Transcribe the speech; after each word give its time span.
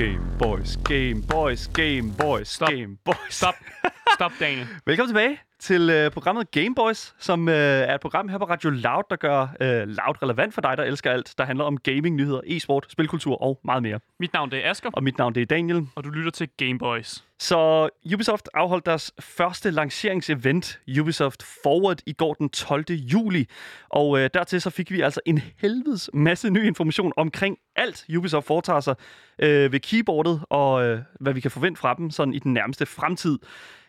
Game 0.00 0.20
Boys, 0.38 0.78
Game 0.84 1.20
Boys, 1.20 1.68
Game 1.72 2.10
Boys, 2.16 2.48
Stop. 2.48 2.70
Game 2.70 2.98
Boys. 3.04 3.18
Stop. 3.28 3.56
Stop, 4.14 4.32
Daniel. 4.38 4.66
Velkommen 4.84 5.14
tilbage 5.14 5.49
til 5.60 5.90
øh, 5.90 6.10
programmet 6.10 6.50
Game 6.50 6.74
Boys, 6.74 7.14
som 7.18 7.48
øh, 7.48 7.54
er 7.54 7.94
et 7.94 8.00
program 8.00 8.28
her 8.28 8.38
på 8.38 8.44
Radio 8.44 8.70
Loud, 8.70 9.02
der 9.10 9.16
gør 9.16 9.40
øh, 9.60 9.88
Loud 9.88 10.22
relevant 10.22 10.54
for 10.54 10.60
dig, 10.60 10.76
der 10.76 10.84
elsker 10.84 11.10
alt, 11.10 11.34
der 11.38 11.44
handler 11.44 11.64
om 11.64 11.78
gaming, 11.78 12.16
nyheder, 12.16 12.40
e-sport, 12.46 12.86
spilkultur 12.88 13.42
og 13.42 13.60
meget 13.64 13.82
mere. 13.82 14.00
Mit 14.20 14.32
navn 14.32 14.50
det 14.50 14.66
er 14.66 14.70
Asger, 14.70 14.90
Og 14.92 15.02
mit 15.02 15.18
navn 15.18 15.34
det 15.34 15.42
er 15.42 15.46
Daniel. 15.46 15.86
og 15.94 16.04
du 16.04 16.10
lytter 16.10 16.30
til 16.30 16.48
Game 16.56 16.78
Boys. 16.78 17.24
Så 17.38 17.88
Ubisoft 18.14 18.48
afholdt 18.54 18.86
deres 18.86 19.12
første 19.20 19.70
lanceringsevent, 19.70 20.80
Ubisoft 21.00 21.42
Forward, 21.42 21.98
i 22.06 22.12
går 22.12 22.34
den 22.34 22.48
12. 22.50 22.84
juli. 22.90 23.46
Og 23.88 24.18
øh, 24.18 24.30
dertil 24.34 24.60
så 24.60 24.70
fik 24.70 24.90
vi 24.90 25.00
altså 25.00 25.20
en 25.26 25.40
helvedes 25.58 26.10
masse 26.14 26.50
ny 26.50 26.66
information 26.66 27.12
omkring 27.16 27.56
alt, 27.76 28.04
Ubisoft 28.16 28.46
foretager 28.46 28.80
sig 28.80 28.94
øh, 29.38 29.72
ved 29.72 29.80
keyboardet, 29.80 30.40
og 30.50 30.84
øh, 30.84 30.98
hvad 31.20 31.32
vi 31.32 31.40
kan 31.40 31.50
forvente 31.50 31.80
fra 31.80 31.94
dem 31.94 32.10
sådan 32.10 32.34
i 32.34 32.38
den 32.38 32.52
nærmeste 32.52 32.86
fremtid. 32.86 33.38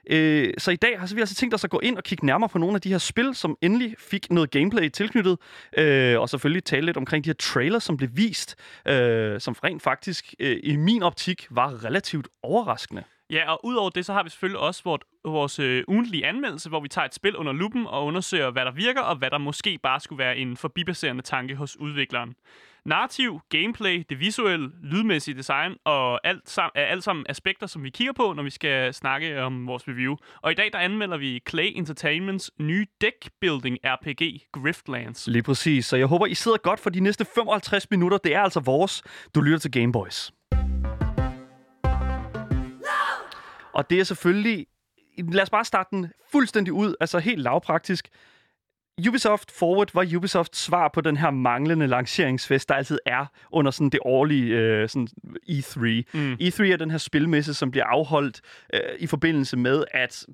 Øh, 0.10 0.54
så 0.58 0.72
i 0.72 0.76
dag 0.76 1.00
har 1.00 1.06
så 1.06 1.16
vi 1.16 1.22
altså 1.22 1.36
tænkt 1.36 1.56
os 1.56 1.61
altså 1.62 1.68
gå 1.68 1.80
ind 1.80 1.98
og 1.98 2.04
kigge 2.04 2.26
nærmere 2.26 2.50
på 2.50 2.58
nogle 2.58 2.76
af 2.76 2.82
de 2.82 2.90
her 2.90 2.98
spil, 2.98 3.36
som 3.36 3.58
endelig 3.62 3.96
fik 4.00 4.32
noget 4.32 4.52
gameplay 4.52 4.90
tilknyttet, 4.90 5.38
øh, 5.78 6.20
og 6.20 6.30
selvfølgelig 6.30 6.64
tale 6.64 6.86
lidt 6.86 6.98
omkring 6.98 7.24
de 7.24 7.30
her 7.30 7.36
trailers, 7.36 7.84
som 7.84 7.98
blev 7.98 8.10
vist, 8.14 8.56
øh, 8.88 9.40
som 9.40 9.56
rent 9.64 9.82
faktisk 9.82 10.34
øh, 10.40 10.60
i 10.64 10.76
min 10.76 11.04
optik 11.04 11.48
var 11.50 11.86
relativt 11.86 12.28
overraskende. 12.44 13.04
Ja, 13.30 13.52
og 13.52 13.66
udover 13.66 13.90
det, 13.90 14.06
så 14.06 14.14
har 14.14 14.24
vi 14.24 14.30
selvfølgelig 14.30 14.60
også 14.60 14.82
vores, 14.84 15.02
vores 15.26 15.60
øh, 15.60 15.84
ugentlige 15.88 16.26
anmeldelse, 16.26 16.70
hvor 16.70 16.80
vi 16.80 16.88
tager 16.88 17.06
et 17.06 17.14
spil 17.14 17.36
under 17.38 17.54
lupen 17.54 17.88
og 17.88 18.06
undersøger, 18.06 18.52
hvad 18.52 18.66
der 18.66 18.72
virker, 18.72 19.02
og 19.02 19.16
hvad 19.16 19.30
der 19.30 19.38
måske 19.38 19.80
bare 19.84 20.00
skulle 20.00 20.20
være 20.20 20.38
en 20.38 20.58
forbipasserende 20.58 21.22
tanke 21.22 21.56
hos 21.56 21.78
udvikleren. 21.78 22.36
Narrativ, 22.86 23.40
gameplay, 23.50 24.04
det 24.10 24.20
visuelle, 24.20 24.72
lydmæssige 24.84 25.38
design 25.38 25.76
og 25.86 26.28
alt 26.28 26.50
sammen, 26.50 26.72
er 26.76 26.86
alt 26.86 27.04
sammen 27.04 27.26
aspekter, 27.30 27.68
som 27.68 27.84
vi 27.84 27.90
kigger 27.90 28.14
på, 28.14 28.34
når 28.34 28.44
vi 28.44 28.50
skal 28.50 28.94
snakke 28.94 29.42
om 29.42 29.68
vores 29.68 29.88
review. 29.88 30.16
Og 30.42 30.52
i 30.52 30.56
dag 30.56 30.70
der 30.74 30.80
anmelder 30.80 31.18
vi 31.18 31.42
Clay 31.50 31.72
Entertainments 31.76 32.52
nye 32.60 32.86
deckbuilding 33.02 33.78
RPG 33.86 34.42
Griftlands. 34.52 35.28
Lige 35.28 35.44
præcis. 35.44 35.86
Så 35.86 35.98
jeg 35.98 36.08
håber, 36.08 36.26
I 36.26 36.34
sidder 36.34 36.58
godt 36.58 36.80
for 36.80 36.90
de 36.90 37.00
næste 37.00 37.26
55 37.36 37.90
minutter. 37.92 38.18
Det 38.18 38.36
er 38.36 38.42
altså 38.42 38.60
vores. 38.60 39.04
Du 39.36 39.42
lytter 39.42 39.60
til 39.60 39.72
Gameboys. 39.72 40.32
Og 43.74 43.90
det 43.90 44.00
er 44.00 44.04
selvfølgelig... 44.04 44.66
Lad 45.18 45.44
os 45.44 45.50
bare 45.50 45.66
starte 45.66 45.90
den 45.92 46.12
fuldstændig 46.32 46.74
ud, 46.74 46.96
altså 47.00 47.20
helt 47.20 47.42
lavpraktisk. 47.42 48.10
Ubisoft 49.08 49.52
Forward 49.52 49.90
var 49.94 50.16
Ubisofts 50.16 50.60
svar 50.60 50.90
på 50.94 51.02
den 51.02 51.18
her 51.18 51.32
manglende 51.32 51.88
lanceringsfest, 51.88 52.70
der 52.70 52.76
altid 52.76 53.00
er 53.06 53.26
under 53.52 53.72
sådan 53.72 53.90
det 53.90 54.00
årlige 54.06 54.56
øh, 54.56 54.90
sådan 54.90 55.08
E3. 55.50 55.80
Mm. 56.14 56.34
E3 56.34 56.64
er 56.64 56.78
den 56.80 56.92
her 56.92 56.98
spilmesse, 56.98 57.54
som 57.54 57.72
bliver 57.72 57.86
afholdt 57.86 58.42
øh, 58.74 58.80
i 59.00 59.08
forbindelse 59.08 59.58
med, 59.58 59.84
at 59.92 60.26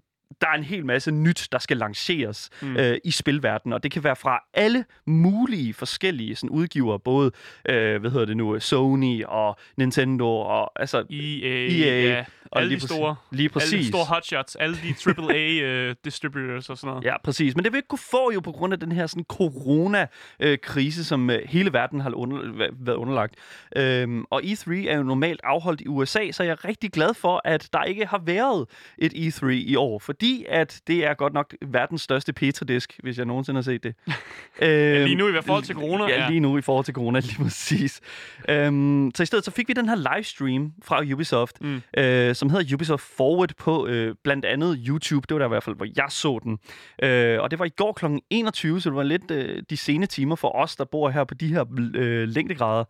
der 0.42 0.48
er 0.48 0.54
en 0.54 0.64
hel 0.64 0.86
masse 0.86 1.12
nyt, 1.12 1.48
der 1.52 1.60
skal 1.60 1.78
lanceres 1.78 2.50
mm. 2.62 2.78
øh, 2.78 2.98
i 3.04 3.12
spilverdenen, 3.12 3.74
og 3.74 3.84
det 3.84 3.92
kan 3.92 4.04
være 4.04 4.16
fra 4.16 4.40
alle 4.54 4.86
mulige 5.06 5.74
forskellige 5.74 6.36
sådan, 6.36 6.50
udgivere, 6.50 7.00
både 7.00 7.32
øh, 7.70 8.02
hvad 8.02 8.12
hedder 8.12 8.26
det 8.26 8.38
nu, 8.38 8.60
Sony 8.60 9.24
og 9.26 9.58
Nintendo 9.78 10.28
og 10.28 10.72
altså 10.76 10.98
EA, 11.10 11.68
EA, 11.68 12.02
ja, 12.02 12.26
og 12.52 12.60
alle 12.62 12.70
lige 12.70 12.80
de 12.80 12.88
store, 12.88 13.16
lige 13.32 13.44
alle 13.44 13.50
præcis. 13.50 13.86
de 13.86 13.88
store 13.88 14.06
hotshots, 14.06 14.56
alle 14.56 14.76
de 14.76 14.96
AAA 15.18 15.90
uh, 15.90 15.96
distributors 16.06 16.70
og 16.70 16.78
sådan 16.78 16.88
noget. 16.94 17.04
Ja, 17.06 17.22
præcis. 17.24 17.56
Men 17.56 17.64
det 17.66 17.72
vil 17.72 17.78
ikke 17.78 17.88
kunne 17.88 18.00
få 18.12 18.32
jo 18.34 18.40
på 18.40 18.52
grund 18.52 18.74
af 18.74 18.80
den 18.80 18.92
her 18.92 19.08
sådan 19.08 19.24
corona-krise, 19.30 21.06
som 21.06 21.30
øh, 21.30 21.40
hele 21.46 21.74
verden 21.74 22.00
har 22.02 22.12
under, 22.16 22.38
væ- 22.38 22.76
været 22.86 22.96
underlagt. 22.98 23.36
Øhm, 23.76 24.24
og 24.30 24.42
E3 24.44 24.72
er 24.90 24.98
jo 24.98 25.04
normalt 25.04 25.42
afholdt 25.44 25.82
i 25.82 25.88
USA, 25.88 26.32
så 26.32 26.44
jeg 26.44 26.52
er 26.52 26.66
rigtig 26.66 26.92
glad 26.92 27.14
for, 27.14 27.42
at 27.46 27.70
der 27.74 27.84
ikke 27.84 28.06
har 28.06 28.22
været 28.26 28.66
et 28.98 29.14
E3 29.14 29.48
i 29.48 29.76
år, 29.76 30.00
fordi 30.00 30.46
at 30.50 30.82
det 30.88 31.06
er 31.06 31.14
godt 31.14 31.34
nok 31.34 31.56
verdens 31.66 32.02
største 32.02 32.34
petridisk, 32.34 32.94
hvis 33.04 33.18
jeg 33.18 33.26
nogensinde 33.26 33.58
har 33.58 33.64
set 33.64 33.84
det. 33.84 33.96
øhm, 34.62 35.04
lige 35.06 35.16
nu 35.16 35.28
i 35.28 35.42
forhold 35.46 35.64
til 35.64 35.76
corona, 35.76 36.04
Ja, 36.08 36.22
ja. 36.24 36.30
lige 36.30 36.40
nu 36.40 36.58
i 36.58 36.62
forhold 36.62 36.86
til 36.86 36.94
corona, 36.94 37.20
lige 37.30 37.44
præcis. 37.44 38.02
Øhm, 38.50 39.12
så 39.16 39.24
i 39.24 39.26
stedet 39.26 39.46
så 39.46 39.52
fik 39.52 39.68
vi 39.68 39.74
den 39.74 39.90
her 39.90 40.16
livestream 40.16 40.74
fra 40.84 41.04
Ubisoft, 41.14 41.62
Mm. 41.62 41.82
øh, 41.98 42.36
som 42.38 42.50
hedder 42.50 42.76
Ubisoft 42.76 43.04
Forward 43.04 43.54
på 43.58 43.88
øh, 43.88 44.16
blandt 44.24 44.46
andet 44.46 44.80
YouTube. 44.88 45.26
Det 45.30 45.36
var 45.36 45.40
der 45.40 45.46
i 45.46 45.48
hvert 45.48 45.64
fald, 45.64 45.76
hvor 45.76 45.88
jeg 45.98 46.06
så 46.10 46.40
den. 46.44 46.60
Øh, 47.04 47.42
og 47.42 47.52
det 47.52 47.60
var 47.60 47.66
i 47.66 47.70
går 47.70 47.94
kl. 47.94 48.06
21, 48.30 48.82
så 48.82 48.90
det 48.90 48.96
var 48.96 49.04
lidt 49.04 49.32
øh, 49.32 49.64
de 49.70 49.78
sene 49.78 50.06
timer 50.06 50.36
for 50.36 50.56
os, 50.56 50.76
der 50.76 50.86
bor 50.86 51.10
her 51.10 51.24
på 51.24 51.34
de 51.34 51.48
her 51.48 51.66
øh, 51.96 52.28
længdegrader. 52.28 52.84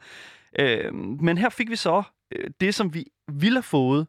Øh, 0.59 0.93
men 0.93 1.37
her 1.37 1.49
fik 1.49 1.69
vi 1.69 1.75
så 1.75 2.03
øh, 2.31 2.49
det, 2.61 2.75
som 2.75 2.93
vi 2.93 3.05
ville 3.31 3.57
have 3.57 3.63
fået 3.63 4.07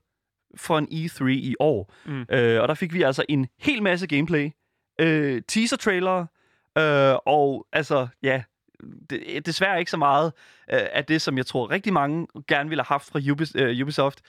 for 0.56 0.78
en 0.78 0.88
E3 0.93 1.25
i 1.27 1.54
år. 1.60 1.94
Mm. 2.06 2.27
Øh, 2.31 2.62
og 2.62 2.69
der 2.69 2.75
fik 2.75 2.94
vi 2.94 3.03
altså 3.03 3.25
en 3.28 3.47
hel 3.60 3.82
masse 3.82 4.06
gameplay, 4.06 4.50
øh, 5.00 5.43
teaser-trailere, 5.48 6.27
øh, 6.78 7.15
og 7.27 7.66
altså, 7.72 8.09
ja, 8.22 8.43
det, 9.10 9.47
desværre 9.47 9.78
ikke 9.78 9.91
så 9.91 9.97
meget 9.97 10.32
øh, 10.72 10.81
af 10.93 11.04
det, 11.04 11.22
som 11.22 11.37
jeg 11.37 11.47
tror 11.47 11.71
rigtig 11.71 11.93
mange 11.93 12.27
gerne 12.48 12.69
ville 12.69 12.82
have 12.82 12.94
haft 12.94 13.06
fra 13.06 13.21
Ubis, 13.31 13.53
øh, 13.54 13.82
Ubisoft. 13.82 14.21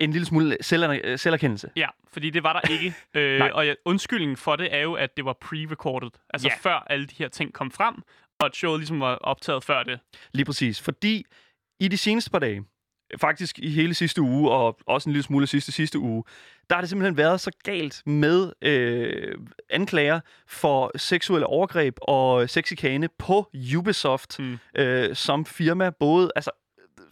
En 0.00 0.12
lille 0.12 0.26
smule 0.26 0.56
selver, 0.60 0.98
øh, 1.04 1.18
selverkendelse. 1.18 1.70
Ja, 1.76 1.86
fordi 2.12 2.30
det 2.30 2.42
var 2.42 2.52
der 2.60 2.68
ikke. 2.72 2.94
øh, 3.20 3.40
og 3.52 3.66
ja, 3.66 3.74
undskyldningen 3.84 4.36
for 4.36 4.56
det 4.56 4.74
er 4.74 4.80
jo, 4.80 4.94
at 4.94 5.16
det 5.16 5.24
var 5.24 5.36
pre-recorded. 5.44 6.10
Altså 6.34 6.48
Ja. 6.48 6.54
før 6.70 6.86
alle 6.90 7.06
de 7.06 7.14
her 7.18 7.28
ting 7.28 7.52
kom 7.52 7.70
frem, 7.70 7.94
og 8.40 8.46
at 8.46 8.56
showet 8.56 8.78
ligesom 8.80 9.00
var 9.00 9.14
optaget 9.14 9.64
før 9.64 9.82
det. 9.82 10.00
Lige 10.32 10.44
præcis. 10.44 10.80
Fordi 10.80 11.24
i 11.80 11.88
de 11.88 11.96
seneste 11.96 12.30
par 12.30 12.38
dage, 12.38 12.64
faktisk 13.20 13.58
i 13.58 13.68
hele 13.70 13.94
sidste 13.94 14.20
uge, 14.22 14.50
og 14.50 14.78
også 14.86 15.08
en 15.08 15.12
lille 15.12 15.22
smule 15.24 15.46
sidste 15.46 15.72
sidste 15.72 15.98
uge, 15.98 16.24
der 16.70 16.76
har 16.76 16.80
det 16.82 16.88
simpelthen 16.90 17.16
været 17.16 17.40
så 17.40 17.50
galt 17.64 18.02
med 18.06 18.52
øh, 18.62 19.34
anklager 19.70 20.20
for 20.48 20.92
seksuelle 20.98 21.46
overgreb 21.46 21.96
og 22.02 22.50
sexikane 22.50 23.08
på 23.18 23.50
Ubisoft 23.78 24.38
Mm. 24.38 24.58
øh, 24.76 25.16
som 25.16 25.46
firma. 25.46 25.90
Både, 25.90 26.30
altså 26.36 26.50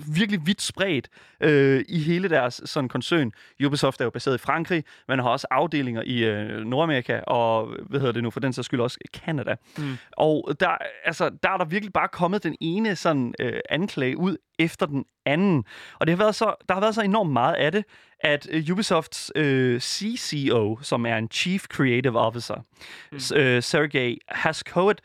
virkelig 0.06 0.41
vidt 0.47 0.62
spredt 0.62 1.09
øh, 1.41 1.84
i 1.88 1.98
hele 1.98 2.28
deres 2.28 2.60
sådan 2.64 2.88
koncern. 2.88 3.32
Ubisoft 3.66 4.00
er 4.00 4.04
jo 4.04 4.10
baseret 4.10 4.34
i 4.34 4.38
Frankrig, 4.38 4.84
men 5.09 5.19
har 5.19 5.28
også 5.28 5.47
afdelinger 5.50 6.03
i 6.06 6.25
øh, 6.25 6.64
Nordamerika 6.64 7.20
og, 7.26 7.66
hvad 7.88 8.00
hedder 8.00 8.12
det 8.12 8.22
nu, 8.22 8.31
for 8.31 8.41
den 8.41 8.53
så 8.53 8.62
skyld 8.62 8.81
også 8.81 8.98
Canada. 9.16 9.54
Mm. 9.78 9.97
Og 10.12 10.56
der, 10.60 10.70
altså, 11.04 11.31
der 11.42 11.50
er 11.50 11.56
der 11.56 11.64
virkelig 11.64 11.92
bare 11.92 12.09
kommet 12.09 12.42
den 12.42 12.56
ene 12.60 12.97
sådan 12.97 13.34
øh, 13.41 13.60
anklage 13.70 14.16
ud 14.16 14.36
efter 14.59 14.86
den 14.86 15.04
anden. 15.26 15.64
Og 16.00 16.06
det 16.06 16.12
har 16.12 16.25
været 16.25 16.34
så, 16.34 16.54
der 16.69 16.75
har 16.75 16.80
været 16.80 16.94
så 16.94 17.03
enormt 17.03 17.32
meget 17.32 17.54
af 17.54 17.72
det, 17.72 17.84
at 18.20 18.48
øh, 18.50 18.65
Ubisofts 18.72 19.32
øh, 19.36 19.80
CCO, 19.80 20.78
som 20.82 21.06
er 21.06 21.16
en 21.16 21.28
Chief 21.30 21.65
Creative 21.65 22.19
Officer, 22.19 22.65
mm. 23.12 23.36
øh, 23.36 23.62
Sergej 23.62 24.16
Haskovet, 24.28 25.00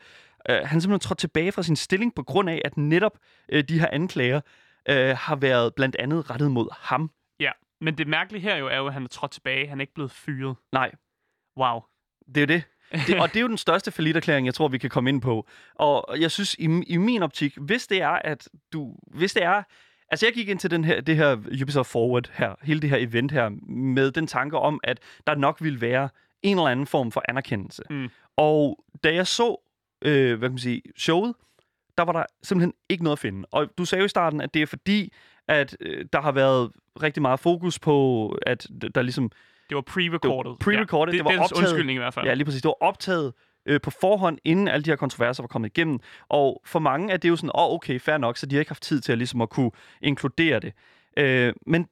øh, 0.50 0.56
han 0.64 0.80
simpelthen 0.80 1.08
trådt 1.08 1.18
tilbage 1.18 1.52
fra 1.52 1.62
sin 1.62 1.76
stilling 1.76 2.14
på 2.14 2.22
grund 2.22 2.50
af, 2.50 2.62
at 2.64 2.76
netop 2.76 3.18
øh, 3.48 3.64
de 3.68 3.80
her 3.80 3.88
anklager 3.92 4.40
øh, 4.88 5.16
har 5.18 5.36
været 5.36 5.74
blandt 5.74 5.96
andet 5.98 6.30
rettet 6.30 6.50
mod 6.50 6.68
ham. 6.80 7.10
Ja, 7.40 7.50
men 7.80 7.98
det 7.98 8.08
mærkelige 8.08 8.42
her 8.42 8.56
jo 8.56 8.66
er 8.68 8.76
jo, 8.76 8.86
at 8.86 8.92
han 8.92 9.04
er 9.04 9.08
trådt 9.08 9.30
tilbage. 9.30 9.68
Han 9.68 9.78
er 9.78 9.82
ikke 9.82 9.94
blevet 9.94 10.10
fyret. 10.10 10.56
Nej, 10.72 10.92
Wow. 11.58 11.80
det 12.26 12.36
er 12.36 12.40
jo 12.40 12.46
det. 12.46 12.62
det. 13.06 13.18
Og 13.22 13.28
det 13.28 13.36
er 13.36 13.40
jo 13.40 13.48
den 13.48 13.58
største 13.58 13.90
forlitterklæring, 13.90 14.46
jeg 14.46 14.54
tror, 14.54 14.68
vi 14.68 14.78
kan 14.78 14.90
komme 14.90 15.10
ind 15.10 15.20
på. 15.20 15.48
Og 15.74 16.20
jeg 16.20 16.30
synes, 16.30 16.54
i, 16.54 16.64
i 16.86 16.96
min 16.96 17.22
optik, 17.22 17.58
hvis 17.58 17.86
det 17.86 18.02
er, 18.02 18.08
at 18.24 18.48
du... 18.72 18.94
Hvis 19.06 19.32
det 19.34 19.42
er... 19.42 19.62
Altså, 20.08 20.26
jeg 20.26 20.34
gik 20.34 20.48
ind 20.48 20.58
til 20.58 20.70
den 20.70 20.84
her, 20.84 21.00
det 21.00 21.16
her 21.16 21.36
Ubisoft 21.62 21.90
Forward 21.90 22.30
her, 22.32 22.54
hele 22.62 22.80
det 22.80 22.90
her 22.90 22.96
event 22.96 23.32
her, 23.32 23.48
med 23.72 24.10
den 24.10 24.26
tanke 24.26 24.58
om, 24.58 24.80
at 24.84 24.98
der 25.26 25.34
nok 25.34 25.58
ville 25.62 25.80
være 25.80 26.08
en 26.42 26.56
eller 26.56 26.68
anden 26.70 26.86
form 26.86 27.12
for 27.12 27.22
anerkendelse. 27.28 27.82
Mm. 27.90 28.08
Og 28.36 28.84
da 29.04 29.14
jeg 29.14 29.26
så, 29.26 29.56
øh, 30.04 30.38
hvad 30.38 30.48
kan 30.48 30.52
man 30.52 30.58
sige, 30.58 30.82
showet, 30.96 31.34
der 31.98 32.04
var 32.04 32.12
der 32.12 32.24
simpelthen 32.42 32.72
ikke 32.88 33.04
noget 33.04 33.16
at 33.16 33.20
finde. 33.20 33.48
Og 33.50 33.68
du 33.78 33.84
sagde 33.84 34.00
jo 34.00 34.06
i 34.06 34.08
starten, 34.08 34.40
at 34.40 34.54
det 34.54 34.62
er 34.62 34.66
fordi, 34.66 35.12
at 35.48 35.76
øh, 35.80 36.04
der 36.12 36.20
har 36.20 36.32
været 36.32 36.70
rigtig 37.02 37.22
meget 37.22 37.40
fokus 37.40 37.78
på, 37.78 38.28
at 38.46 38.66
der 38.94 39.02
ligesom 39.02 39.30
Det 39.68 39.74
var 39.74 39.82
pre-recorded. 39.90 40.20
Det 40.20 40.66
var 40.66 40.84
pre-recorded, 40.84 41.12
Ja, 41.12 41.16
det 41.16 41.24
var 41.24 41.30
det 41.30 41.38
er 41.38 41.42
optaget. 41.42 41.58
undskyldning 41.58 41.96
i 41.96 41.98
hvert 41.98 42.14
fald. 42.14 42.26
Ja, 42.26 42.34
lige 42.34 42.44
præcis. 42.44 42.62
Det 42.62 42.68
var 42.68 42.86
optaget 42.86 43.32
øh, 43.66 43.80
på 43.80 43.90
forhånd, 43.90 44.38
inden 44.44 44.68
alle 44.68 44.84
de 44.84 44.90
her 44.90 44.96
kontroverser 44.96 45.42
var 45.42 45.48
kommet 45.48 45.68
igennem. 45.68 45.98
Og 46.28 46.62
for 46.66 46.78
mange 46.78 47.12
er 47.12 47.16
det 47.16 47.28
jo 47.28 47.36
sådan, 47.36 47.50
åh, 47.54 47.64
oh, 47.64 47.74
okay, 47.74 48.00
fair 48.00 48.18
nok, 48.18 48.36
så 48.36 48.46
de 48.46 48.54
har 48.54 48.60
ikke 48.60 48.70
haft 48.70 48.82
tid 48.82 49.00
til 49.00 49.12
at, 49.12 49.18
ligesom 49.18 49.40
at 49.40 49.50
kunne 49.50 49.70
inkludere 50.02 50.60
det. 50.60 50.72
Øh, 51.16 51.52
men 51.66 51.86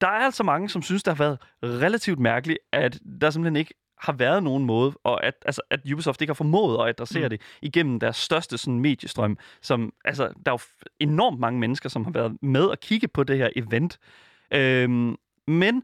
der 0.00 0.06
er 0.06 0.24
altså 0.24 0.42
mange, 0.42 0.68
som 0.68 0.82
synes, 0.82 1.02
det 1.02 1.16
har 1.16 1.24
været 1.24 1.38
relativt 1.82 2.18
mærkeligt, 2.18 2.58
at 2.72 2.98
der 3.20 3.30
simpelthen 3.30 3.56
ikke 3.56 3.74
har 4.00 4.12
været 4.12 4.42
nogen 4.42 4.64
måde, 4.64 4.92
og 5.04 5.24
at, 5.24 5.34
altså, 5.44 5.62
at 5.70 5.80
Ubisoft 5.92 6.20
ikke 6.20 6.30
har 6.30 6.34
formået 6.34 6.82
at 6.82 6.88
adressere 6.88 7.22
mm. 7.22 7.30
Det 7.30 7.40
igennem 7.62 8.00
deres 8.00 8.16
største 8.16 8.58
sådan, 8.58 8.80
mediestrøm. 8.80 9.38
Som, 9.62 9.92
altså, 10.04 10.24
der 10.46 10.52
er 10.52 10.54
jo 10.54 10.86
enormt 11.00 11.40
mange 11.40 11.60
mennesker, 11.60 11.88
som 11.88 12.04
har 12.04 12.12
været 12.12 12.36
med 12.42 12.70
at 12.70 12.80
kigge 12.80 13.08
på 13.08 13.24
det 13.24 13.38
her 13.38 13.48
event. 13.56 13.98
Øhm, 14.54 15.16
men 15.46 15.82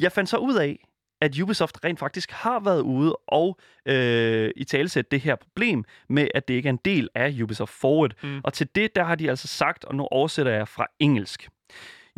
jeg 0.00 0.12
fandt 0.12 0.30
så 0.30 0.36
ud 0.36 0.54
af, 0.54 0.78
at 1.20 1.40
Ubisoft 1.40 1.78
rent 1.84 1.98
faktisk 1.98 2.30
har 2.30 2.60
været 2.60 2.80
ude 2.80 3.16
og 3.26 3.58
øh, 3.86 4.50
i 4.56 4.64
talesæt 4.64 5.10
det 5.10 5.20
her 5.20 5.36
problem 5.36 5.84
med, 6.08 6.28
at 6.34 6.48
det 6.48 6.54
ikke 6.54 6.66
er 6.66 6.72
en 6.72 6.80
del 6.84 7.08
af 7.14 7.34
Ubisoft 7.42 7.72
Forward. 7.72 8.10
Mm. 8.22 8.40
Og 8.44 8.52
til 8.52 8.68
det, 8.74 8.96
der 8.96 9.04
har 9.04 9.14
de 9.14 9.30
altså 9.30 9.48
sagt, 9.48 9.84
og 9.84 9.94
nu 9.94 10.06
oversætter 10.10 10.52
jeg 10.52 10.68
fra 10.68 10.86
engelsk. 10.98 11.48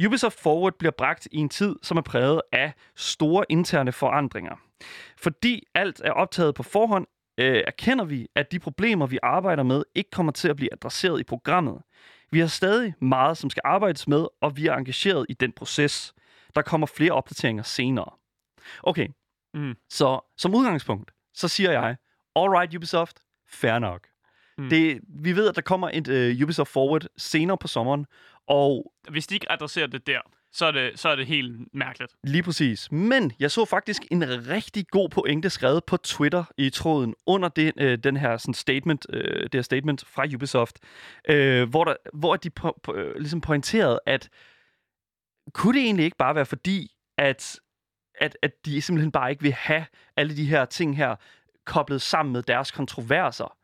Ubisoft 0.07 0.41
Forward 0.41 0.75
bliver 0.79 0.93
bragt 0.99 1.29
i 1.33 1.37
en 1.37 1.49
tid, 1.49 1.77
som 1.83 1.97
er 1.97 2.03
præget 2.03 2.43
af 2.53 2.73
store 2.97 3.45
interne 3.49 3.93
forandringer. 3.93 4.57
Fordi 5.17 5.63
alt 5.75 6.01
er 6.05 6.11
optaget 6.13 6.55
på 6.55 6.63
forhånd, 6.63 7.07
øh, 7.39 7.63
erkender 7.67 8.05
vi, 8.05 8.29
at 8.35 8.53
de 8.53 8.59
problemer, 8.59 9.07
vi 9.07 9.19
arbejder 9.23 9.63
med, 9.63 9.83
ikke 9.95 10.11
kommer 10.11 10.33
til 10.33 10.49
at 10.49 10.57
blive 10.57 10.73
adresseret 10.73 11.21
i 11.21 11.25
programmet. 11.25 11.83
Vi 12.31 12.41
har 12.41 12.47
stadig 12.47 12.95
meget, 13.01 13.39
som 13.39 13.51
skal 13.51 13.61
arbejdes 13.65 14.09
med, 14.09 14.27
og 14.41 14.57
vi 14.57 14.67
er 14.67 14.75
engageret 14.75 15.27
i 15.29 15.33
den 15.33 15.53
proces. 15.53 16.15
Der 16.55 16.63
kommer 16.63 16.87
flere 16.87 17.13
opdateringer 17.13 17.63
senere. 17.63 18.11
Okay, 18.83 19.09
Mm. 19.55 19.75
så 19.91 20.21
som 20.37 20.55
udgangspunkt, 20.55 21.11
så 21.35 21.49
siger 21.49 21.71
jeg, 21.73 21.97
all 22.37 22.49
right 22.51 22.75
Ubisoft, 22.77 23.23
fair 23.49 23.79
nok. 23.79 24.07
Mm. 24.59 24.69
Det, 24.69 25.01
vi 25.09 25.37
ved, 25.37 25.49
at 25.49 25.57
der 25.57 25.63
kommer 25.63 25.91
et 25.93 26.09
uh, 26.39 26.43
Ubisoft 26.43 26.71
Forward 26.71 27.07
senere 27.17 27.59
på 27.59 27.69
sommeren, 27.69 28.07
og 28.49 28.93
Hvis 29.09 29.27
de 29.27 29.35
ikke 29.35 29.53
adresserer 29.53 29.87
det 29.87 30.07
der, 30.07 30.21
så 30.53 30.67
er 30.67 30.71
det, 30.71 30.99
så 31.01 31.09
er 31.09 31.17
det 31.17 31.27
helt 31.27 31.75
mærkeligt. 31.75 32.13
Lige 32.25 32.43
præcis. 32.43 32.93
Men 32.93 33.33
jeg 33.39 33.51
så 33.51 33.65
faktisk 33.65 34.03
en 34.11 34.49
rigtig 34.49 34.87
god 34.89 35.09
pointe 35.09 35.51
skrevet 35.51 35.85
på 35.85 35.97
Twitter 35.97 36.45
i 36.59 36.71
tråden 36.71 37.15
under 37.27 37.49
det, 37.49 37.73
øh, 37.79 37.99
den 37.99 38.17
her 38.17 38.37
sådan 38.37 38.55
statement, 38.55 39.07
øh, 39.11 39.43
det 39.43 39.55
her 39.55 39.63
statement 39.63 40.05
fra 40.07 40.25
Ubisoft, 40.35 40.79
øh, 41.29 41.69
hvor, 41.69 41.85
der, 41.85 41.95
hvor 42.15 42.37
de 42.37 42.51
po- 42.61 42.79
po- 42.89 42.97
øh, 42.97 43.19
ligesom 43.19 43.41
pointerede, 43.41 44.01
at 44.07 44.29
kunne 45.53 45.79
det 45.79 45.85
egentlig 45.85 46.05
ikke 46.05 46.17
bare 46.17 46.35
være 46.35 46.47
fordi, 46.47 46.91
at, 47.19 47.61
at, 48.21 48.37
at 48.43 48.53
de 48.65 48.83
simpelthen 48.83 49.13
bare 49.13 49.31
ikke 49.31 49.43
vil 49.43 49.53
have 49.53 49.87
alle 50.17 50.37
de 50.37 50.45
her 50.45 50.65
ting 50.65 50.97
her 50.97 51.17
koblet 51.65 52.03
sammen 52.03 52.33
med 52.33 52.43
deres 52.43 52.71
kontroverser? 52.71 53.57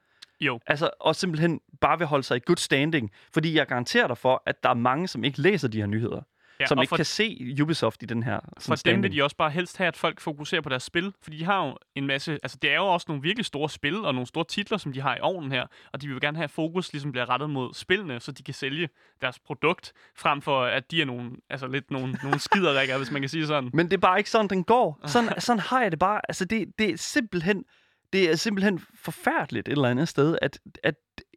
Jo. 0.43 0.61
Altså, 0.67 0.91
og 1.00 1.17
simpelthen 1.17 1.61
bare 1.81 1.99
vil 1.99 2.06
holde 2.06 2.25
sig 2.25 2.37
i 2.37 2.41
good 2.47 2.56
standing. 2.56 3.11
Fordi 3.33 3.55
jeg 3.55 3.67
garanterer 3.67 4.06
dig 4.06 4.19
for, 4.19 4.43
at 4.47 4.62
der 4.62 4.71
er 4.71 4.75
mange, 4.75 5.09
som 5.09 5.25
ikke 5.25 5.41
læser 5.41 5.69
de 5.69 5.79
her 5.79 5.87
nyheder. 5.87 6.23
Ja, 6.61 6.67
som 6.67 6.79
ikke 6.81 6.89
for, 6.89 6.97
kan 6.97 7.05
se 7.05 7.55
Ubisoft 7.62 8.03
i 8.03 8.06
den 8.06 8.23
her 8.23 8.41
sådan, 8.41 8.53
for 8.61 8.71
dem 8.71 8.77
standing. 8.77 9.03
vil 9.03 9.12
de 9.12 9.23
også 9.23 9.37
bare 9.37 9.50
helst 9.50 9.79
have, 9.79 9.89
at 9.89 9.97
folk 9.97 10.21
fokuserer 10.21 10.61
på 10.61 10.69
deres 10.69 10.83
spil. 10.83 11.15
Fordi 11.23 11.39
de 11.39 11.44
har 11.44 11.67
jo 11.67 11.77
en 11.94 12.06
masse... 12.06 12.33
Altså, 12.43 12.59
det 12.62 12.71
er 12.71 12.77
jo 12.77 12.87
også 12.87 13.05
nogle 13.09 13.23
virkelig 13.23 13.47
store 13.47 13.71
spil 13.71 14.05
og 14.05 14.15
nogle 14.15 14.27
store 14.27 14.44
titler, 14.44 14.79
som 14.79 14.93
de 14.93 15.00
har 15.00 15.17
i 15.17 15.19
ovnen 15.21 15.53
her. 15.53 15.67
Og 15.93 16.03
de 16.03 16.09
vil 16.09 16.21
gerne 16.21 16.37
have, 16.37 16.45
at 16.45 16.50
fokus 16.50 16.93
ligesom 16.93 17.12
bliver 17.12 17.31
rettet 17.31 17.50
mod 17.50 17.75
spillene, 17.75 18.21
så 18.21 18.33
de 18.33 18.43
kan 18.43 18.55
sælge 18.55 18.88
deres 19.21 19.38
produkt, 19.38 19.93
frem 20.17 20.43
for 20.43 20.62
at 20.65 20.91
de 20.91 21.03
er 21.03 21.06
nogle, 21.06 21.31
altså 21.50 21.67
lidt 21.67 21.91
nogle, 21.91 22.19
nogle 22.23 22.38
skiderikker, 22.38 22.97
hvis 22.97 23.11
man 23.11 23.23
kan 23.23 23.29
sige 23.29 23.47
sådan. 23.47 23.71
Men 23.73 23.87
det 23.87 23.93
er 23.93 24.00
bare 24.00 24.19
ikke 24.19 24.31
sådan, 24.31 24.49
den 24.49 24.65
går. 24.65 25.00
Sådan, 25.06 25.41
sådan 25.41 25.61
har 25.61 25.83
jeg 25.83 25.91
det 25.91 25.99
bare. 25.99 26.21
Altså, 26.29 26.45
det, 26.45 26.79
det 26.79 26.91
er 26.91 26.97
simpelthen... 26.97 27.65
Det 28.12 28.31
er 28.31 28.37
simpelthen 28.37 28.81
forfærdeligt 28.94 29.69
et 29.69 29.73
eller 29.73 29.88
andet 29.88 30.09
sted, 30.09 30.38
at, 30.43 30.59
at, 30.82 30.94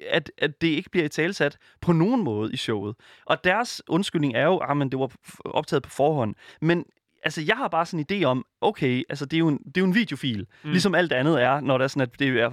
at, 0.09 0.31
at 0.37 0.61
det 0.61 0.67
ikke 0.67 0.89
bliver 0.89 1.05
i 1.05 1.09
talsat 1.09 1.57
på 1.81 1.91
nogen 1.91 2.23
måde 2.23 2.53
i 2.53 2.57
showet. 2.57 2.95
Og 3.25 3.43
deres 3.43 3.81
undskyldning 3.87 4.35
er 4.35 4.45
jo, 4.45 4.57
at 4.57 4.91
det 4.91 4.99
var 4.99 5.11
optaget 5.45 5.83
på 5.83 5.89
forhånd. 5.89 6.35
Men 6.61 6.85
altså, 7.23 7.41
jeg 7.41 7.57
har 7.57 7.67
bare 7.67 7.85
sådan 7.85 8.05
en 8.09 8.23
idé 8.23 8.25
om, 8.25 8.45
okay, 8.61 9.03
altså, 9.09 9.25
det 9.25 9.37
er 9.37 9.39
jo 9.39 9.47
en, 9.47 9.57
det 9.57 9.77
er 9.77 9.81
jo 9.81 9.85
en 9.85 9.95
videofil. 9.95 10.47
Mm. 10.63 10.71
Ligesom 10.71 10.95
alt 10.95 11.13
andet 11.13 11.41
er, 11.41 11.59
når 11.59 11.77
det 11.77 11.83
er 11.83 11.87
sådan, 11.87 12.01
at 12.01 12.19
det 12.19 12.29
er 12.41 12.49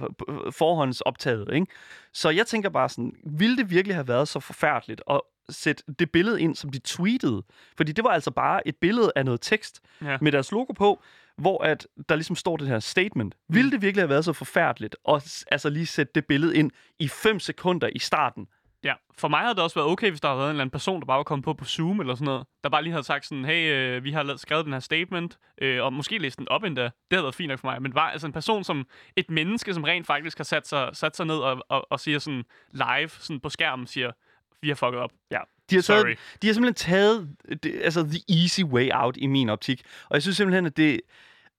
forhåndsoptaget, 0.51 1.47
ikke? 1.53 1.67
Så 2.13 2.29
jeg 2.29 2.47
tænker 2.47 2.69
bare 2.69 2.89
sådan, 2.89 3.13
ville 3.25 3.57
det 3.57 3.69
virkelig 3.69 3.95
have 3.95 4.07
været 4.07 4.27
så 4.27 4.39
forfærdeligt 4.39 5.01
at 5.09 5.21
sætte 5.49 5.83
det 5.99 6.11
billede 6.11 6.41
ind, 6.41 6.55
som 6.55 6.69
de 6.69 6.79
tweetede? 6.79 7.43
Fordi 7.77 7.91
det 7.91 8.03
var 8.03 8.09
altså 8.09 8.31
bare 8.31 8.67
et 8.67 8.75
billede 8.75 9.11
af 9.15 9.25
noget 9.25 9.41
tekst 9.41 9.79
Ja. 10.01 10.17
med 10.21 10.31
deres 10.31 10.51
logo 10.51 10.73
på, 10.73 11.03
hvor 11.37 11.63
at 11.63 11.87
der 12.09 12.15
ligesom 12.15 12.35
står 12.35 12.57
det 12.57 12.67
her 12.67 12.79
statement. 12.79 13.35
Ville 13.49 13.71
det 13.71 13.81
virkelig 13.81 14.01
have 14.01 14.09
været 14.09 14.25
så 14.25 14.33
forfærdeligt 14.33 14.95
at 15.09 15.45
altså 15.51 15.69
lige 15.69 15.85
sætte 15.85 16.11
det 16.15 16.25
billede 16.25 16.55
ind 16.55 16.71
i 16.99 17.07
5 17.07 17.39
sekunder 17.39 17.89
i 17.95 17.99
starten? 17.99 18.47
Ja, 18.83 18.93
for 19.17 19.27
mig 19.27 19.39
havde 19.39 19.55
det 19.55 19.63
også 19.63 19.75
været 19.75 19.89
okay, 19.91 20.09
hvis 20.09 20.21
der 20.21 20.27
havde 20.27 20.39
været 20.39 20.49
en 20.49 20.51
eller 20.51 20.61
anden 20.61 20.71
person, 20.71 20.99
der 20.99 21.05
bare 21.05 21.17
var 21.17 21.23
kommet 21.23 21.45
på 21.45 21.53
på 21.53 21.65
Zoom 21.65 21.99
eller 21.99 22.15
sådan 22.15 22.25
noget, 22.25 22.47
der 22.63 22.69
bare 22.69 22.83
lige 22.83 22.91
havde 22.91 23.03
sagt 23.03 23.25
sådan, 23.25 23.45
hey, 23.45 23.73
øh, 23.73 24.03
vi 24.03 24.11
har 24.11 24.35
skrevet 24.35 24.65
den 24.65 24.73
her 24.73 24.79
statement, 24.79 25.37
øh, 25.61 25.83
og 25.83 25.93
måske 25.93 26.17
læst 26.17 26.39
den 26.39 26.49
op 26.49 26.63
endda. 26.63 26.83
Det 26.83 26.91
havde 27.11 27.23
været 27.23 27.35
fint 27.35 27.49
nok 27.49 27.59
for 27.59 27.67
mig. 27.67 27.81
Men 27.81 27.93
bare 27.93 28.11
altså 28.11 28.27
en 28.27 28.33
person 28.33 28.63
som 28.63 28.87
et 29.15 29.29
menneske, 29.29 29.73
som 29.73 29.83
rent 29.83 30.07
faktisk 30.07 30.37
har 30.37 30.43
sat 30.43 30.67
sig, 30.67 30.89
sat 30.93 31.15
sig 31.15 31.25
ned 31.25 31.37
og, 31.37 31.65
og, 31.69 31.91
og 31.91 31.99
siger 31.99 32.19
sådan 32.19 32.43
live 32.71 33.09
sådan 33.09 33.39
på 33.39 33.49
skærmen, 33.49 33.87
siger, 33.87 34.11
vi 34.61 34.67
har 34.67 34.75
fucket 34.75 34.99
op. 34.99 35.11
Ja. 35.31 35.39
De 35.73 35.77
har, 35.77 35.81
Sorry. 35.81 36.03
taget, 36.03 36.17
de 36.41 36.47
har 36.47 36.53
simpelthen 36.53 36.91
taget 36.91 37.29
det, 37.63 37.81
altså 37.83 38.03
the 38.03 38.41
easy 38.41 38.61
way 38.61 38.89
out 38.93 39.17
i 39.17 39.27
min 39.27 39.49
optik. 39.49 39.81
Og 40.09 40.13
jeg 40.13 40.21
synes 40.21 40.37
simpelthen, 40.37 40.65
at 40.65 40.77
det... 40.77 41.01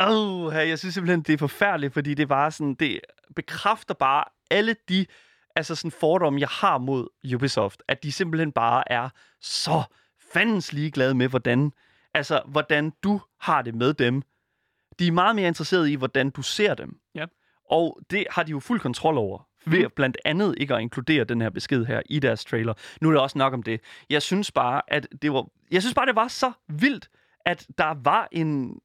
Oh, 0.00 0.54
jeg 0.54 0.78
synes 0.78 0.94
simpelthen, 0.94 1.22
det 1.22 1.32
er 1.32 1.38
forfærdeligt, 1.38 1.92
fordi 1.92 2.14
det 2.14 2.28
bare 2.28 2.50
sådan, 2.50 2.74
det 2.74 3.00
bekræfter 3.36 3.94
bare 3.94 4.24
alle 4.50 4.76
de 4.88 5.06
altså 5.56 5.74
sådan 5.74 5.90
fordomme, 5.90 6.40
jeg 6.40 6.48
har 6.48 6.78
mod 6.78 7.08
Ubisoft, 7.34 7.82
at 7.88 8.02
de 8.02 8.12
simpelthen 8.12 8.52
bare 8.52 8.92
er 8.92 9.08
så 9.40 9.82
fandens 10.32 10.72
ligeglade 10.72 11.14
med, 11.14 11.28
hvordan, 11.28 11.72
altså, 12.14 12.42
hvordan 12.46 12.92
du 13.02 13.20
har 13.40 13.62
det 13.62 13.74
med 13.74 13.94
dem. 13.94 14.22
De 14.98 15.06
er 15.06 15.12
meget 15.12 15.36
mere 15.36 15.48
interesserede 15.48 15.92
i, 15.92 15.94
hvordan 15.94 16.30
du 16.30 16.42
ser 16.42 16.74
dem. 16.74 16.98
Ja. 17.14 17.24
Og 17.70 18.00
det 18.10 18.26
har 18.30 18.42
de 18.42 18.50
jo 18.50 18.60
fuld 18.60 18.80
kontrol 18.80 19.18
over, 19.18 19.48
ved 19.66 19.88
blandt 19.88 20.16
andet 20.24 20.54
ikke 20.58 20.74
at 20.74 20.80
inkludere 20.80 21.24
den 21.24 21.40
her 21.40 21.50
besked 21.50 21.84
her 21.84 22.02
i 22.06 22.18
deres 22.18 22.44
trailer. 22.44 22.74
Nu 23.00 23.08
er 23.08 23.12
det 23.12 23.20
også 23.22 23.38
nok 23.38 23.52
om 23.54 23.62
det. 23.62 23.80
Jeg 24.10 24.22
synes 24.22 24.52
bare, 24.52 24.82
at 24.88 25.06
det 25.22 25.32
var, 25.32 25.46
jeg 25.70 25.82
synes 25.82 25.94
bare, 25.94 26.06
det 26.06 26.16
var 26.16 26.28
så 26.28 26.52
vildt, 26.68 27.08
at 27.46 27.66
der 27.78 27.94
var 28.04 28.28
en, 28.32 28.78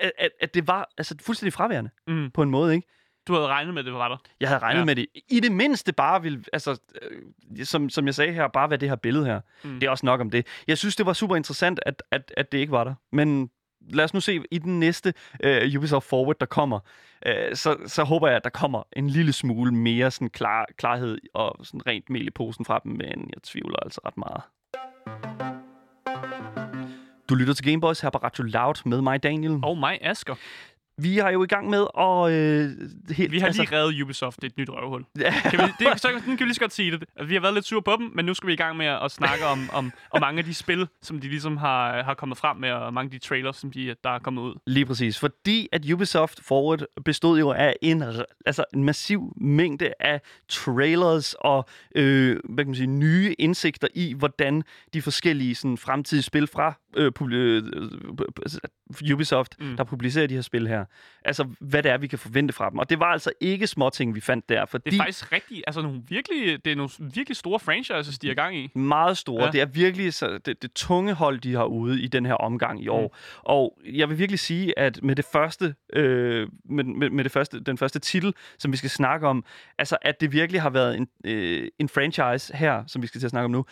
at, 0.00 0.12
at, 0.18 0.30
at 0.40 0.54
det 0.54 0.66
var 0.68 0.88
altså 0.98 1.14
fuldstændig 1.20 1.52
fraværende 1.52 1.90
Mm. 2.08 2.30
på 2.30 2.42
en 2.42 2.50
måde, 2.50 2.74
ikke? 2.74 2.88
Du 3.28 3.32
havde 3.34 3.46
regnet 3.46 3.74
med, 3.74 3.84
det 3.84 3.92
var 3.92 4.08
der. 4.08 4.16
Jeg 4.40 4.48
havde 4.48 4.58
regnet 4.62 4.80
Ja. 4.80 4.84
med 4.84 4.96
det. 4.96 5.06
I 5.28 5.40
det 5.40 5.52
mindste 5.52 5.92
bare 5.92 6.22
vil, 6.22 6.44
altså, 6.52 6.80
øh, 7.02 7.64
som, 7.64 7.90
som 7.90 8.06
jeg 8.06 8.14
sagde 8.14 8.32
her, 8.32 8.48
bare 8.48 8.70
være 8.70 8.76
det 8.80 8.88
her 8.88 8.96
billede 8.96 9.26
her. 9.26 9.40
Mm. 9.64 9.80
Det 9.80 9.86
er 9.86 9.90
også 9.90 10.06
nok 10.06 10.20
om 10.20 10.30
det. 10.30 10.46
Jeg 10.68 10.78
synes, 10.78 10.96
det 10.96 11.06
var 11.06 11.12
super 11.12 11.36
interessant, 11.36 11.80
at, 11.86 12.02
at, 12.10 12.34
at 12.36 12.52
det 12.52 12.58
ikke 12.58 12.72
var 12.72 12.84
der. 12.84 12.94
Men 13.12 13.50
lad 13.88 14.04
os 14.04 14.14
nu 14.14 14.20
se 14.20 14.40
i 14.50 14.58
den 14.58 14.80
næste 14.80 15.14
øh, 15.42 15.76
Ubisoft 15.76 16.08
Forward, 16.08 16.36
der 16.40 16.46
kommer. 16.46 16.80
Øh, 17.26 17.56
så, 17.56 17.76
så 17.86 18.04
håber 18.04 18.28
jeg, 18.28 18.36
at 18.36 18.44
der 18.44 18.50
kommer 18.50 18.82
en 18.92 19.10
lille 19.10 19.32
smule 19.32 19.72
mere 19.74 20.10
sådan 20.10 20.30
klar, 20.30 20.66
klarhed 20.76 21.18
og 21.34 21.56
sådan 21.62 21.86
rent 21.86 22.10
mel 22.10 22.26
i 22.26 22.30
posen 22.30 22.64
fra 22.64 22.80
dem, 22.84 22.92
men 22.92 23.30
jeg 23.34 23.42
tvivler 23.42 23.76
altså 23.76 24.00
ret 24.06 24.16
meget. 24.16 24.42
Du 27.28 27.34
lytter 27.34 27.54
til 27.54 27.64
Gameboys 27.64 28.00
her 28.00 28.10
på 28.10 28.18
Radio 28.18 28.44
Loud 28.44 28.74
med 28.84 29.00
mig, 29.00 29.22
Daniel. 29.22 29.58
Og 29.62 29.78
mig, 29.78 29.98
Asker. 30.02 30.34
Vi 31.02 31.18
har 31.18 31.30
jo 31.30 31.44
i 31.44 31.46
gang 31.46 31.70
med 31.70 31.86
at... 31.98 32.32
Øh, 32.32 32.70
helt, 33.16 33.32
Vi 33.32 33.38
har 33.38 33.48
lige 33.48 33.76
revet 33.76 34.02
Ubisoft 34.02 34.44
et 34.44 34.58
nyt 34.58 34.68
røvhul. 34.70 35.04
Ja. 35.18 35.34
Kan 35.50 35.58
vi, 35.58 35.64
det, 35.78 36.00
så 36.00 36.08
kan 36.24 36.38
vi 36.38 36.44
lige 36.44 36.54
så 36.54 36.60
godt 36.60 36.72
sige 36.72 36.90
det. 36.90 37.04
Altså, 37.16 37.28
Vi 37.28 37.34
har 37.34 37.40
været 37.40 37.54
lidt 37.54 37.66
sure 37.66 37.82
på 37.82 37.96
dem, 37.98 38.10
men 38.14 38.24
nu 38.24 38.34
skal 38.34 38.46
vi 38.46 38.52
i 38.52 38.56
gang 38.56 38.76
med 38.76 38.86
at, 38.86 39.04
at 39.04 39.10
snakke 39.10 39.46
om, 39.46 39.70
om, 39.72 39.92
om 40.10 40.20
mange 40.20 40.38
af 40.38 40.44
de 40.44 40.54
spil, 40.54 40.88
som 41.02 41.20
de 41.20 41.28
ligesom 41.28 41.56
har, 41.56 42.02
har 42.02 42.14
kommet 42.14 42.38
frem 42.38 42.56
med, 42.56 42.70
og 42.70 42.94
mange 42.94 43.06
af 43.06 43.20
de 43.20 43.26
trailers, 43.26 43.56
som 43.56 43.70
de, 43.70 43.94
der 44.04 44.10
er 44.10 44.18
kommet 44.18 44.42
ud. 44.42 44.54
Lige 44.66 44.86
præcis, 44.86 45.18
fordi 45.18 45.68
at 45.72 45.90
Ubisoft 45.90 46.40
Forward 46.44 46.82
bestod 47.04 47.38
jo 47.38 47.52
af 47.52 47.76
en, 47.82 48.04
altså 48.46 48.64
en 48.74 48.84
massiv 48.84 49.32
mængde 49.36 49.92
af 50.00 50.20
trailers 50.48 51.34
og 51.40 51.68
øh, 51.94 52.36
hvad 52.44 52.64
kan 52.64 52.70
man 52.70 52.76
sige, 52.76 52.86
nye 52.86 53.34
indsigter 53.38 53.88
i, 53.94 54.14
hvordan 54.14 54.62
de 54.94 55.02
forskellige 55.02 55.54
sådan, 55.54 55.78
fremtidige 55.78 56.22
spil 56.22 56.46
fra 56.46 56.74
øh, 56.96 57.12
øh, 57.32 57.62
øh, 59.02 59.12
Ubisoft, 59.14 59.56
Mm. 59.60 59.76
der 59.76 59.84
publicerer 59.84 60.26
de 60.26 60.34
her 60.34 60.40
spil 60.42 60.68
her, 60.68 60.84
altså 61.24 61.48
hvad 61.60 61.82
det 61.82 61.90
er, 61.92 61.98
vi 61.98 62.06
kan 62.06 62.18
forvente 62.18 62.52
fra 62.54 62.70
dem. 62.70 62.78
Og 62.78 62.90
det 62.90 62.98
var 63.00 63.06
altså 63.06 63.32
ikke 63.40 63.66
småting, 63.66 64.14
vi 64.14 64.20
fandt 64.20 64.48
der, 64.48 64.64
fordi 64.66 64.90
Det 64.90 64.96
er 64.98 65.02
faktisk 65.02 65.32
rigtig, 65.32 65.62
altså 65.66 65.82
nogle 65.82 66.02
virkelig, 66.08 66.64
det 66.64 66.72
er 66.72 66.76
nogle 66.76 66.90
virkelig 67.14 67.36
store 67.36 67.60
franchises, 67.60 68.18
de 68.18 68.30
er 68.30 68.34
gang 68.34 68.56
i. 68.56 68.70
meget 68.74 69.18
store. 69.18 69.44
Ja. 69.44 69.50
Det 69.50 69.60
er 69.60 69.66
virkelig 69.66 70.14
så 70.14 70.38
det, 70.38 70.62
det 70.62 70.72
tunge 70.72 71.12
hold, 71.14 71.38
de 71.40 71.54
har 71.54 71.64
ude 71.64 72.02
i 72.02 72.06
den 72.06 72.26
her 72.26 72.34
omgang 72.34 72.82
i 72.84 72.88
år. 72.88 73.02
Mm. 73.02 73.40
Og 73.42 73.78
jeg 73.92 74.08
vil 74.08 74.18
virkelig 74.18 74.38
sige, 74.38 74.78
at 74.78 75.02
med 75.02 75.16
det 75.16 75.24
første, 75.32 75.74
øh, 75.92 76.48
med, 76.64 76.84
med, 76.84 77.10
med 77.10 77.24
det 77.24 77.32
første, 77.32 77.60
den 77.60 77.78
første 77.78 77.98
titel, 77.98 78.34
som 78.58 78.72
vi 78.72 78.76
skal 78.76 78.90
snakke 78.90 79.26
om, 79.28 79.44
altså 79.78 79.96
at 80.02 80.20
det 80.20 80.32
virkelig 80.32 80.62
har 80.62 80.70
været 80.70 80.96
en, 80.96 81.08
øh, 81.24 81.68
en 81.78 81.88
franchise 81.88 82.56
her, 82.56 82.84
som 82.86 83.02
vi 83.02 83.06
skal 83.06 83.18
til 83.20 83.26
at 83.26 83.30
snakke 83.30 83.44
om 83.44 83.50
nu, 83.50 83.64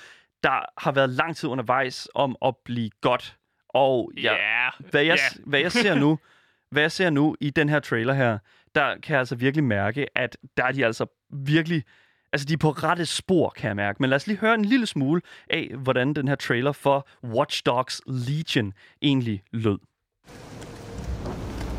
der 0.43 0.65
har 0.79 0.93
været 0.93 1.11
lang 1.11 1.37
tid 1.37 1.49
undervejs 1.49 2.09
om 2.15 2.37
at 2.45 2.55
blive 2.65 2.91
godt. 3.01 3.37
Og 3.69 4.13
Ja, 4.17 4.33
jeg, 4.35 4.71
hvad, 4.91 5.03
jeg, 5.03 5.19
ja. 5.37 5.43
hvad 5.47 5.61
jeg 5.61 5.73
ser 5.73 5.95
nu, 5.95 6.19
hvad 6.73 6.83
jeg 6.83 6.93
ser 6.93 7.11
nu 7.11 7.37
i 7.41 7.51
den 7.51 7.69
her 7.69 7.81
trailer 7.81 8.15
her, 8.15 8.39
der 8.75 8.97
kan 9.03 9.13
jeg 9.13 9.19
altså 9.19 9.35
virkelig 9.35 9.65
mærke, 9.65 10.07
at 10.19 10.37
der 10.57 10.65
er 10.65 10.73
de 10.73 10.87
altså 10.87 11.07
virkelig, 11.33 11.85
altså 12.33 12.47
de 12.47 12.53
er 12.53 12.59
på 12.59 12.71
rette 12.71 13.07
spor, 13.07 13.51
kan 13.51 13.69
jeg 13.69 13.77
mærke. 13.77 13.97
Men 14.01 14.11
lad 14.11 14.17
os 14.17 14.27
lige 14.27 14.39
høre 14.39 14.55
en 14.55 14.65
lille 14.65 14.87
smule 14.87 15.21
af, 15.51 15.71
hvordan 15.79 16.15
den 16.15 16.29
her 16.29 16.35
trailer 16.35 16.73
for 16.73 17.09
Watch 17.25 17.63
Dogs 17.67 18.03
Legion 18.07 18.73
egentlig 19.03 19.43
lød. 19.53 19.79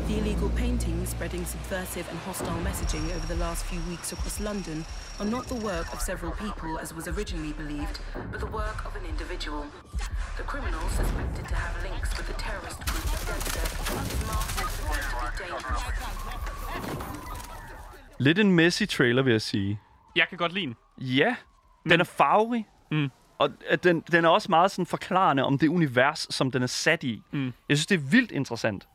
The 0.08 0.18
illegal 0.18 0.50
paintings 0.50 1.10
spreading 1.10 1.44
subversive 1.44 2.06
and 2.10 2.18
hostile 2.18 2.60
messaging 2.64 3.04
over 3.16 3.26
the 3.26 3.36
last 3.36 3.64
few 3.64 3.80
weeks 3.88 4.12
across 4.12 4.40
London 4.40 4.84
are 5.20 5.26
not 5.26 5.46
the 5.46 5.54
work 5.54 5.92
of 5.94 6.00
several 6.00 6.32
people 6.32 6.78
as 6.82 6.94
was 6.94 7.06
originally 7.08 7.52
believed, 7.52 8.00
but 8.32 8.40
the 8.40 8.52
work 8.60 8.84
of 8.86 8.92
an 8.96 9.04
individual. 9.08 9.64
The 10.36 10.42
criminal 10.42 10.84
suspected 11.00 11.48
to 11.48 11.54
have 11.54 11.74
links 11.88 12.10
with 12.16 12.26
the 12.26 12.36
terrorist 12.44 12.78
group 12.88 13.04
DedSec 13.28 13.70
is 13.82 14.74
as 15.22 15.32
dangerous. 15.38 15.82
Lidt 18.18 18.38
en 18.38 18.52
messy 18.52 18.84
trailer, 18.84 19.22
vil 19.22 19.30
jeg 19.30 19.42
sige. 19.42 19.80
Jeg 20.16 20.26
kan 20.28 20.38
godt 20.38 20.52
lide 20.52 20.66
den. 20.66 20.76
Ja, 20.98 21.36
den 21.90 22.00
er 22.00 22.04
farverig. 22.04 22.66
Mm. 22.90 23.10
og 23.42 23.50
at 23.68 23.84
den, 23.84 24.00
den 24.00 24.24
er 24.24 24.28
også 24.28 24.46
meget 24.50 24.70
sådan 24.70 24.86
forklarende 24.86 25.44
om 25.44 25.58
det 25.58 25.68
univers, 25.68 26.26
som 26.30 26.50
den 26.50 26.62
er 26.62 26.66
sat 26.66 27.04
i. 27.04 27.22
Mm. 27.32 27.52
Jeg 27.68 27.76
synes, 27.76 27.86
det 27.86 27.94
er 27.94 27.98
vildt 28.10 28.30
interessant. 28.30 28.88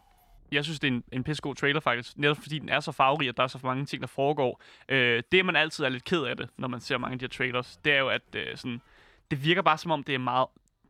Jeg 0.51 0.63
synes, 0.63 0.80
det 0.80 0.88
er 0.88 0.92
en, 0.92 1.04
en 1.12 1.24
pissegod 1.24 1.56
trailer 1.56 1.80
faktisk, 1.80 2.18
netop 2.18 2.38
fordi 2.42 2.60
den 2.60 2.70
er 2.70 2.80
så 2.80 2.92
farverig, 2.92 3.30
og 3.30 3.38
der 3.38 3.44
er 3.44 3.48
så 3.48 3.60
mange 3.63 3.86
ting, 3.86 4.01
der 4.01 4.08
foregår. 4.08 4.62
Øh, 4.89 5.24
det, 5.32 5.46
man 5.46 5.56
altid 5.56 5.86
er 5.86 5.89
lidt 5.89 6.04
ked 6.04 6.24
af 6.24 6.38
det, 6.38 6.50
når 6.58 6.68
man 6.68 6.82
ser 6.82 6.98
mange 6.98 7.13
af 7.13 7.20
de 7.20 7.24
her 7.24 7.30
trailers, 7.30 7.80
det 7.86 7.94
er 7.94 8.00
jo, 8.00 8.10
at 8.10 8.22
øh, 8.36 8.46
sådan, 8.56 8.82
det 9.32 9.44
virker 9.44 9.62
bare 9.62 9.77
som 9.77 9.92
om, 9.92 10.04
det 10.04 10.16
er 10.16 10.20
meget... 10.20 10.48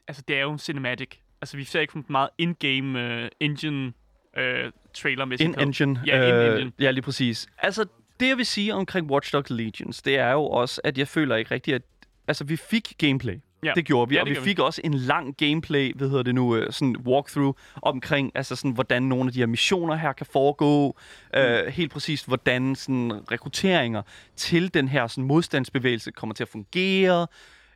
Altså, 0.07 0.23
det 0.27 0.37
er 0.37 0.41
jo 0.41 0.51
en 0.51 0.59
cinematic. 0.59 1.09
Altså, 1.41 1.57
vi 1.57 1.63
ser 1.63 1.79
ikke 1.79 2.03
meget 2.07 2.29
in-game 2.37 3.21
uh, 3.23 3.27
engine 3.39 3.93
uh, 4.37 4.71
trailer 4.93 5.25
med 5.25 5.39
In-engine. 5.39 6.01
Ja, 6.05 6.27
in-engine. 6.27 6.71
Øh, 6.77 6.83
ja, 6.83 6.91
lige 6.91 7.01
præcis. 7.01 7.47
Altså, 7.57 7.85
det 8.19 8.27
jeg 8.27 8.37
vil 8.37 8.45
sige 8.45 8.73
omkring 8.73 9.11
Watch 9.11 9.33
Dogs 9.33 9.49
Legions, 9.49 10.01
det 10.01 10.17
er 10.17 10.31
jo 10.31 10.43
også, 10.43 10.81
at 10.83 10.97
jeg 10.97 11.07
føler 11.07 11.35
ikke 11.35 11.51
rigtigt, 11.51 11.75
at... 11.75 11.81
Altså, 12.27 12.43
vi 12.43 12.55
fik 12.55 12.93
gameplay. 12.97 13.39
Ja. 13.67 13.73
Det 13.75 13.85
gjorde 13.85 14.09
vi, 14.09 14.15
Ja, 14.15 14.21
og 14.21 14.27
det 14.27 14.31
vi 14.31 14.35
gjorde 14.35 14.45
fik 14.45 14.59
også 14.59 14.81
en 14.83 14.93
lang 14.93 15.37
gameplay, 15.37 15.93
hvad 15.95 16.09
hedder 16.09 16.23
det 16.23 16.35
nu, 16.35 16.55
øh, 16.55 16.71
sådan 16.71 16.95
walkthrough 17.05 17.53
omkring, 17.81 18.31
altså 18.35 18.55
sådan, 18.55 18.71
hvordan 18.71 19.03
nogle 19.03 19.27
af 19.27 19.33
de 19.33 19.39
her 19.39 19.45
missioner 19.45 19.95
her 19.95 20.13
kan 20.13 20.25
foregå, 20.25 20.97
mm. 21.33 21.39
øh, 21.39 21.67
helt 21.67 21.91
præcist, 21.91 22.27
hvordan 22.27 22.75
sådan 22.75 23.11
rekrutteringer 23.31 24.01
til 24.35 24.73
den 24.73 24.87
her 24.87 25.07
sådan 25.07 25.23
modstandsbevægelse 25.23 26.11
kommer 26.11 26.33
til 26.33 26.43
at 26.43 26.49
fungere, 26.49 27.27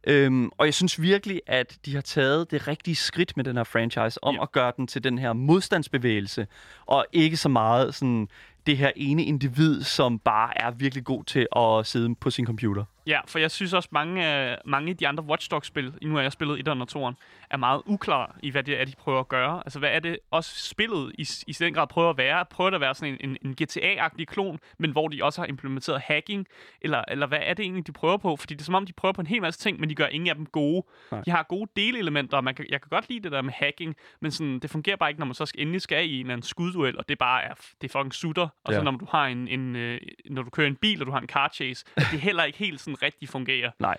Øhm, 0.07 0.49
og 0.57 0.65
jeg 0.65 0.73
synes 0.73 1.01
virkelig, 1.01 1.41
at 1.47 1.77
de 1.85 1.95
har 1.95 2.01
taget 2.01 2.51
det 2.51 2.67
rigtige 2.67 2.95
skridt 2.95 3.37
med 3.37 3.45
den 3.45 3.57
her 3.57 3.63
franchise 3.63 4.23
om 4.23 4.35
ja. 4.35 4.41
at 4.41 4.51
gøre 4.51 4.71
den 4.77 4.87
til 4.87 5.03
den 5.03 5.17
her 5.17 5.33
modstandsbevægelse, 5.33 6.47
og 6.85 7.05
ikke 7.11 7.37
så 7.37 7.49
meget 7.49 7.95
sådan 7.95 8.27
det 8.65 8.77
her 8.77 8.91
ene 8.95 9.23
individ, 9.23 9.83
som 9.83 10.19
bare 10.19 10.61
er 10.61 10.71
virkelig 10.71 11.03
god 11.03 11.23
til 11.23 11.47
at 11.55 11.87
sidde 11.87 12.15
på 12.15 12.29
sin 12.29 12.45
computer. 12.45 12.83
Ja, 13.07 13.19
for 13.27 13.39
jeg 13.39 13.51
synes 13.51 13.73
også, 13.73 13.89
mange 13.91 14.25
af, 14.25 14.57
mange 14.65 14.89
af 14.89 14.97
de 14.97 15.07
andre 15.07 15.23
Watch 15.23 15.51
Dogs-spil, 15.51 15.93
nu 16.01 16.15
har 16.15 16.21
jeg 16.21 16.31
spillet 16.31 16.67
1'eren 16.67 16.81
og 16.81 16.87
2'eren, 17.09 17.15
er 17.49 17.57
meget 17.57 17.81
uklare 17.85 18.27
i, 18.43 18.49
hvad 18.49 18.63
det 18.63 18.81
er, 18.81 18.85
de 18.85 18.93
prøver 18.97 19.19
at 19.19 19.27
gøre. 19.27 19.61
Altså, 19.65 19.79
hvad 19.79 19.89
er 19.89 19.99
det 19.99 20.17
også 20.31 20.67
spillet 20.67 21.11
i, 21.17 21.27
i 21.47 21.51
den 21.51 21.73
grad 21.73 21.87
prøver 21.87 22.09
at 22.09 22.17
være? 22.17 22.45
Prøver 22.45 22.69
det 22.69 22.75
at 22.75 22.81
være 22.81 22.95
sådan 22.95 23.17
en, 23.21 23.29
en, 23.29 23.37
en 23.45 23.55
GTA-agtig 23.61 24.25
klon, 24.25 24.59
men 24.79 24.91
hvor 24.91 25.07
de 25.07 25.23
også 25.23 25.41
har 25.41 25.45
implementeret 25.47 26.01
hacking? 26.01 26.47
Eller, 26.81 27.03
eller 27.07 27.27
hvad 27.27 27.39
er 27.41 27.53
det 27.53 27.63
egentlig, 27.63 27.87
de 27.87 27.91
prøver 27.91 28.17
på? 28.17 28.35
Fordi 28.35 28.53
det 28.53 28.61
er 28.61 28.65
som 28.65 28.75
om, 28.75 28.85
de 28.85 28.93
prøver 28.93 29.13
på 29.13 29.21
en 29.21 29.27
hel 29.27 29.41
masse 29.41 29.59
ting, 29.59 29.79
men 29.79 29.89
de 29.89 29.95
gør 29.95 30.07
ingen 30.07 30.29
af 30.29 30.35
dem 30.35 30.45
gode. 30.45 30.85
Nej. 31.11 31.21
De 31.21 31.31
har 31.31 31.43
gode 31.43 31.71
delelementer, 31.75 32.37
og 32.37 32.43
man 32.43 32.55
kan, 32.55 32.65
jeg 32.69 32.81
kan 32.81 32.89
godt 32.89 33.09
lide 33.09 33.23
det 33.23 33.31
der 33.31 33.41
med 33.41 33.53
hacking, 33.53 33.95
men 34.19 34.31
sådan, 34.31 34.59
det 34.59 34.69
fungerer 34.69 34.95
bare 34.95 35.09
ikke, 35.09 35.19
når 35.19 35.25
man 35.25 35.35
så 35.35 35.45
skal, 35.45 35.61
endelig 35.61 35.81
skal 35.81 36.09
i 36.09 36.13
en 36.13 36.19
eller 36.19 36.33
anden 36.33 36.47
skudduel, 36.47 36.97
og 36.97 37.09
det 37.09 37.17
bare 37.17 37.43
er, 37.43 37.53
det 37.81 37.87
er 37.87 37.99
fucking 37.99 38.13
sutter. 38.13 38.47
Og 38.63 38.73
så 38.73 38.79
Ja. 38.79 38.83
når 38.83 38.91
du 38.91 39.07
har 39.09 39.25
en, 39.25 39.47
en 39.47 39.75
øh, 39.75 40.01
når 40.29 40.43
du 40.43 40.49
kører 40.49 40.67
en 40.67 40.75
bil, 40.75 40.99
og 41.01 41.05
du 41.05 41.11
har 41.11 41.19
en 41.19 41.27
car 41.27 41.51
chase, 41.53 41.85
at 41.95 42.03
det 42.11 42.19
heller 42.19 42.43
ikke 42.43 42.57
helt 42.57 42.81
sådan 42.81 43.01
rigtig 43.01 43.29
fungerer. 43.29 43.71
Nej. 43.79 43.97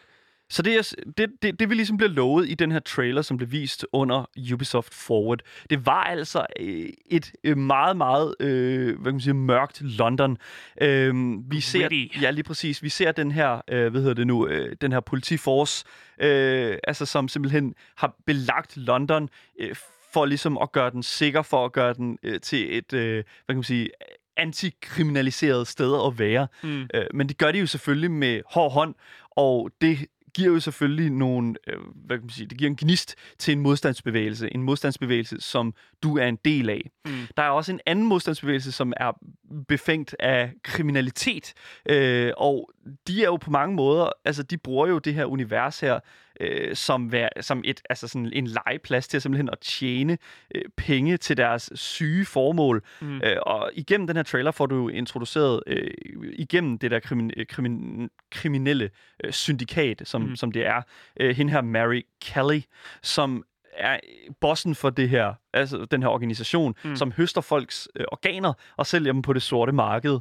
Så 0.51 0.63
det, 0.63 0.77
er, 0.77 0.95
det, 1.17 1.31
det, 1.43 1.61
det 1.61 1.71
vi 1.71 1.75
ligesom 1.75 1.97
blev 1.97 2.11
lovet 2.11 2.49
i 2.49 2.55
den 2.55 2.73
her 2.73 2.79
trailer, 2.79 3.23
som 3.23 3.37
blev 3.37 3.53
vist 3.53 3.87
under 3.93 4.31
Ubisoft 4.53 4.95
Forward, 4.95 5.41
det 5.71 5.87
var 5.87 6.05
altså 6.05 6.47
øh, 6.61 6.89
et 7.11 7.33
øh, 7.45 7.57
meget, 7.59 7.97
meget 7.97 8.35
øh, 8.41 8.87
hvad 8.87 9.05
kan 9.05 9.13
man 9.13 9.21
sige, 9.21 9.35
mørkt 9.35 9.81
London. 9.83 10.39
Øh, 10.83 11.15
vi 11.51 11.61
ser, 11.61 12.09
ja, 12.23 12.31
lige 12.31 12.45
præcis. 12.45 12.83
Vi 12.83 12.89
ser 12.89 13.13
den 13.13 13.33
her, 13.33 13.61
øh, 13.69 13.91
hvad 13.91 14.01
hedder 14.01 14.15
det 14.15 14.27
nu, 14.27 14.47
øh, 14.47 14.77
den 14.81 14.93
her 14.93 15.01
politiforce, 15.01 15.85
øh, 16.21 16.77
altså 16.85 17.07
som 17.07 17.29
simpelthen 17.29 17.75
har 17.97 18.15
belagt 18.27 18.77
London 18.77 19.29
øh, 19.61 19.75
for 20.13 20.25
ligesom 20.27 20.59
at 20.63 20.73
gøre 20.73 20.91
den 20.91 21.03
sikker, 21.03 21.43
for 21.43 21.65
at 21.65 21.73
gøre 21.73 21.95
den 21.95 22.19
øh, 22.23 22.41
til 22.41 22.77
et, 22.79 22.93
øh, 22.93 23.15
hvad 23.15 23.25
kan 23.49 23.57
man 23.57 23.63
sige, 23.63 23.91
antikriminaliseret 24.37 25.69
sted 25.69 26.07
at 26.07 26.19
være. 26.19 26.49
Mm. 26.63 26.89
Øh, 26.95 27.05
men 27.15 27.29
det 27.29 27.39
gør 27.39 27.53
de 27.53 27.59
jo 27.59 27.67
selvfølgelig 27.67 28.11
med 28.11 28.41
hård 28.47 28.73
hånd, 28.73 28.95
og 29.31 29.71
det 29.81 30.07
giver 30.35 30.53
jo 30.53 30.61
selvfølgelig 30.61 31.11
nogle, 31.11 31.55
øh, 31.67 31.77
hvad 32.07 32.17
kan 32.17 32.25
man 32.25 32.31
sige, 32.31 32.47
det 32.47 32.59
giver 32.59 32.71
en 32.71 32.77
gnist 32.77 33.15
til 33.39 33.53
en 33.53 33.61
modstandsbevægelse. 33.61 34.55
En 34.55 34.63
modstandsbevægelse, 34.63 35.41
som 35.41 35.75
du 36.03 36.19
er 36.19 36.27
en 36.27 36.39
del 36.45 36.71
af. 36.71 36.91
Mm. 37.05 37.13
Der 37.37 37.43
er 37.43 37.49
også 37.49 37.73
en 37.73 37.81
anden 37.87 38.07
modstandsbevægelse, 38.07 38.73
som 38.73 38.93
er 38.97 39.13
befængt 39.69 40.17
af 40.21 40.53
kriminalitet. 40.65 41.55
Øh, 41.89 42.33
og 42.37 42.71
de 43.07 43.23
er 43.23 43.27
jo 43.27 43.37
på 43.37 43.51
mange 43.51 43.77
måder, 43.77 44.11
altså 44.25 44.43
de 44.43 44.59
bruger 44.59 44.87
jo 44.87 44.99
det 44.99 45.15
her 45.15 45.25
univers 45.25 45.81
her, 45.81 46.01
øh, 46.41 46.77
som, 46.77 47.13
vær, 47.13 47.29
som 47.41 47.63
et, 47.65 47.83
altså 47.91 48.09
sådan 48.09 48.31
en 48.33 48.47
legeplads 48.47 49.09
til 49.09 49.21
simpelthen 49.21 49.49
at 49.53 49.59
tjene 49.59 50.19
øh, 50.55 50.63
penge 50.77 51.17
til 51.17 51.37
deres 51.37 51.71
syge 51.75 52.25
formål. 52.25 52.83
Mm. 53.01 53.17
Øh, 53.17 53.37
og 53.43 53.71
igennem 53.75 54.07
den 54.07 54.17
her 54.17 54.23
trailer 54.23 54.51
får 54.51 54.67
du 54.67 54.89
introduceret 54.89 55.63
øh, 55.67 55.91
igennem 56.33 56.79
det 56.79 56.91
der 56.91 57.01
krimin, 57.01 57.31
øh, 57.37 57.47
krimin, 57.47 58.09
kriminelle 58.31 58.91
øh, 59.25 59.33
syndikat, 59.33 60.03
som, 60.05 60.23
mm. 60.23 60.37
som 60.37 60.53
det 60.53 60.67
er. 60.67 60.83
Øh, 61.21 61.37
hende 61.37 61.53
her, 61.53 61.61
Mary 61.61 62.03
Kelly, 62.21 62.61
som 63.03 63.45
er 63.73 64.01
bossen 64.41 64.75
for 64.75 64.91
det 64.91 65.09
her, 65.09 65.35
altså 65.53 65.87
den 65.91 66.03
her 66.03 66.09
organisation, 66.09 66.75
mm. 66.85 66.97
som 66.97 67.13
høster 67.13 67.41
folks 67.41 67.89
øh, 67.97 68.05
organer 68.13 68.53
og 68.77 68.87
sælger 68.87 69.13
dem 69.13 69.23
på 69.23 69.33
det 69.33 69.43
sorte 69.43 69.73
marked 69.73 70.19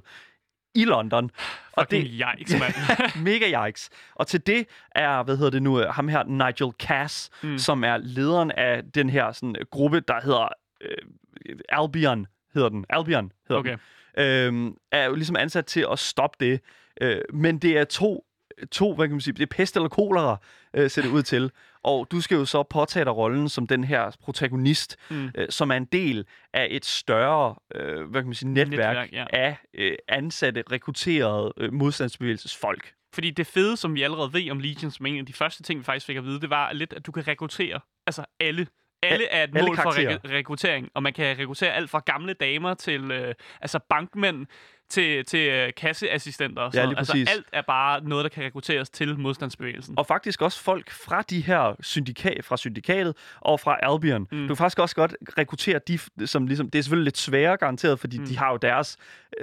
i 0.75 0.85
London. 0.85 1.31
Og 1.71 1.83
Fucking 1.91 2.03
det 2.03 2.25
yikes, 2.39 2.59
mand. 2.59 2.73
mega 3.29 3.67
yikes. 3.67 3.89
Og 4.15 4.27
til 4.27 4.45
det 4.47 4.67
er, 4.95 5.23
hvad 5.23 5.37
hedder 5.37 5.51
det 5.51 5.63
nu, 5.63 5.79
øh, 5.81 5.87
ham 5.93 6.07
her, 6.07 6.23
Nigel 6.23 6.73
Cass, 6.79 7.29
Mm. 7.43 7.57
som 7.57 7.83
er 7.83 7.97
lederen 7.97 8.51
af 8.51 8.83
den 8.95 9.09
her 9.09 9.31
sådan, 9.31 9.55
gruppe, 9.71 9.99
der 9.99 10.21
hedder 10.23 10.47
øh, 10.81 11.55
Albion, 11.69 12.27
hedder 12.53 12.69
den. 12.69 12.85
Albion 12.89 13.31
hedder 13.47 13.59
Okay. 13.59 13.77
den. 14.17 14.23
Øhm, 14.25 14.75
er 14.91 15.05
jo 15.05 15.15
ligesom 15.15 15.35
ansat 15.35 15.65
til 15.65 15.85
at 15.91 15.99
stoppe 15.99 16.45
det. 16.45 16.59
Øh, 17.01 17.21
men 17.33 17.57
det 17.59 17.77
er 17.77 17.83
to, 17.83 18.25
to, 18.71 18.93
hvad 18.95 19.07
kan 19.07 19.11
man 19.13 19.21
sige, 19.21 19.33
det 19.33 19.41
er 19.41 19.45
pest 19.55 19.75
eller 19.75 19.89
kolera, 19.89 20.37
øh, 20.73 20.89
ser 20.89 21.01
det 21.01 21.09
ud 21.09 21.23
til. 21.23 21.51
Og 21.83 22.07
du 22.11 22.21
skal 22.21 22.35
jo 22.35 22.45
så 22.45 22.63
påtage 22.63 23.05
dig 23.05 23.15
rollen 23.15 23.49
som 23.49 23.67
den 23.67 23.83
her 23.83 24.11
protagonist, 24.23 24.97
Mm. 25.09 25.31
øh, 25.35 25.47
som 25.49 25.71
er 25.71 25.75
en 25.75 25.85
del 25.85 26.25
af 26.53 26.67
et 26.71 26.85
større 26.85 27.55
øh, 27.75 28.09
hvad 28.09 28.21
kan 28.21 28.27
man 28.27 28.33
sige, 28.35 28.49
netværk, 28.53 28.69
Netværk, 29.11 29.11
ja. 29.11 29.25
af 29.33 29.57
øh, 29.73 29.97
ansatte, 30.07 30.63
rekrutterede 30.71 31.53
øh, 31.57 31.73
modstandsbevægelsesfolk. 31.73 32.93
Fordi 33.13 33.29
det 33.29 33.47
fede, 33.47 33.77
som 33.77 33.95
vi 33.95 34.01
allerede 34.01 34.33
ved 34.33 34.51
om 34.51 34.59
Legion, 34.59 34.91
som 34.91 35.05
en 35.05 35.17
af 35.19 35.25
de 35.25 35.33
første 35.33 35.63
ting, 35.63 35.79
vi 35.79 35.83
faktisk 35.83 36.05
fik 36.05 36.17
at 36.17 36.23
vide, 36.25 36.41
det 36.41 36.49
var 36.49 36.73
lidt, 36.73 36.93
at 36.93 37.05
du 37.05 37.11
kan 37.11 37.27
rekruttere 37.27 37.79
altså 38.07 38.25
alle. 38.39 38.67
Alle 39.03 39.25
er 39.27 39.43
et 39.43 39.49
alle 39.55 39.67
mål 39.67 39.75
for 39.75 39.81
karakterer. 39.83 40.17
re- 40.17 40.31
rekruttering, 40.31 40.89
og 40.93 41.03
man 41.03 41.13
kan 41.13 41.37
rekruttere 41.39 41.73
alt 41.73 41.89
fra 41.89 41.99
gamle 42.05 42.33
damer 42.33 42.73
til 42.73 43.11
øh, 43.11 43.33
altså 43.61 43.79
bankmænd 43.89 44.45
til, 44.91 45.25
til 45.25 45.49
øh, 45.49 45.71
kasseassistenter. 45.77 46.61
og 46.61 46.71
Ja, 46.73 46.77
sådan 46.77 46.89
lige 46.89 46.95
noget. 46.95 47.07
præcis. 47.07 47.21
Altså 47.21 47.33
alt 47.35 47.45
er 47.53 47.61
bare 47.61 48.03
noget, 48.03 48.23
der 48.23 48.29
kan 48.29 48.43
rekrutteres 48.43 48.89
til 48.89 49.19
modstandsbevægelsen. 49.19 49.93
Og 49.97 50.05
faktisk 50.07 50.41
også 50.41 50.59
folk 50.63 50.91
fra 50.91 51.21
de 51.21 51.41
her 51.41 51.75
syndika- 51.83 52.41
fra 52.41 52.57
syndikatet 52.57 53.15
og 53.39 53.59
fra 53.59 53.77
Albion. 53.83 54.27
Mm. 54.31 54.41
Du 54.41 54.47
kan 54.47 54.55
faktisk 54.57 54.79
også 54.79 54.95
godt 54.95 55.15
rekruttere 55.37 55.79
de, 55.87 55.99
som 56.27 56.47
ligesom... 56.47 56.69
Det 56.69 56.79
er 56.79 56.83
selvfølgelig 56.83 57.05
lidt 57.05 57.17
sværere 57.17 57.57
garanteret, 57.57 57.99
fordi 57.99 58.17
Mm. 58.19 58.25
de 58.25 58.37
har 58.37 58.51
jo 58.51 58.57
deres... 58.57 58.97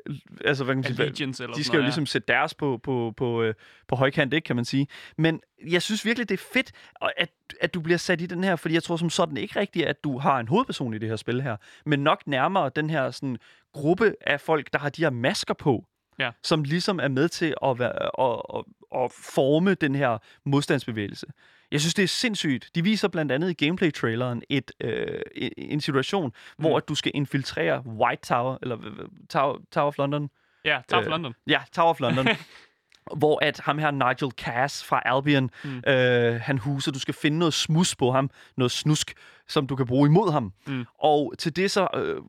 Øh, 0.06 0.14
altså, 0.44 0.64
hvad 0.64 0.74
kan 0.74 0.78
man 0.84 0.84
sige? 0.94 1.02
Allegiance 1.02 1.46
de 1.56 1.64
skal 1.64 1.76
jo 1.76 1.82
ligesom 1.82 2.06
sætte 2.06 2.26
deres 2.28 2.54
på, 2.54 2.80
på, 2.82 3.14
på, 3.16 3.42
øh, 3.42 3.54
på 3.88 3.96
højkant, 3.96 4.34
ikke, 4.34 4.46
kan 4.46 4.56
man 4.56 4.64
sige. 4.64 4.86
Men 5.18 5.40
jeg 5.68 5.82
synes 5.82 6.04
virkelig, 6.04 6.28
det 6.28 6.40
er 6.40 6.44
fedt, 6.52 6.72
at, 7.16 7.30
at 7.60 7.74
du 7.74 7.80
bliver 7.80 7.98
sat 7.98 8.20
i 8.20 8.26
den 8.26 8.44
her, 8.44 8.56
fordi 8.56 8.74
jeg 8.74 8.82
tror 8.82 8.96
som 8.96 9.10
sådan 9.10 9.36
ikke 9.36 9.60
rigtigt, 9.60 9.86
at 9.86 10.04
du 10.04 10.18
har 10.18 10.38
en 10.40 10.48
hovedperson 10.48 10.94
i 10.94 10.98
det 10.98 11.08
her 11.08 11.16
spil 11.16 11.42
her, 11.42 11.56
men 11.86 12.00
nok 12.00 12.22
nærmere 12.26 12.70
den 12.76 12.90
her 12.90 13.10
sådan, 13.10 13.36
gruppe 13.72 14.14
af 14.26 14.40
folk, 14.40 14.72
der 14.72 14.78
har 14.78 14.88
de 14.88 15.02
her 15.02 15.10
masker 15.10 15.54
på, 15.54 15.84
Ja. 16.18 16.30
som 16.30 16.58
som 16.58 16.62
ligesom 16.62 17.00
er 17.00 17.08
med 17.08 17.28
til 17.28 17.54
at, 17.64 17.78
være, 17.78 18.20
at, 18.20 18.42
at, 18.54 18.64
at 19.04 19.12
forme 19.12 19.74
den 19.74 19.94
her 19.94 20.18
modstandsbevægelse. 20.44 21.26
Jeg 21.72 21.80
synes, 21.80 21.94
det 21.94 22.02
er 22.02 22.08
sindssygt. 22.08 22.70
De 22.74 22.82
viser 22.84 23.08
blandt 23.08 23.32
andet 23.32 23.50
i 23.50 23.64
gameplay-traileren 23.66 24.42
et, 24.48 24.72
øh, 24.80 25.20
en- 25.56 25.80
situation, 25.80 26.26
mm. 26.26 26.62
hvor 26.62 26.76
at 26.76 26.88
du 26.88 26.94
skal 26.94 27.12
infiltrere 27.14 27.86
White 27.86 28.22
Tower, 28.22 28.58
eller 28.62 28.78
øh, 28.84 29.08
Tower, 29.30 29.58
Tower 29.72 29.86
of 29.86 29.98
London, 29.98 30.30
Ja, 30.64 30.80
Tower 30.88 31.00
of 31.00 31.06
øh, 31.06 31.10
London. 31.10 31.34
Ja, 31.46 31.60
Tower 31.72 31.90
of 31.90 32.00
London. 32.00 32.26
hvor 33.18 33.44
at 33.44 33.60
ham 33.60 33.78
her, 33.78 33.90
Nigel 33.90 34.32
Cass 34.36 34.84
fra 34.84 35.02
Albion, 35.04 35.50
mm. 35.64 35.82
øh, 35.86 36.40
han 36.40 36.58
huser. 36.58 36.92
Du 36.92 36.98
skal 36.98 37.14
finde 37.14 37.38
noget 37.38 37.54
smus 37.54 37.96
på 37.96 38.10
ham, 38.12 38.30
noget 38.56 38.70
snusk, 38.70 39.14
som 39.48 39.66
du 39.66 39.76
kan 39.76 39.86
bruge 39.86 40.08
imod 40.08 40.32
ham. 40.32 40.52
Mm. 40.66 40.84
Og 40.98 41.34
til 41.38 41.56
det 41.56 41.70
så 41.70 41.88
øh, 41.94 42.22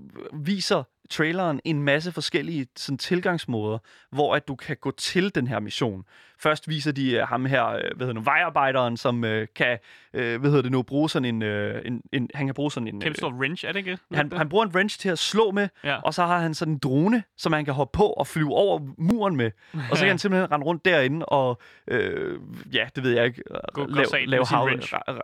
viser 0.45 0.83
traileren 1.09 1.59
en 1.65 1.83
masse 1.83 2.11
forskellige 2.11 2.67
sådan, 2.75 2.97
tilgangsmåder, 2.97 3.77
hvor 4.11 4.35
at 4.35 4.47
du 4.47 4.55
kan 4.55 4.77
gå 4.81 4.91
til 4.91 5.35
den 5.35 5.47
her 5.47 5.59
mission. 5.59 6.03
Først 6.41 6.69
viser 6.69 6.91
de 6.91 7.11
øh, 7.11 7.27
ham 7.27 7.45
her, 7.45 7.65
øh, 7.67 7.81
hvad 7.95 8.07
hedder 8.07 8.13
nu, 8.13 8.21
vejarbejderen, 8.21 8.97
som 8.97 9.23
øh, 9.23 9.47
kan, 9.55 9.77
øh, 10.13 10.39
hvad 10.39 10.49
hedder 10.49 10.61
det 10.61 10.71
nu, 10.71 10.81
bruge 10.81 11.09
sådan 11.09 11.25
en, 11.35 11.41
øh, 11.41 11.81
en, 11.85 12.01
en 12.13 12.29
han 12.33 12.45
kan 12.47 12.53
bruge 12.55 12.71
sådan 12.71 12.87
en... 12.87 13.01
Kæmpe 13.01 13.17
stor 13.17 13.31
wrench, 13.33 13.65
er 13.65 13.71
det 13.71 13.79
ikke? 13.79 13.97
han, 14.13 14.31
han 14.35 14.49
bruger 14.49 14.65
en 14.65 14.71
wrench 14.75 14.99
til 14.99 15.09
at 15.09 15.19
slå 15.19 15.51
med, 15.51 15.67
Ja. 15.83 15.95
og 16.01 16.13
så 16.13 16.25
har 16.25 16.39
han 16.39 16.53
sådan 16.53 16.73
en 16.73 16.77
drone, 16.77 17.23
som 17.37 17.53
han 17.53 17.65
kan 17.65 17.73
hoppe 17.73 17.97
på 17.97 18.03
og 18.03 18.27
flyve 18.27 18.53
over 18.53 18.79
muren 18.97 19.35
med. 19.35 19.51
Og 19.73 19.97
så 19.97 19.99
kan 19.99 20.07
han 20.15 20.17
simpelthen 20.17 20.51
rende 20.51 20.65
rundt 20.65 20.85
derinde 20.85 21.25
og, 21.25 21.61
øh, 21.87 22.39
ja, 22.73 22.87
det 22.95 23.03
ved 23.03 23.11
jeg 23.11 23.25
ikke, 23.25 23.43
Gå- 23.73 23.85
gå 23.85 23.91
lave, 23.91 24.45
sin 24.45 24.55
hav, 24.55 24.69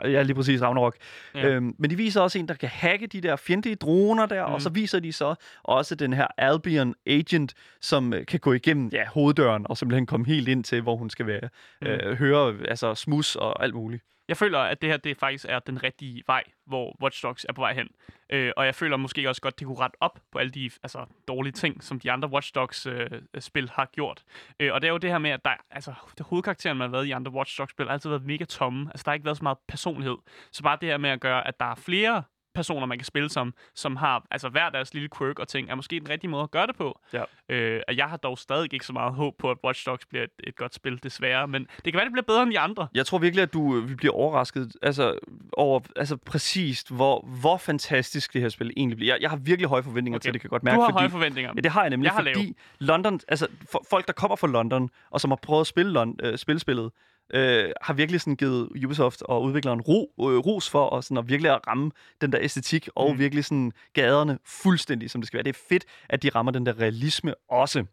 ja, 0.04 0.22
lige 0.22 0.36
præcis, 0.36 0.62
Ragnarok. 0.62 0.96
Ja. 1.36 1.40
Ja. 1.40 1.48
Øhm, 1.48 1.76
men 1.80 1.90
de 1.90 1.96
viser 1.96 2.22
også 2.22 2.40
en, 2.40 2.48
der 2.48 2.54
kan 2.54 2.70
hacke 2.70 3.08
de 3.08 3.22
der 3.22 3.36
fjendtlige 3.36 3.76
droner 3.76 4.26
der, 4.26 4.48
mm. 4.48 4.54
og 4.54 4.62
så 4.62 4.70
viser 4.70 5.00
de 5.00 5.14
så 5.14 5.36
også 5.78 5.96
den 5.96 6.14
her 6.14 6.28
Albion 6.38 6.96
Agent, 7.06 7.54
som 7.82 8.14
øh, 8.14 8.26
kan 8.26 8.40
gå 8.40 8.54
igennem 8.54 8.90
ja, 8.94 9.06
hoveddøren 9.08 9.66
og 9.70 9.78
simpelthen 9.78 10.06
komme 10.06 10.26
helt 10.26 10.48
ind 10.48 10.64
til, 10.64 10.82
hvor 10.82 10.96
hun 10.96 11.10
skal 11.10 11.28
være. 11.28 11.50
Mm. 11.82 11.88
Øh, 11.88 12.18
høre 12.18 12.56
altså 12.68 12.96
smus 12.96 13.36
og 13.36 13.64
alt 13.64 13.76
muligt. 13.76 14.04
Jeg 14.28 14.38
føler, 14.38 14.60
at 14.60 14.82
det 14.82 14.90
her 14.90 14.98
det 14.98 15.18
faktisk 15.18 15.46
er 15.50 15.60
den 15.60 15.84
rigtige 15.84 16.24
vej, 16.28 16.44
hvor 16.66 16.98
Watch 17.02 17.24
Dogs 17.24 17.46
er 17.50 17.54
på 17.54 17.62
vej 17.62 17.74
hen. 17.74 17.88
Øh, 18.30 18.52
og 18.58 18.66
jeg 18.66 18.76
føler 18.76 18.98
måske 18.98 19.30
også 19.30 19.42
godt, 19.42 19.60
det 19.60 19.68
kunne 19.68 19.80
rette 19.80 19.98
op 20.00 20.20
på 20.32 20.40
alle 20.40 20.52
de 20.52 20.70
altså, 20.84 21.06
dårlige 21.28 21.54
ting, 21.54 21.84
som 21.84 22.00
de 22.00 22.12
andre 22.12 22.30
Watch 22.30 22.56
Dogs-spil 22.56 23.64
øh, 23.64 23.70
har 23.72 23.86
gjort. 23.86 24.24
Øh, 24.60 24.74
og 24.74 24.82
det 24.82 24.88
er 24.88 24.92
jo 24.92 24.98
det 24.98 25.10
her 25.10 25.18
med, 25.18 25.32
at 25.32 25.46
der, 25.46 25.54
altså, 25.72 25.94
det 26.18 26.26
hovedkarakteren, 26.26 26.78
man 26.78 26.90
har 26.90 26.92
været 26.92 27.06
i 27.06 27.12
andre 27.12 27.32
Watch 27.32 27.60
Dogs-spil, 27.60 27.86
har 27.86 27.94
altid 27.94 28.10
været 28.10 28.26
mega 28.26 28.46
tomme. 28.46 28.90
Altså, 28.92 29.04
der 29.04 29.12
har 29.12 29.14
ikke 29.14 29.26
været 29.26 29.38
så 29.38 29.44
meget 29.44 29.58
personlighed. 29.68 30.18
Så 30.52 30.64
bare 30.64 30.78
det 30.82 30.90
her 30.90 30.98
med 30.98 31.10
at 31.10 31.22
gøre, 31.22 31.48
at 31.48 31.60
der 31.60 31.66
er 31.66 31.76
flere 31.76 32.24
personer, 32.56 32.86
man 32.86 32.98
kan 32.98 33.06
spille 33.06 33.30
som, 33.30 33.54
som 33.76 33.96
har 33.96 34.26
altså 34.32 34.50
hver 34.50 34.70
deres 34.70 34.94
lille 34.94 35.10
quirk 35.18 35.40
og 35.40 35.48
ting, 35.48 35.70
er 35.70 35.76
måske 35.76 36.00
den 36.00 36.10
rigtige 36.10 36.32
måde 36.32 36.44
at 36.44 36.52
gøre 36.52 36.68
det 36.68 36.76
på. 36.76 37.00
Ja. 37.14 37.24
Øh, 37.50 37.82
og 37.88 37.98
jeg 37.98 38.06
har 38.06 38.18
dog 38.18 38.38
stadig 38.38 38.74
ikke 38.74 38.86
så 38.86 38.94
meget 38.94 39.14
håb 39.14 39.38
på, 39.38 39.52
at 39.52 39.58
Watch 39.64 39.86
Dogs 39.86 40.06
bliver 40.06 40.24
et, 40.24 40.30
et 40.44 40.56
godt 40.56 40.76
spil, 40.76 41.04
desværre. 41.04 41.48
Men 41.48 41.68
det 41.86 41.94
kan 41.94 41.94
være, 41.94 42.06
det 42.06 42.12
bliver 42.12 42.24
bedre 42.24 42.44
end 42.44 42.52
de 42.52 42.60
andre. 42.60 42.88
Jeg 42.96 43.06
tror 43.06 43.18
virkelig, 43.18 43.44
at 43.44 43.54
du 43.54 43.80
vi 43.80 43.96
bliver 43.96 44.14
overrasket 44.14 44.76
altså, 44.82 45.18
over 45.54 45.80
altså, 45.96 46.18
præcist, 46.18 46.92
hvor, 46.92 47.28
hvor 47.42 47.58
fantastisk 47.58 48.34
det 48.34 48.42
her 48.42 48.50
spil 48.50 48.72
egentlig 48.78 48.98
bliver. 48.98 49.14
Jeg, 49.14 49.22
jeg 49.22 49.30
har 49.30 49.38
virkelig 49.38 49.70
høje 49.70 49.84
forventninger 49.84 50.18
okay. 50.18 50.24
til 50.24 50.34
det, 50.34 50.42
kan 50.42 50.48
jeg 50.48 50.50
godt 50.50 50.64
mærke. 50.64 50.76
Du 50.76 50.82
har 50.82 50.88
fordi, 50.88 51.00
høje 51.00 51.10
forventninger. 51.10 51.52
Ja, 51.56 51.62
det 51.62 51.72
har 51.72 51.82
jeg 51.82 51.90
nemlig, 51.90 52.06
Jeg 52.06 52.14
har 52.14 52.24
fordi 52.24 52.56
London, 52.80 53.20
altså 53.28 53.48
for, 53.72 53.86
folk, 53.90 54.08
der 54.08 54.14
kommer 54.14 54.36
fra 54.36 54.48
London, 54.48 54.90
og 55.10 55.22
som 55.22 55.32
har 55.32 55.36
prøvet 55.42 55.62
at 55.62 55.68
spille, 55.68 55.92
Lon, 55.92 56.16
øh, 56.24 56.38
spille 56.38 56.60
spillet, 56.60 56.92
øh, 57.34 57.70
har 57.82 57.94
virkelig 57.94 58.22
sådan 58.22 58.36
givet 58.36 58.70
Ubisoft 58.86 59.22
og 59.22 59.44
udvikleren 59.44 59.82
ro, 59.82 60.14
øh, 60.20 60.38
ros 60.38 60.70
for 60.70 60.84
og 60.86 61.04
sådan 61.04 61.18
at 61.18 61.30
virkelig 61.30 61.52
at 61.52 61.60
ramme 61.68 61.92
den 62.22 62.32
der 62.32 62.38
æstetik 62.42 62.90
og 62.96 63.12
Mm. 63.14 63.20
virkelig 63.20 63.46
sådan 63.46 63.72
gaderne 63.94 64.40
fuldstændig, 64.46 65.10
som 65.10 65.22
det 65.22 65.28
skal 65.28 65.38
være. 65.38 65.44
Det 65.44 65.56
er 65.56 65.60
fedt, 65.70 65.86
at 66.10 66.24
de 66.24 66.30
rammer 66.30 66.52
den 66.52 66.66
der 66.66 66.80
realisme 66.80 67.34
også. 67.50 67.86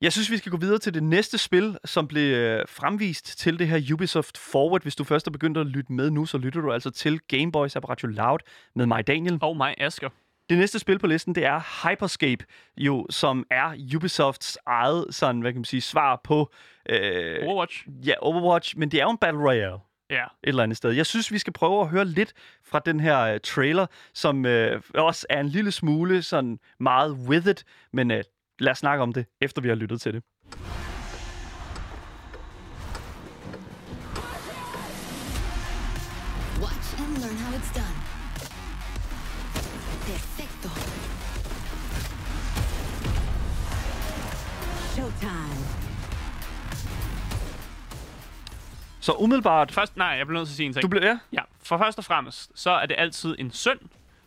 Jeg 0.00 0.12
synes, 0.12 0.30
vi 0.30 0.36
skal 0.36 0.52
gå 0.52 0.56
videre 0.58 0.78
til 0.78 0.94
det 0.94 1.02
næste 1.02 1.38
spil, 1.38 1.78
som 1.84 2.08
blev 2.08 2.34
øh, 2.34 2.64
fremvist 2.68 3.38
til 3.38 3.58
det 3.58 3.68
her 3.68 3.94
Ubisoft 3.94 4.38
Forward. 4.38 4.82
Hvis 4.82 4.96
du 4.96 5.04
først 5.04 5.26
er 5.26 5.30
begyndt 5.30 5.58
at 5.58 5.66
lytte 5.66 5.92
med 5.92 6.10
nu, 6.10 6.26
så 6.26 6.38
lytter 6.38 6.60
du 6.60 6.72
altså 6.72 6.90
til 6.90 7.20
Gameboys 7.28 7.76
Apparatio 7.76 8.08
Loud 8.08 8.38
med 8.74 8.86
mig, 8.86 9.06
Daniel. 9.06 9.38
Og 9.42 9.56
mig, 9.56 9.74
Asger. 9.78 10.08
Det 10.50 10.58
næste 10.58 10.78
spil 10.78 10.98
på 10.98 11.06
listen, 11.06 11.34
det 11.34 11.44
er 11.44 11.88
Hyperscape, 11.88 12.44
jo, 12.76 13.06
som 13.10 13.44
er 13.50 13.94
Ubisofts 13.96 14.58
eget 14.66 15.04
sådan, 15.10 15.40
hvad 15.40 15.52
kan 15.52 15.58
man 15.60 15.64
sige, 15.64 15.80
svar 15.80 16.20
på 16.24 16.52
øh, 16.88 17.36
Overwatch. 17.46 17.86
ja, 18.06 18.12
Overwatch, 18.20 18.78
men 18.78 18.90
det 18.90 19.00
er 19.00 19.04
jo 19.04 19.10
en 19.10 19.18
Battle 19.18 19.40
Royale 19.42 19.78
Ja. 20.10 20.22
et 20.24 20.28
eller 20.42 20.62
andet 20.62 20.76
sted. 20.76 20.90
Jeg 20.90 21.06
synes, 21.06 21.32
vi 21.32 21.38
skal 21.38 21.52
prøve 21.52 21.80
at 21.80 21.88
høre 21.88 22.04
lidt 22.04 22.32
fra 22.64 22.78
den 22.86 23.00
her 23.00 23.32
uh, 23.34 23.40
trailer, 23.44 23.86
som 24.14 24.44
uh, 24.44 24.50
også 24.94 25.26
er 25.30 25.40
en 25.40 25.48
lille 25.48 25.72
smule 25.72 26.22
sådan 26.22 26.58
meget 26.80 27.12
with 27.12 27.48
it, 27.48 27.64
men 27.92 28.10
uh, 28.10 28.16
lad 28.58 28.72
os 28.72 28.78
snakke 28.78 29.02
om 29.02 29.12
det, 29.12 29.26
efter 29.40 29.62
vi 29.62 29.68
har 29.68 29.74
lyttet 29.74 30.00
til 30.00 30.12
det. 30.14 30.22
Så 49.06 49.12
umiddelbart... 49.12 49.72
Først, 49.72 49.96
nej, 49.96 50.06
jeg 50.06 50.26
bliver 50.26 50.40
nødt 50.40 50.48
til 50.48 50.52
at 50.52 50.56
sige 50.56 50.66
en 50.66 50.72
ting. 50.72 50.82
Du 50.82 50.88
blev, 50.88 51.02
ja, 51.02 51.18
Ja, 51.32 51.40
for 51.64 51.78
først 51.78 51.98
og 51.98 52.04
fremmest, 52.04 52.50
så 52.54 52.70
er 52.70 52.86
det 52.86 52.94
altid 52.98 53.36
en 53.38 53.50
synd, 53.50 53.78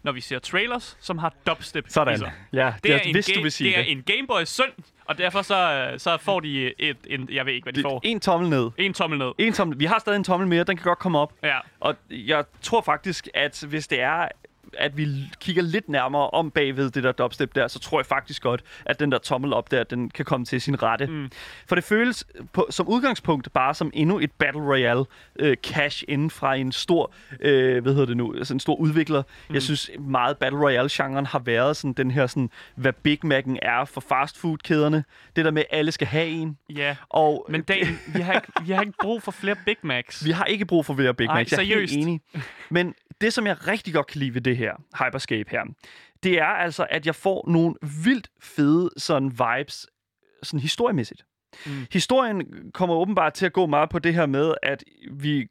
når 0.03 0.11
vi 0.11 0.21
ser 0.21 0.39
trailers, 0.39 0.97
som 1.01 1.17
har 1.17 1.33
dubstep 1.47 1.85
sådan. 1.89 2.17
sig. 2.17 2.31
Ja, 2.53 2.73
Det 2.75 2.83
det 2.83 2.91
er, 2.91 2.95
er, 2.95 2.99
en, 3.01 3.11
hvis 3.15 3.25
du 3.25 3.41
vil 3.41 3.51
sige 3.51 3.69
det 3.69 3.79
er 3.79 3.83
det. 3.83 3.91
en 3.91 4.03
Gameboy 4.03 4.43
synd, 4.45 4.71
og 5.05 5.17
derfor 5.17 5.41
så, 5.41 5.89
så 5.97 6.17
får 6.17 6.39
de 6.39 6.81
et, 6.81 6.97
en, 7.07 7.29
jeg 7.31 7.45
ved 7.45 7.53
ikke, 7.53 7.65
hvad 7.65 7.73
de 7.73 7.77
det 7.77 7.83
får. 7.91 8.01
en 8.03 8.19
tommel 8.19 8.49
ned. 8.49 8.71
En 8.77 8.93
tommel 8.93 9.19
ned. 9.19 9.31
En 9.37 9.53
tommel. 9.53 9.79
Vi 9.79 9.85
har 9.85 9.99
stadig 9.99 10.17
en 10.17 10.23
tommel 10.23 10.47
mere, 10.49 10.63
den 10.63 10.77
kan 10.77 10.83
godt 10.83 10.99
komme 10.99 11.19
op. 11.19 11.33
Ja, 11.43 11.57
Og 11.79 11.95
jeg 12.09 12.43
tror 12.61 12.81
faktisk, 12.81 13.27
at 13.33 13.63
hvis 13.67 13.87
det 13.87 14.01
er, 14.01 14.27
at 14.77 14.97
vi 14.97 15.07
kigger 15.41 15.61
lidt 15.63 15.89
nærmere 15.89 16.29
om 16.29 16.51
bagved 16.51 16.89
det 16.91 17.03
der 17.03 17.11
dubstep 17.11 17.55
der, 17.55 17.67
så 17.67 17.79
tror 17.79 17.99
jeg 17.99 18.05
faktisk 18.05 18.41
godt, 18.41 18.61
at 18.85 18.99
den 18.99 19.11
der 19.11 19.17
tommel 19.17 19.53
op 19.53 19.71
der, 19.71 19.83
den 19.83 20.09
kan 20.09 20.25
komme 20.25 20.45
til 20.45 20.61
sin 20.61 20.83
rette. 20.83 21.05
Mm. 21.05 21.29
For 21.67 21.75
det 21.75 21.83
føles 21.83 22.27
på, 22.53 22.67
som 22.69 22.87
udgangspunkt 22.87 23.53
bare 23.53 23.73
som 23.73 23.91
endnu 23.93 24.19
et 24.19 24.31
Battle 24.31 24.61
Royale 24.61 25.05
øh, 25.39 25.57
cash 25.63 26.03
inden 26.07 26.29
fra 26.29 26.55
en 26.55 26.71
stor, 26.71 27.11
øh, 27.41 27.83
hvad 27.83 27.93
hedder 27.93 28.05
det 28.07 28.17
nu, 28.17 28.33
altså 28.37 28.53
en 28.53 28.59
stor 28.59 28.75
udvikler. 28.75 29.23
Mm. 29.49 29.53
Jeg 29.53 29.61
synes 29.61 29.91
meget 29.99 30.37
Battle 30.37 30.59
Royale-genren 30.59 31.25
har 31.25 31.39
været 31.39 31.77
sådan 31.77 31.93
den 31.93 32.11
her 32.11 32.27
sådan, 32.27 32.49
hvad 32.75 32.93
Big 32.93 33.19
Mac'en 33.25 33.57
er 33.61 33.85
for 33.85 34.01
fastfood-kæderne. 34.01 35.03
Det 35.35 35.45
der 35.45 35.51
med, 35.51 35.63
at 35.69 35.77
alle 35.77 35.91
skal 35.91 36.07
have 36.07 36.27
en. 36.27 36.57
ja. 36.75 36.95
Og 37.09 37.45
Men 37.49 37.61
Dan, 37.61 37.99
vi 38.15 38.21
har, 38.21 38.33
ikke, 38.33 38.47
vi 38.65 38.71
har 38.71 38.81
ikke 38.81 38.93
brug 39.01 39.23
for 39.23 39.31
flere 39.31 39.55
Big 39.65 39.77
Macs. 39.83 40.25
vi 40.25 40.31
har 40.31 40.45
ikke 40.45 40.65
brug 40.65 40.85
for 40.85 40.93
flere 40.93 41.13
Big 41.13 41.25
Ej, 41.27 41.33
Macs. 41.35 41.51
Jeg 41.51 41.57
er 41.59 41.63
seriøst. 41.63 41.93
helt 41.93 42.07
enig. 42.07 42.21
Men 42.69 42.93
det, 43.21 43.33
som 43.33 43.47
jeg 43.47 43.67
rigtig 43.67 43.93
godt 43.93 44.07
kan 44.07 44.19
lide 44.19 44.33
ved 44.33 44.41
det 44.41 44.57
her, 44.57 44.73
Hyperscape 45.03 45.51
her, 45.51 45.61
det 46.23 46.39
er 46.39 46.45
altså, 46.45 46.87
at 46.89 47.05
jeg 47.05 47.15
får 47.15 47.51
nogle 47.51 47.75
vildt 48.03 48.29
fede 48.41 48.89
sådan 48.97 49.31
vibes, 49.31 49.87
sådan 50.43 50.59
historiemæssigt. 50.59 51.25
Mm. 51.65 51.85
Historien 51.91 52.71
kommer 52.73 52.95
åbenbart 52.95 53.33
til 53.33 53.45
at 53.45 53.53
gå 53.53 53.65
meget 53.65 53.89
på 53.89 53.99
det 53.99 54.13
her 54.13 54.25
med, 54.25 54.53
at 54.63 54.83
vi 55.11 55.47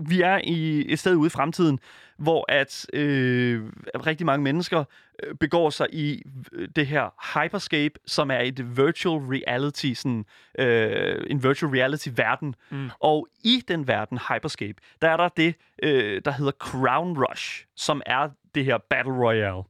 vi 0.00 0.20
er 0.20 0.40
i 0.44 0.84
et 0.92 0.98
sted 0.98 1.14
ude 1.14 1.26
i 1.26 1.30
fremtiden, 1.30 1.78
hvor 2.16 2.44
at 2.48 2.86
øh, 2.92 3.62
rigtig 4.06 4.26
mange 4.26 4.44
mennesker 4.44 4.84
øh, 5.22 5.34
begår 5.34 5.70
sig 5.70 5.86
i 5.92 6.22
øh, 6.52 6.68
det 6.76 6.86
her 6.86 7.38
hyperscape, 7.38 7.94
som 8.06 8.30
er 8.30 8.38
et 8.38 8.76
virtual 8.76 9.18
reality, 9.18 9.92
sådan, 9.92 10.24
øh, 10.58 11.26
en 11.30 11.42
virtual 11.42 11.72
reality 11.72 12.08
verden. 12.16 12.54
Mm. 12.70 12.90
Og 13.00 13.28
i 13.44 13.62
den 13.68 13.88
verden, 13.88 14.18
hyperscape, 14.18 14.74
der 15.02 15.10
er 15.10 15.16
der 15.16 15.28
det, 15.28 15.54
øh, 15.82 16.22
der 16.24 16.30
hedder 16.30 16.52
Crown 16.52 17.18
Rush, 17.18 17.66
som 17.76 18.02
er 18.06 18.28
det 18.54 18.64
her 18.64 18.78
Battle 18.90 19.12
Royale. 19.12 19.62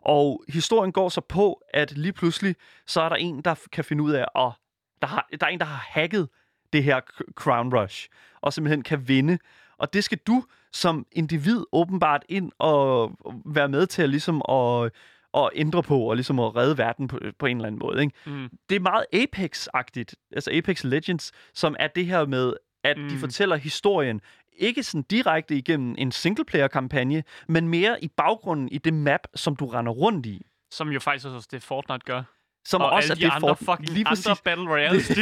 Og 0.00 0.44
historien 0.48 0.92
går 0.92 1.08
så 1.08 1.20
på, 1.20 1.62
at 1.74 1.92
lige 1.92 2.12
pludselig, 2.12 2.56
så 2.86 3.00
er 3.00 3.08
der 3.08 3.16
en, 3.16 3.42
der 3.42 3.54
kan 3.72 3.84
finde 3.84 4.02
ud 4.02 4.12
af, 4.12 4.26
at 4.36 4.52
der, 5.02 5.06
har, 5.06 5.28
der 5.40 5.46
er 5.46 5.50
en, 5.50 5.58
der 5.58 5.66
har 5.66 5.86
hacket 5.88 6.28
det 6.74 6.84
her 6.84 7.00
Crown 7.34 7.74
Rush, 7.74 8.08
og 8.40 8.52
simpelthen 8.52 8.82
kan 8.82 9.08
vinde. 9.08 9.38
Og 9.78 9.92
det 9.92 10.04
skal 10.04 10.18
du 10.26 10.44
som 10.72 11.06
individ 11.12 11.64
åbenbart 11.72 12.24
ind 12.28 12.52
og 12.58 13.12
være 13.44 13.68
med 13.68 13.86
til 13.86 14.02
at, 14.02 14.10
ligesom 14.10 14.42
at, 14.48 14.90
at 15.36 15.50
ændre 15.54 15.82
på, 15.82 15.98
og 15.98 16.16
ligesom 16.16 16.40
at 16.40 16.56
redde 16.56 16.78
verden 16.78 17.08
på, 17.08 17.18
på 17.38 17.46
en 17.46 17.56
eller 17.56 17.66
anden 17.66 17.78
måde. 17.78 18.02
Ikke? 18.02 18.14
Mm. 18.26 18.48
Det 18.68 18.76
er 18.76 18.80
meget 18.80 19.04
Apex-agtigt, 19.12 20.14
altså 20.32 20.50
Apex 20.52 20.84
Legends, 20.84 21.32
som 21.54 21.76
er 21.78 21.86
det 21.86 22.06
her 22.06 22.26
med, 22.26 22.52
at 22.84 22.98
mm. 22.98 23.08
de 23.08 23.18
fortæller 23.18 23.56
historien, 23.56 24.20
ikke 24.56 24.82
sådan 24.82 25.02
direkte 25.02 25.56
igennem 25.56 25.94
en 25.98 26.12
singleplayer-kampagne, 26.12 27.24
men 27.48 27.68
mere 27.68 28.04
i 28.04 28.08
baggrunden 28.08 28.68
i 28.68 28.78
det 28.78 28.94
map, 28.94 29.20
som 29.34 29.56
du 29.56 29.66
render 29.66 29.92
rundt 29.92 30.26
i. 30.26 30.46
Som 30.70 30.88
jo 30.88 31.00
faktisk 31.00 31.26
også 31.26 31.48
det 31.50 31.62
Fortnite 31.62 32.04
gør. 32.04 32.22
Som 32.66 32.80
og 32.80 32.90
også 32.90 33.12
alle 33.12 33.24
er 33.24 33.30
de 33.30 33.34
det 33.36 33.42
andre 33.44 33.56
fucking 33.56 33.88
lige 33.90 34.04
præcis. 34.04 34.26
andre 34.26 34.36
Battle 34.44 34.68
Royales. 34.70 35.08
Du, 35.08 35.14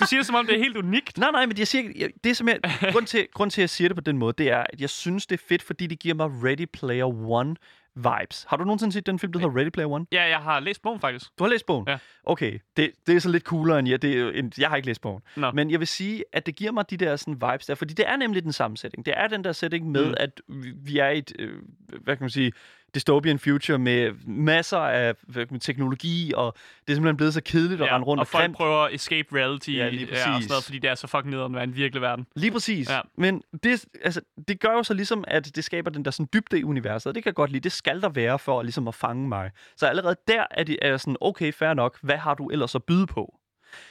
du 0.00 0.06
siger 0.06 0.20
det, 0.20 0.26
som 0.26 0.34
om 0.34 0.46
det 0.46 0.54
er 0.54 0.58
helt 0.58 0.76
unikt. 0.76 1.18
Nej, 1.18 1.30
nej, 1.30 1.46
men 1.46 1.58
jeg 1.58 1.66
siger, 1.68 1.92
jeg, 1.96 2.10
det 2.24 2.30
er 2.30 2.34
simpelthen, 2.34 2.72
grund 2.92 3.06
til, 3.06 3.26
grund 3.34 3.50
til, 3.50 3.60
at 3.60 3.62
jeg 3.62 3.70
siger 3.70 3.88
det 3.88 3.96
på 3.96 4.00
den 4.00 4.18
måde, 4.18 4.32
det 4.38 4.50
er, 4.50 4.58
at 4.72 4.80
jeg 4.80 4.90
synes, 4.90 5.26
det 5.26 5.40
er 5.40 5.44
fedt, 5.48 5.62
fordi 5.62 5.86
det 5.86 5.98
giver 5.98 6.14
mig 6.14 6.26
Ready 6.44 6.66
Player 6.72 7.30
One 7.30 7.56
vibes. 7.96 8.46
Har 8.48 8.56
du 8.56 8.64
nogensinde 8.64 8.92
set 8.92 9.06
den 9.06 9.18
film, 9.18 9.32
der 9.32 9.38
hedder 9.40 9.56
Ready 9.56 9.68
Player 9.70 9.88
One? 9.88 10.06
Ja, 10.12 10.22
jeg 10.28 10.38
har 10.38 10.60
læst 10.60 10.82
bogen 10.82 11.00
faktisk. 11.00 11.26
Du 11.38 11.44
har 11.44 11.50
læst 11.50 11.66
bogen? 11.66 11.84
Ja. 11.88 11.98
Okay, 12.24 12.58
det, 12.76 12.90
det 13.06 13.16
er 13.16 13.20
så 13.20 13.28
lidt 13.28 13.44
coolere 13.44 13.78
end 13.78 13.88
jeg. 13.88 14.02
Det 14.02 14.12
er, 14.16 14.20
jo 14.20 14.28
en, 14.30 14.52
jeg 14.58 14.68
har 14.68 14.76
ikke 14.76 14.86
læst 14.88 15.00
bogen. 15.00 15.22
Nå. 15.36 15.50
Men 15.50 15.70
jeg 15.70 15.78
vil 15.80 15.88
sige, 15.88 16.24
at 16.32 16.46
det 16.46 16.56
giver 16.56 16.72
mig 16.72 16.90
de 16.90 16.96
der 16.96 17.16
sådan, 17.16 17.34
vibes 17.34 17.66
der, 17.66 17.74
fordi 17.74 17.94
det 17.94 18.08
er 18.08 18.16
nemlig 18.16 18.42
den 18.42 18.52
samme 18.52 18.76
setting. 18.76 19.06
Det 19.06 19.14
er 19.16 19.26
den 19.26 19.44
der 19.44 19.52
setting 19.52 19.90
med, 19.90 20.06
Mm. 20.06 20.14
at 20.16 20.40
vi- 20.48 20.72
vi 20.84 20.98
er 20.98 21.08
i 21.08 21.18
et, 21.18 21.32
øh, 21.38 21.54
hvad 22.00 22.16
kan 22.16 22.22
man 22.24 22.30
sige, 22.30 22.52
dystopian 22.94 23.38
future 23.38 23.78
med 23.78 24.12
masser 24.26 24.78
af 24.78 25.14
man, 25.50 25.60
teknologi, 25.60 26.32
og 26.36 26.54
det 26.86 26.92
er 26.92 26.94
simpelthen 26.94 27.16
blevet 27.16 27.34
så 27.34 27.40
kedeligt 27.44 27.80
at 27.80 27.86
Ja, 27.86 27.94
rende 27.94 28.06
rundt 28.06 28.18
og 28.20 28.22
og, 28.22 28.26
folk 28.28 28.42
grimt. 28.42 28.56
prøver 28.56 28.78
at 28.84 28.94
escape 28.94 29.28
reality 29.36 29.70
Ja, 29.70 29.88
lige 29.88 30.10
og 30.12 30.16
sådan 30.16 30.32
præcis. 30.34 30.48
noget, 30.48 30.64
fordi 30.64 30.78
det 30.78 30.90
er 30.90 30.94
så 30.94 31.06
fucking 31.06 31.30
nederen 31.30 31.54
være 31.54 31.64
en 31.64 31.76
virkelig 31.76 32.02
verden. 32.02 32.26
Lige 32.36 32.50
præcis. 32.52 32.88
Ja. 32.90 32.94
Ja. 32.94 33.00
Men 33.18 33.42
det, 33.62 33.84
altså, 34.04 34.20
det 34.48 34.60
gør 34.60 34.72
jo 34.72 34.82
så 34.82 34.94
ligesom, 34.94 35.24
at 35.28 35.56
det 35.56 35.64
skaber 35.64 35.90
den 35.90 36.04
der 36.04 36.10
sådan 36.10 36.28
dybde 36.32 36.58
i 36.60 36.64
universet, 36.64 37.06
og 37.06 37.14
det 37.14 37.22
kan 37.22 37.28
jeg 37.30 37.34
godt 37.34 37.50
lide. 37.50 37.60
Det 37.62 37.72
skal 37.72 38.00
der 38.02 38.08
være 38.08 38.38
for 38.38 38.62
ligesom 38.62 38.88
at 38.88 38.94
fange 38.94 39.28
mig. 39.28 39.50
Så 39.76 39.86
allerede 39.86 40.16
der 40.28 40.44
er 40.50 40.64
det 40.64 40.78
er 40.82 40.96
sådan, 40.96 41.16
okay, 41.20 41.52
fair 41.52 41.74
nok, 41.74 41.98
hvad 42.02 42.16
har 42.16 42.34
du 42.34 42.48
ellers 42.48 42.74
at 42.74 42.84
byde 42.84 43.06
på? 43.06 43.36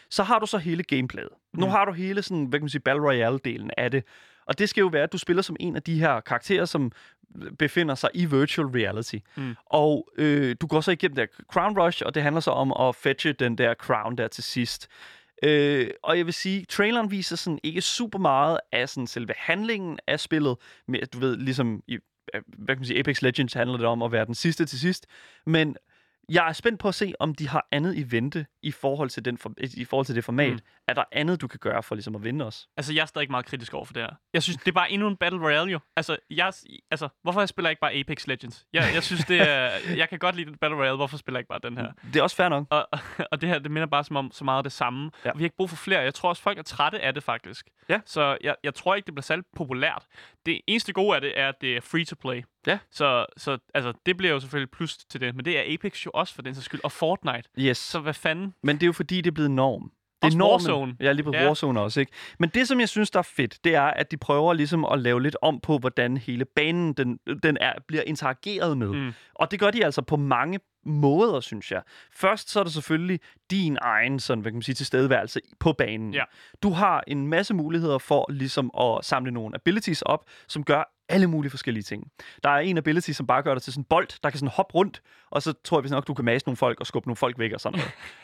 Så 0.09 0.23
har 0.23 0.39
du 0.39 0.45
så 0.45 0.57
hele 0.57 0.83
gameplayet. 0.83 1.29
Nu 1.53 1.65
Mm. 1.65 1.71
har 1.71 1.85
du 1.85 1.91
hele 1.91 2.21
sådan, 2.21 2.45
hvad 2.45 2.59
kan 2.59 2.63
man 2.63 2.69
sige, 2.69 2.81
Battle 2.81 3.03
Royale-delen 3.03 3.69
af 3.77 3.91
det. 3.91 4.03
Og 4.49 4.59
det 4.59 4.69
skal 4.69 4.81
jo 4.81 4.87
være, 4.87 5.03
at 5.03 5.13
du 5.13 5.17
spiller 5.17 5.41
som 5.41 5.55
en 5.59 5.75
af 5.75 5.83
de 5.83 5.99
her 5.99 6.19
karakterer, 6.19 6.65
som 6.65 6.91
befinder 7.59 7.95
sig 7.95 8.09
i 8.13 8.25
virtual 8.25 8.67
reality. 8.67 9.15
Mm. 9.37 9.55
Og 9.65 10.07
øh, 10.17 10.55
du 10.61 10.67
går 10.67 10.81
så 10.81 10.91
igennem 10.91 11.15
der 11.15 11.25
Crown 11.53 11.79
Rush, 11.79 12.03
og 12.05 12.15
det 12.15 12.23
handler 12.23 12.39
så 12.39 12.51
om 12.51 12.73
at 12.79 12.95
fetche 12.95 13.33
den 13.33 13.57
der 13.57 13.73
crown 13.73 14.17
der 14.17 14.27
til 14.27 14.43
sidst. 14.43 14.87
Øh, 15.43 15.89
og 16.03 16.17
jeg 16.17 16.25
vil 16.25 16.33
sige, 16.33 16.65
traileren 16.65 17.11
viser 17.11 17.35
sådan 17.35 17.59
ikke 17.63 17.81
super 17.81 18.19
meget 18.19 18.59
af 18.71 18.89
sådan 18.89 19.07
selve 19.07 19.33
handlingen 19.37 19.99
af 20.07 20.19
spillet, 20.19 20.57
med, 20.87 20.99
du 21.13 21.19
ved, 21.19 21.37
ligesom 21.37 21.83
i, 21.87 21.97
hvad 22.33 22.75
kan 22.75 22.77
man 22.77 22.85
sige, 22.85 22.99
Apex 22.99 23.21
Legends 23.21 23.53
handler 23.53 23.77
det 23.77 23.85
om 23.85 24.01
at 24.01 24.11
være 24.11 24.25
den 24.25 24.35
sidste 24.35 24.65
til 24.65 24.79
sidst, 24.79 25.05
men 25.45 25.75
jeg 26.29 26.49
er 26.49 26.53
spændt 26.53 26.79
på 26.79 26.87
at 26.87 26.95
se, 26.95 27.13
om 27.19 27.35
de 27.35 27.47
har 27.47 27.67
andet 27.71 27.95
i 27.97 28.11
vente 28.11 28.45
i 28.63 28.71
forhold 28.71 29.09
til, 29.09 29.25
den 29.25 29.37
for, 29.37 29.53
i 29.57 29.85
forhold 29.85 30.05
til 30.05 30.15
det 30.15 30.23
format. 30.23 30.53
Mm. 30.53 30.59
Er 30.87 30.93
der 30.93 31.03
andet, 31.11 31.41
du 31.41 31.47
kan 31.47 31.59
gøre 31.59 31.83
for 31.83 31.95
ligesom 31.95 32.15
at 32.15 32.23
vinde 32.23 32.45
os? 32.45 32.67
Altså, 32.77 32.93
jeg 32.93 33.01
er 33.01 33.05
stadig 33.05 33.31
meget 33.31 33.45
kritisk 33.45 33.73
over 33.73 33.85
for 33.85 33.93
det 33.93 34.03
her. 34.03 34.09
Jeg 34.33 34.43
synes, 34.43 34.57
det 34.57 34.67
er 34.67 34.71
bare 34.71 34.91
endnu 34.91 35.07
en 35.07 35.17
Battle 35.17 35.39
Royale, 35.39 35.71
jo. 35.71 35.79
Altså, 35.95 36.17
jeg, 36.29 36.53
altså 36.91 37.09
hvorfor 37.23 37.45
spiller 37.45 37.69
jeg 37.69 37.71
ikke 37.71 37.81
bare 37.81 37.93
Apex 37.93 38.27
Legends? 38.27 38.65
Jeg, 38.73 38.91
jeg 38.93 39.03
synes, 39.03 39.25
det 39.25 39.41
er... 39.41 39.71
Jeg 39.95 40.09
kan 40.09 40.19
godt 40.19 40.35
lide 40.35 40.57
Battle 40.57 40.77
Royale. 40.77 40.95
Hvorfor 40.95 41.17
spiller 41.17 41.37
jeg 41.37 41.41
ikke 41.41 41.49
bare 41.49 41.69
den 41.69 41.77
her? 41.77 41.91
Det 42.13 42.15
er 42.15 42.23
også 42.23 42.35
fair 42.35 42.49
nok. 42.49 42.67
Og, 42.69 42.87
og 43.31 43.41
det 43.41 43.49
her, 43.49 43.59
det 43.59 43.71
minder 43.71 43.87
bare 43.87 44.03
som 44.03 44.15
om 44.15 44.31
så 44.31 44.43
meget 44.43 44.57
af 44.57 44.63
det 44.63 44.71
samme. 44.71 45.11
Ja. 45.25 45.29
Ja. 45.29 45.33
Vi 45.35 45.43
har 45.43 45.45
ikke 45.45 45.55
brug 45.55 45.69
for 45.69 45.77
flere. 45.77 45.99
Jeg 45.99 46.13
tror 46.13 46.29
også, 46.29 46.41
folk 46.41 46.57
er 46.57 46.63
trætte 46.63 46.99
af 46.99 47.13
det, 47.13 47.23
faktisk. 47.23 47.69
Ja. 47.89 47.99
Så 48.05 48.37
jeg, 48.41 48.55
jeg 48.63 48.75
tror 48.75 48.95
ikke, 48.95 49.05
det 49.05 49.13
bliver 49.13 49.23
særlig 49.23 49.45
populært. 49.55 50.05
Det 50.45 50.61
eneste 50.67 50.93
gode 50.93 51.15
af 51.15 51.21
det 51.21 51.39
er, 51.39 51.49
at 51.49 51.55
det 51.61 51.77
er 51.77 51.81
free 51.81 52.05
to 52.05 52.15
play. 52.21 52.43
Ja. 52.67 52.79
Så, 52.91 53.25
så 53.37 53.57
altså, 53.73 53.93
det 54.05 54.17
bliver 54.17 54.33
jo 54.33 54.39
selvfølgelig 54.39 54.71
plus 54.71 54.97
til 54.97 55.21
det. 55.21 55.35
Men 55.35 55.45
det 55.45 55.59
er 55.59 55.73
Apex 55.73 56.05
jo 56.05 56.11
også 56.13 56.35
for 56.35 56.41
den 56.41 56.55
sags 56.55 56.65
skyld. 56.65 56.81
Og 56.83 56.91
Fortnite. 56.91 57.49
Yes. 57.59 57.77
Så 57.77 57.99
hvad 57.99 58.13
fanden? 58.13 58.53
Men 58.63 58.75
det 58.75 58.83
er 58.83 58.87
jo 58.87 58.93
fordi, 58.93 59.21
det 59.21 59.27
er 59.27 59.35
blevet 59.35 59.51
norm. 59.51 59.91
Det 60.21 60.33
er 60.33 60.37
normen. 60.37 60.51
Warzone. 60.51 60.95
Ja, 60.99 61.11
lige 61.11 61.23
på 61.23 61.31
Ja. 61.33 61.47
Warzone 61.47 61.81
også, 61.81 61.99
ikke? 61.99 62.11
Men 62.39 62.49
det, 62.49 62.67
som 62.67 62.79
jeg 62.79 62.89
synes, 62.89 63.11
der 63.11 63.19
er 63.19 63.23
fedt, 63.23 63.63
det 63.63 63.75
er, 63.75 63.83
at 63.83 64.11
de 64.11 64.17
prøver 64.17 64.53
ligesom 64.53 64.85
at 64.85 64.99
lave 64.99 65.21
lidt 65.21 65.37
om 65.41 65.59
på, 65.59 65.77
hvordan 65.77 66.17
hele 66.17 66.45
banen 66.45 66.93
den, 66.93 67.19
den 67.43 67.57
er, 67.61 67.73
bliver 67.87 68.03
interageret 68.03 68.77
med. 68.77 68.87
Mm. 68.87 69.13
Og 69.35 69.51
det 69.51 69.59
gør 69.59 69.71
de 69.71 69.85
altså 69.85 70.01
på 70.01 70.15
mange 70.15 70.59
måder, 70.85 71.39
synes 71.39 71.71
jeg. 71.71 71.81
Først 72.13 72.49
så 72.49 72.59
er 72.59 72.63
det 72.63 72.73
selvfølgelig 72.73 73.19
din 73.51 73.77
egen 73.81 74.19
sådan, 74.19 74.41
hvad 74.41 74.51
kan 74.51 74.55
man 74.55 74.61
sige, 74.61 74.75
tilstedeværelse 74.75 75.39
på 75.59 75.73
banen. 75.73 76.13
Ja. 76.13 76.23
Du 76.63 76.69
har 76.69 77.03
en 77.07 77.27
masse 77.27 77.53
muligheder 77.53 77.97
for 77.97 78.31
ligesom 78.31 78.71
at 78.79 79.05
samle 79.05 79.31
nogle 79.31 79.55
abilities 79.55 80.01
op, 80.01 80.25
som 80.47 80.63
gør 80.63 80.98
alle 81.09 81.27
mulige 81.27 81.49
forskellige 81.49 81.83
ting. 81.83 82.11
Der 82.43 82.49
er 82.49 82.59
en 82.59 82.77
ability, 82.77 83.11
som 83.11 83.27
bare 83.27 83.43
gør 83.43 83.53
dig 83.53 83.61
til 83.63 83.73
sådan 83.73 83.81
en 83.81 83.85
bold, 83.89 84.07
der 84.23 84.29
kan 84.29 84.39
sådan 84.39 84.51
hoppe 84.55 84.73
rundt, 84.75 85.01
og 85.31 85.41
så 85.41 85.53
tror 85.63 85.77
jeg 85.77 85.83
vist 85.83 85.91
nok, 85.91 86.07
du 86.07 86.13
kan 86.13 86.25
mase 86.25 86.45
nogle 86.45 86.57
folk 86.57 86.79
og 86.79 86.87
skubbe 86.87 87.07
nogle 87.07 87.15
folk 87.15 87.39
væk 87.39 87.51
og 87.53 87.59
sådan 87.61 87.79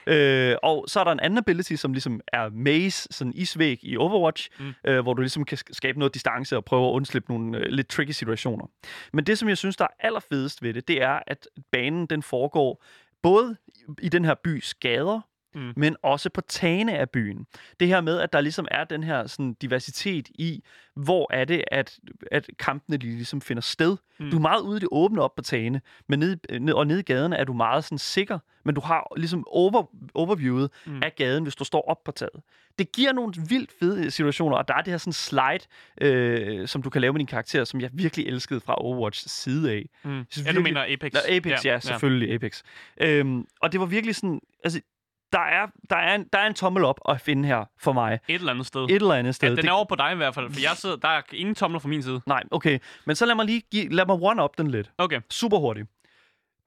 noget. 0.07 0.51
øh, 0.51 0.57
og 0.63 0.85
så 0.87 0.99
er 0.99 1.03
der 1.03 1.11
en 1.11 1.19
anden 1.19 1.37
ability, 1.37 1.73
som 1.73 1.93
ligesom 1.93 2.21
er 2.27 2.49
maze, 2.49 3.07
sådan 3.11 3.33
isvæg 3.35 3.79
i 3.83 3.97
Overwatch, 3.97 4.49
Mm. 4.59 4.73
øh, 4.87 4.99
hvor 5.01 5.13
du 5.13 5.21
ligesom 5.21 5.45
kan 5.45 5.57
sk- 5.57 5.73
skabe 5.73 5.99
noget 5.99 6.13
distance 6.13 6.57
og 6.57 6.65
prøve 6.65 6.87
at 6.87 6.91
undslippe 6.91 7.31
nogle 7.33 7.57
øh, 7.57 7.65
lidt 7.69 7.87
tricky 7.89 8.11
situationer. 8.11 8.65
Men 9.13 9.25
det, 9.25 9.37
som 9.37 9.49
jeg 9.49 9.57
synes, 9.57 9.75
der 9.77 9.83
er 9.83 10.05
allerfedest 10.07 10.63
ved 10.63 10.73
det, 10.73 10.87
det 10.87 11.01
er, 11.01 11.19
at 11.27 11.47
banen 11.71 12.05
den 12.05 12.23
foregår 12.23 12.83
både 13.23 13.55
i 14.01 14.09
den 14.09 14.25
her 14.25 14.35
bys 14.43 14.73
gader, 14.73 15.21
Mm. 15.55 15.73
men 15.75 15.95
også 16.03 16.29
på 16.29 16.41
tagene 16.41 16.97
af 16.97 17.09
byen. 17.09 17.45
Det 17.79 17.87
her 17.87 18.01
med, 18.01 18.19
at 18.19 18.33
der 18.33 18.41
ligesom 18.41 18.67
er 18.71 18.83
den 18.83 19.03
her 19.03 19.27
sådan, 19.27 19.53
diversitet 19.53 20.27
i, 20.27 20.63
hvor 20.95 21.27
er 21.33 21.45
det, 21.45 21.63
at, 21.71 21.99
at 22.31 22.49
kampene 22.59 22.97
de 22.97 23.05
ligesom 23.07 23.41
finder 23.41 23.61
sted. 23.61 23.97
Mm. 24.19 24.29
Du 24.31 24.37
er 24.37 24.41
meget 24.41 24.61
ude 24.61 24.77
i 24.77 24.79
det 24.79 24.89
åbne 24.91 25.21
op 25.21 25.35
på 25.35 25.41
tagene, 25.41 25.81
men 26.09 26.19
ned, 26.19 26.59
ned, 26.59 26.73
og 26.73 26.87
nede 26.87 26.99
i 26.99 27.03
gaderne 27.03 27.35
er 27.37 27.43
du 27.43 27.53
meget 27.53 27.83
sådan 27.83 27.97
sikker, 27.97 28.39
men 28.65 28.75
du 28.75 28.81
har 28.81 29.13
ligesom 29.17 29.43
over, 29.47 29.83
overviewet 30.13 30.71
Mm. 30.85 31.01
af 31.03 31.15
gaden, 31.15 31.43
hvis 31.43 31.55
du 31.55 31.63
står 31.63 31.89
op 31.89 32.03
på 32.03 32.11
taget. 32.11 32.41
Det 32.79 32.91
giver 32.91 33.11
nogle 33.13 33.33
vildt 33.49 33.71
fede 33.79 34.11
situationer, 34.11 34.57
og 34.57 34.67
der 34.67 34.73
er 34.73 34.81
det 34.81 34.93
her 34.93 34.97
sådan 34.97 35.13
slide, 35.13 35.65
øh, 36.01 36.67
som 36.67 36.81
du 36.81 36.89
kan 36.89 37.01
lave 37.01 37.13
med 37.13 37.19
din 37.19 37.27
karakter, 37.27 37.63
som 37.63 37.81
jeg 37.81 37.89
virkelig 37.93 38.27
elskede 38.27 38.59
fra 38.59 38.75
Overwatch 38.81 39.29
side 39.29 39.71
af. 39.71 39.89
Mm. 40.03 40.25
synes 40.29 40.45
Ja, 40.47 40.51
du 40.51 40.55
virkelig- 40.61 40.63
mener 40.63 40.93
Apex. 40.93 41.13
Nå, 41.13 41.19
Apex, 41.35 41.65
ja, 41.65 41.71
ja 41.73 41.79
selvfølgelig 41.79 42.29
ja. 42.29 42.33
Apex. 42.35 42.61
Øhm, 43.01 43.45
og 43.61 43.71
det 43.71 43.79
var 43.79 43.85
virkelig 43.85 44.15
sådan, 44.15 44.39
altså, 44.63 44.81
der 45.35 45.41
er, 45.41 45.67
der, 45.89 45.95
er 45.95 46.15
en, 46.15 46.25
der 46.33 46.39
er 46.39 46.47
en 46.47 46.53
tommel 46.53 46.83
op 46.85 46.99
at 47.09 47.21
finde 47.21 47.47
her 47.47 47.65
for 47.79 47.93
mig. 47.93 48.19
Et 48.27 48.35
eller 48.35 48.51
andet 48.51 48.65
sted. 48.65 48.83
Et 48.83 48.91
eller 48.95 49.13
andet 49.13 49.35
sted. 49.35 49.47
ja, 49.49 49.55
den 49.55 49.63
Det- 49.63 49.69
er 49.69 49.73
over 49.73 49.85
på 49.85 49.95
dig 49.95 50.11
i 50.11 50.15
hvert 50.15 50.35
fald, 50.35 50.51
for 50.51 50.61
jeg 50.61 50.71
sidder, 50.75 50.95
der 50.95 51.07
er 51.07 51.21
ingen 51.33 51.55
tomler 51.55 51.79
fra 51.79 51.89
min 51.89 52.03
side. 52.03 52.21
Nej, 52.25 52.43
okay. 52.51 52.79
Men 53.05 53.15
så 53.15 53.25
lad 53.25 53.35
mig 53.35 53.45
lige 53.45 53.61
give, 53.71 53.89
lad 53.89 54.05
mig 54.05 54.15
one-up 54.21 54.57
den 54.57 54.67
lidt. 54.71 54.91
Okay. 54.97 55.21
Super 55.29 55.57
hurtigt. 55.57 55.87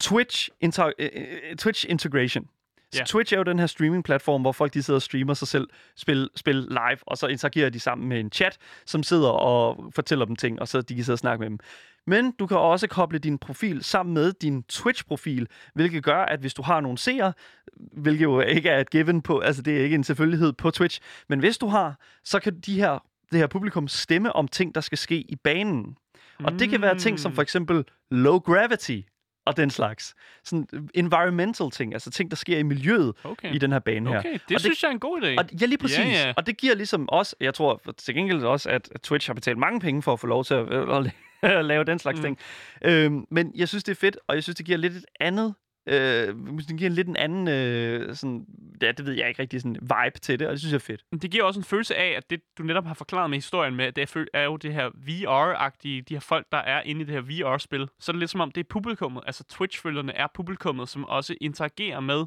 Twitch, 0.00 0.48
inter, 0.61 0.92
øh, 0.98 1.57
Twitch 1.57 1.87
integration. 1.88 2.44
Så 2.92 2.98
Ja. 3.01 3.05
Twitch 3.05 3.35
er 3.35 3.38
jo 3.38 3.42
den 3.42 3.59
her 3.59 3.66
streaming-platform, 3.66 4.40
hvor 4.40 4.53
folk 4.53 4.74
de 4.74 4.83
sidder 4.83 4.98
og 4.98 5.03
streamer 5.03 5.35
sig 5.35 5.48
selv, 5.48 5.68
spil, 5.96 6.31
spil 6.37 6.55
live, 6.57 6.98
og 7.07 7.18
så 7.18 7.27
interagerer 7.27 7.70
de 7.70 7.81
sammen 7.81 8.09
med 8.09 8.20
en 8.20 8.33
chat, 8.33 8.59
som 8.87 9.03
sidder 9.03 9.29
og 9.29 9.92
fortæller 9.94 10.24
dem 10.24 10.37
ting, 10.37 10.61
og 10.61 10.68
så 10.68 10.81
de 10.83 10.94
kan 10.94 11.05
sidde 11.05 11.14
og 11.14 11.18
snakke 11.18 11.40
med 11.40 11.51
dem. 11.51 11.59
Men 12.07 12.33
du 12.38 12.46
kan 12.46 12.57
også 12.57 12.87
koble 12.87 13.18
din 13.18 13.38
profil 13.38 13.85
sammen 13.85 14.14
med 14.14 14.33
din 14.33 14.62
Twitch-profil, 14.62 15.46
hvilket 15.74 16.05
gør, 16.05 16.22
at 16.22 16.40
hvis 16.40 16.55
du 16.55 16.62
har 16.62 16.81
nogle 16.81 16.98
seere, 16.98 17.33
hvilket 17.77 18.22
jo 18.22 18.40
ikke 18.40 18.68
er 18.68 18.81
et 18.81 18.90
given 18.90 19.22
på, 19.22 19.38
altså 19.38 19.62
det 19.62 19.79
er 19.79 19.83
ikke 19.83 19.94
en 19.94 20.05
selvfølgelighed 20.05 20.53
på 20.53 20.70
Twitch, 20.70 21.01
men 21.29 21.38
hvis 21.38 21.59
du 21.59 21.66
har, 21.66 22.01
så 22.24 22.40
kan 22.40 22.61
de 22.61 22.74
her, 22.74 22.98
det 23.33 23.38
her 23.38 23.46
publikum 23.46 23.88
stemme 23.88 24.33
om 24.37 24.48
ting, 24.48 24.74
der 24.74 24.81
skal 24.81 24.98
ske 24.98 25.16
i 25.16 25.37
banen. 25.37 25.96
Og 26.44 26.53
det 26.59 26.68
kan 26.68 26.83
være 26.83 26.98
ting 26.98 27.18
som 27.20 27.33
for 27.33 27.42
eksempel 27.42 27.85
low 28.11 28.38
gravity 28.38 29.01
og 29.48 29.56
den 29.56 29.70
slags. 29.70 30.14
Sådan 30.44 30.88
environmental 30.94 31.70
ting, 31.70 31.92
altså 31.92 32.11
ting, 32.11 32.30
der 32.30 32.37
sker 32.37 32.58
i 32.58 32.62
miljøet 32.62 33.14
Okay. 33.24 33.54
i 33.54 33.58
den 33.58 33.72
her 33.72 33.78
bane 33.78 34.11
her. 34.11 34.18
Okay, 34.18 34.32
det, 34.32 34.40
Og 34.42 34.50
det 34.50 34.61
synes 34.61 34.82
jeg 34.82 34.88
er 34.88 34.92
en 34.92 34.98
god 35.00 35.22
idé. 35.22 35.38
Og, 35.38 35.61
ja, 35.61 35.66
lige 35.66 35.78
præcis. 35.78 35.98
Ja, 35.98 36.26
ja. 36.26 36.32
Og 36.37 36.46
det 36.46 36.56
giver 36.56 36.74
ligesom 36.74 37.08
også, 37.08 37.37
jeg 37.40 37.54
tror 37.54 37.82
til 37.96 38.14
gengæld 38.14 38.44
også, 38.44 38.70
at 38.70 38.90
Twitch 39.02 39.28
har 39.28 39.34
betalt 39.34 39.58
mange 39.58 39.80
penge 39.80 40.02
for 40.02 40.12
at 40.12 40.20
få 40.20 40.26
lov 40.26 40.44
til 40.44 40.54
at, 40.54 40.72
at, 40.72 41.12
at 41.42 41.64
lave 41.72 41.84
den 41.84 41.98
slags 41.98 42.16
mm. 42.18 42.22
ting. 42.22 42.38
Øhm, 42.84 43.26
men 43.30 43.52
jeg 43.54 43.68
synes, 43.68 43.84
det 43.84 43.92
er 43.92 43.96
fedt, 43.96 44.18
og 44.26 44.34
jeg 44.34 44.42
synes, 44.42 44.56
det 44.56 44.66
giver 44.66 44.78
lidt 44.78 44.92
et 44.92 45.04
andet 45.20 45.54
Øh, 45.88 46.35
det 46.68 46.79
giver 46.79 46.90
lidt 46.90 47.09
en 47.09 47.16
anden, 47.16 47.48
øh, 47.48 48.14
sådan, 48.16 48.46
ja, 48.83 48.92
det 48.92 49.07
ved 49.07 49.12
jeg 49.12 49.29
ikke 49.29 49.42
rigtig, 49.42 49.61
sådan 49.61 49.77
vibe 49.81 50.18
til 50.22 50.38
det, 50.38 50.46
og 50.46 50.53
det 50.53 50.61
synes 50.61 50.72
jeg 50.72 50.79
er 50.79 50.81
fedt. 50.81 51.05
Men 51.11 51.20
Det 51.20 51.31
giver 51.31 51.44
også 51.44 51.61
en 51.61 51.64
følelse 51.64 51.96
af, 51.96 52.16
at 52.16 52.31
det, 52.31 52.40
du 52.59 52.62
netop 52.62 52.87
har 52.87 52.94
forklaret 52.94 53.31
med 53.31 53.37
historien 53.37 53.77
med, 53.77 53.92
det 53.92 54.16
er, 54.16 54.24
er 54.35 54.44
jo 54.44 54.57
det 54.57 54.74
her 54.74 54.88
VR-agtige, 54.88 56.03
de 56.03 56.14
her 56.14 56.20
folk, 56.20 56.46
der 56.53 56.59
er 56.59 56.83
inde 56.83 57.01
i 57.01 57.05
det 57.05 57.14
her 57.14 57.20
VR-spil. 57.20 57.88
Så 58.01 58.11
er 58.11 58.14
det 58.14 58.20
lidt 58.20 58.31
som 58.31 58.40
om, 58.40 58.51
det 58.51 58.61
er 58.61 58.68
publikummet, 58.68 59.22
altså 59.27 59.44
Twitch-følgerne 59.44 60.12
er 60.12 60.27
publikummet, 60.35 60.88
som 60.88 61.05
også 61.05 61.35
interagerer 61.40 62.01
med 62.01 62.24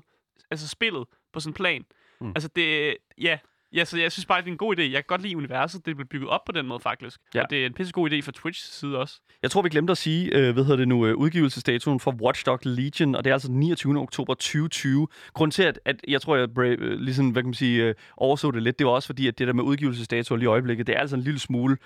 altså 0.52 0.68
spillet 0.68 1.08
på 1.34 1.40
sådan 1.40 1.50
en 1.50 1.54
plan. 1.54 1.86
Mm. 2.22 2.30
Altså 2.30 2.50
det, 2.56 2.98
ja, 3.18 3.38
ja, 3.74 3.86
så 3.86 4.00
jeg 4.00 4.12
synes 4.12 4.26
bare, 4.26 4.42
det 4.42 4.48
er 4.48 4.52
en 4.52 4.58
god 4.58 4.78
idé. 4.78 4.82
Jeg 4.82 4.92
kan 4.92 5.04
godt 5.08 5.22
lide 5.22 5.38
universet, 5.38 5.86
det 5.86 5.96
bliver 5.96 6.08
bygget 6.08 6.30
op 6.30 6.46
på 6.46 6.52
den 6.52 6.68
måde 6.68 6.80
faktisk. 6.80 7.20
Ja. 7.36 7.44
Og 7.44 7.50
det 7.50 7.62
er 7.62 7.66
en 7.66 7.74
pisse 7.74 7.94
god 7.94 8.12
idé 8.12 8.22
fra 8.22 8.32
Twitch 8.32 8.74
side 8.74 8.98
også. 8.98 9.22
Jeg 9.44 9.52
tror, 9.52 9.62
vi 9.62 9.70
glemte 9.70 9.92
at 9.92 9.98
sige, 9.98 10.36
øh, 10.36 10.54
hvad 10.54 10.64
hedder 10.64 10.78
det 10.78 10.88
nu, 10.88 11.06
øh, 11.06 11.16
udgivelsesdatoen 11.16 12.00
for 12.00 12.16
Watchdog 12.22 12.60
Legion, 12.64 13.16
og 13.16 13.24
det 13.24 13.30
er 13.30 13.36
altså 13.36 13.48
den 13.48 13.60
29. 13.60 14.00
oktober 14.00 14.34
2020. 14.34 15.08
Grunden 15.34 15.52
til, 15.52 15.64
at, 15.64 15.80
at 15.86 15.96
jeg 16.08 16.22
tror, 16.22 16.36
jeg 16.36 16.54
Brave, 16.54 16.78
øh, 16.80 17.00
ligesom, 17.00 17.30
hvad 17.30 17.42
kan 17.42 17.48
man 17.48 17.54
sige, 17.54 17.84
øh, 17.84 17.96
overså 18.18 18.52
det 18.52 18.64
lidt, 18.64 18.80
det 18.80 18.88
var 18.88 18.94
også 18.94 19.06
fordi, 19.06 19.28
at 19.28 19.40
det 19.40 19.48
der 19.48 19.54
med 19.54 19.64
udgivelsesdatoer 19.64 20.38
lige 20.38 20.46
i 20.46 20.48
øjeblikket, 20.48 20.88
det 20.88 20.96
er 20.96 21.00
altså 21.00 21.16
en 21.16 21.22
lille 21.22 21.40
smule, 21.40 21.78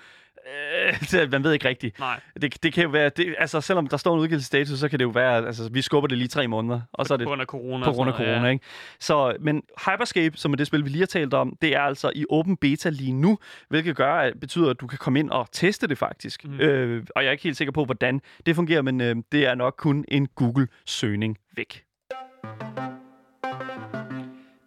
øh, 1.22 1.32
man 1.32 1.44
ved 1.44 1.52
ikke 1.52 1.68
rigtigt. 1.68 1.98
Nej. 1.98 2.20
Det, 2.42 2.62
det 2.62 2.72
kan 2.72 2.84
jo 2.84 2.90
være, 2.90 3.08
det, 3.08 3.34
altså 3.38 3.60
selvom 3.60 3.86
der 3.86 3.96
står 3.96 4.14
en 4.14 4.20
udgivelsesdato, 4.20 4.76
så 4.76 4.88
kan 4.88 4.98
det 4.98 5.04
jo 5.04 5.08
være, 5.08 5.46
altså 5.46 5.68
vi 5.72 5.82
skubber 5.82 6.08
det 6.08 6.18
lige 6.18 6.28
tre 6.28 6.48
måneder, 6.48 6.80
og 6.92 7.06
så 7.06 7.14
er 7.14 7.16
det 7.18 7.24
På 7.24 7.28
grund 7.28 7.40
af 7.40 7.46
corona. 7.46 7.84
på 7.84 7.92
grund 7.92 8.10
af 8.10 8.16
corona, 8.16 8.48
ikke? 8.48 8.64
Så, 9.00 9.36
men 9.40 9.62
Hyperscape, 9.86 10.36
som 10.36 10.52
er 10.52 10.56
det 10.56 10.66
spil, 10.66 10.84
vi 10.84 10.88
lige 10.88 11.00
har 11.00 11.06
talt 11.06 11.34
om, 11.34 11.56
det 11.62 11.76
er 11.76 11.80
altså 11.80 12.12
i 12.14 12.24
åben 12.30 12.56
beta 12.56 12.88
lige 12.88 13.12
nu, 13.12 13.38
hvilket 13.68 13.96
gør, 13.96 14.14
at 14.14 14.40
betyder, 14.40 14.70
at 14.70 14.80
du 14.80 14.86
kan 14.86 14.98
komme 14.98 15.18
ind 15.18 15.30
og 15.30 15.48
teste 15.52 15.86
det 15.86 15.98
faktisk. 15.98 16.44
Mm. 16.44 16.60
Øh, 16.60 17.04
og 17.16 17.22
jeg 17.22 17.28
er 17.28 17.32
ikke 17.32 17.44
helt 17.44 17.56
sikker 17.56 17.72
på, 17.72 17.84
hvordan 17.84 18.20
det 18.46 18.54
fungerer, 18.56 18.82
men 18.82 19.00
øh, 19.00 19.16
det 19.32 19.46
er 19.46 19.54
nok 19.54 19.74
kun 19.78 20.04
en 20.08 20.28
Google-søgning 20.34 21.38
væk. 21.56 21.82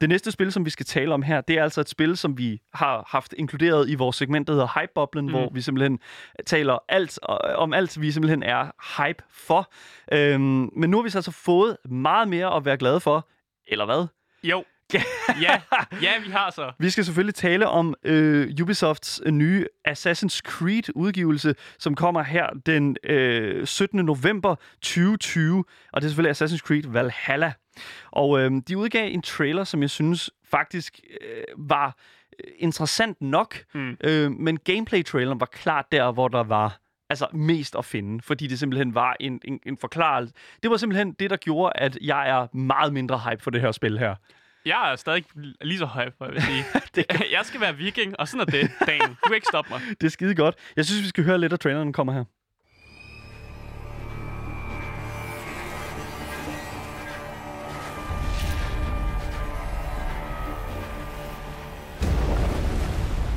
Det 0.02 0.10
næste 0.10 0.32
spil, 0.32 0.52
som 0.52 0.66
vi 0.66 0.70
skal 0.70 0.86
tale 0.86 1.14
om 1.14 1.22
her, 1.22 1.42
det 1.42 1.58
er 1.58 1.64
altså 1.64 1.82
et 1.82 1.90
spil, 1.90 2.18
som 2.18 2.38
vi 2.38 2.62
har 2.74 3.04
haft 3.08 3.34
inkluderet 3.38 3.90
i 3.90 3.96
vores 3.96 4.16
segment, 4.16 4.48
der 4.48 4.54
hedder 4.54 4.80
Hype-boblen, 4.80 5.26
mm. 5.26 5.32
hvor 5.32 5.50
vi 5.54 5.62
simpelthen 5.62 6.00
taler 6.46 6.78
alt 6.90 7.20
om 7.56 7.74
alt, 7.74 8.02
vi 8.02 8.12
simpelthen 8.12 8.44
er 8.44 8.72
hype 8.98 9.24
for. 9.32 9.72
Øhm, 10.12 10.70
men 10.76 10.90
nu 10.90 10.98
har 10.98 11.04
vi 11.04 11.10
så 11.10 11.18
altså 11.18 11.32
fået 11.32 11.78
meget 11.90 12.28
mere 12.28 12.56
at 12.56 12.66
være 12.66 12.78
glade 12.78 13.00
for, 13.00 13.28
eller 13.68 13.86
hvad? 13.86 14.08
Jo. 14.44 14.64
ja, 15.45 15.62
ja, 16.02 16.12
vi 16.25 16.32
har 16.32 16.52
så. 16.52 16.71
Vi 16.80 16.89
skal 16.89 17.06
selvfølgelig 17.06 17.36
tale 17.36 17.67
om 17.67 17.95
øh, 18.04 18.49
Ubisofts 18.62 19.21
øh, 19.25 19.32
nye 19.32 19.65
Assassin's 19.88 20.39
Creed-udgivelse, 20.41 21.56
som 21.80 21.95
kommer 21.95 22.23
her 22.23 22.47
den 22.65 22.97
øh, 23.04 23.67
17. 23.67 24.06
november 24.06 24.56
2020. 24.82 25.65
Og 25.93 26.02
det 26.02 26.08
er 26.08 26.10
selvfølgelig 26.10 26.41
Assassin's 26.41 26.67
Creed 26.67 26.84
Valhalla. 26.88 27.54
Og 28.12 28.39
øh, 28.39 28.52
de 28.67 28.78
udgav 28.78 29.13
en 29.13 29.21
trailer, 29.21 29.63
som 29.63 29.82
jeg 29.82 29.89
synes 29.89 30.30
faktisk 30.52 30.99
øh, 31.21 31.43
var 31.58 31.95
øh, 32.39 32.52
interessant 32.58 33.21
nok. 33.21 33.56
Mm. 33.73 33.97
Øh, 34.04 34.32
men 34.32 34.60
gameplay-traileren 34.60 35.39
var 35.39 35.49
klart 35.52 35.86
der, 35.91 36.12
hvor 36.12 36.28
der 36.28 36.43
var 36.43 36.80
altså 37.10 37.28
mest 37.34 37.75
at 37.75 37.86
finde, 37.86 38.21
fordi 38.23 38.47
det 38.47 38.60
simpelthen 38.60 38.95
var 38.95 39.15
en, 39.19 39.41
en, 39.43 39.60
en 39.65 39.78
forklarelse. 39.78 40.34
Det 40.63 40.71
var 40.71 40.78
simpelthen 40.78 41.12
det, 41.12 41.30
der 41.30 41.38
gjorde, 41.38 41.71
at 41.75 41.97
jeg 42.02 42.30
er 42.30 42.58
meget 42.58 42.93
mindre 42.93 43.21
hype 43.30 43.43
for 43.43 43.52
det 43.52 43.62
her 43.62 43.71
spil 43.71 43.99
her. 43.99 44.15
Jeg 44.65 44.91
er 44.91 44.95
stadig 44.95 45.26
lige 45.62 45.78
så 45.78 45.86
hype, 45.86 46.15
jeg 46.26 46.34
vil 46.34 46.41
sige. 46.41 46.63
Det 46.95 47.06
jeg 47.38 47.41
skal 47.43 47.62
være 47.62 47.76
viking, 47.76 48.19
og 48.19 48.28
sådan 48.28 48.41
er 48.41 48.45
det, 48.45 48.72
Dan. 48.88 49.00
Du 49.00 49.28
kan 49.28 49.36
ikke 49.36 49.48
stoppe 49.48 49.72
mig. 49.72 49.82
Det 50.02 50.04
er 50.04 50.10
skide 50.10 50.36
godt. 50.36 50.56
Jeg 50.76 50.86
synes, 50.86 51.04
vi 51.04 51.08
skal 51.08 51.24
høre 51.24 51.38
lidt 51.38 51.54
af 51.54 51.60
traileren, 51.60 51.88
der 51.88 51.93
kommer 51.93 52.13
her. 52.13 52.24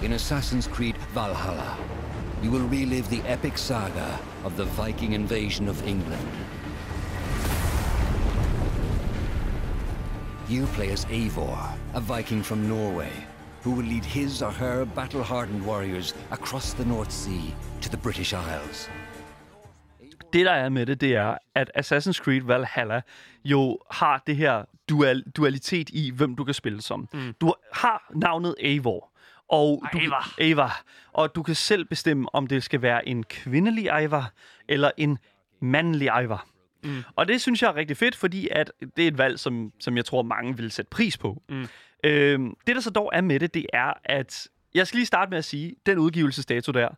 In 0.05 0.13
Assassin's 0.13 0.75
Creed 0.75 0.95
Valhalla, 1.15 1.77
you 2.45 2.51
will 2.51 2.67
relive 2.67 3.05
the 3.05 3.23
epic 3.33 3.59
saga 3.59 4.19
of 4.45 4.53
the 4.57 4.65
Viking 4.65 5.15
invasion 5.15 5.69
of 5.69 5.87
England. 5.87 6.29
You 10.51 10.67
play 10.67 10.91
as 10.93 11.05
Eivor, 11.07 11.59
a 11.95 12.01
Viking 12.01 12.43
from 12.43 12.69
Norway, 12.69 13.13
who 13.63 13.73
will 13.73 13.87
lead 13.87 14.05
his 14.05 14.43
or 14.43 14.51
her 14.51 14.85
battle 14.85 15.23
hardened 15.23 15.65
warriors 15.67 16.15
across 16.31 16.75
the 16.75 16.85
North 16.85 17.13
Sea 17.13 17.55
to 17.81 17.89
the 17.89 17.97
British 17.97 18.33
Isles. 18.33 18.89
det, 20.33 20.47
der 20.47 20.53
er 20.53 20.69
med 20.69 20.87
det, 20.87 21.01
det 21.01 21.17
er, 21.17 21.37
at 21.55 21.71
Assassin's 21.79 22.23
Creed 22.25 22.43
Valhalla 22.43 23.01
jo 23.45 23.79
har 23.91 24.23
det 24.27 24.37
her 24.37 24.65
dual, 24.89 25.23
dualitet 25.37 25.91
i, 25.91 26.11
hvem 26.11 26.37
du 26.37 26.45
kan 26.45 26.55
spille 26.55 26.83
som. 26.83 27.09
Mm. 27.13 27.35
Du 27.41 27.55
har 27.73 28.13
navnet 28.15 28.55
Eivor. 28.61 29.11
Og 29.49 29.83
du, 29.93 29.99
Eivor. 29.99 30.41
Eivor. 30.41 30.73
Og 31.13 31.35
du 31.35 31.43
kan 31.43 31.55
selv 31.55 31.85
bestemme, 31.85 32.35
om 32.35 32.47
det 32.47 32.63
skal 32.63 32.83
være 32.83 33.09
en 33.09 33.25
kvindelig 33.25 33.87
Eivor, 33.87 34.25
eller 34.69 34.91
en 34.97 35.19
mandlig 35.61 36.09
Eivor. 36.09 36.47
Mm. 36.85 37.03
Og 37.17 37.29
det 37.29 37.41
synes 37.41 37.63
jeg 37.63 37.69
er 37.69 37.77
rigtig 37.77 37.97
fedt, 37.97 38.17
fordi 38.17 38.49
at 38.51 38.73
det 38.97 39.05
er 39.05 39.09
et 39.09 39.19
valg, 39.19 39.39
som, 39.39 39.73
som 39.81 39.97
jeg 39.97 40.05
tror, 40.05 40.23
mange 40.23 40.57
vil 40.57 40.71
sætte 40.71 40.89
pris 40.89 41.19
på. 41.19 41.43
Mm. 41.49 41.69
Øhm, 42.05 42.55
det, 42.67 42.77
der 42.77 42.83
så 42.83 42.91
dog 42.91 43.11
er 43.13 43.21
med 43.21 43.41
det, 43.41 43.55
det 43.55 43.67
er, 43.73 43.93
at... 44.05 44.49
Jeg 44.75 44.87
skal 44.87 44.97
lige 44.97 45.07
starte 45.07 45.31
med 45.31 45.39
at 45.39 45.45
sige, 45.45 45.75
den 45.87 45.99
udgivelsesdato 45.99 46.73
der, 46.73 46.89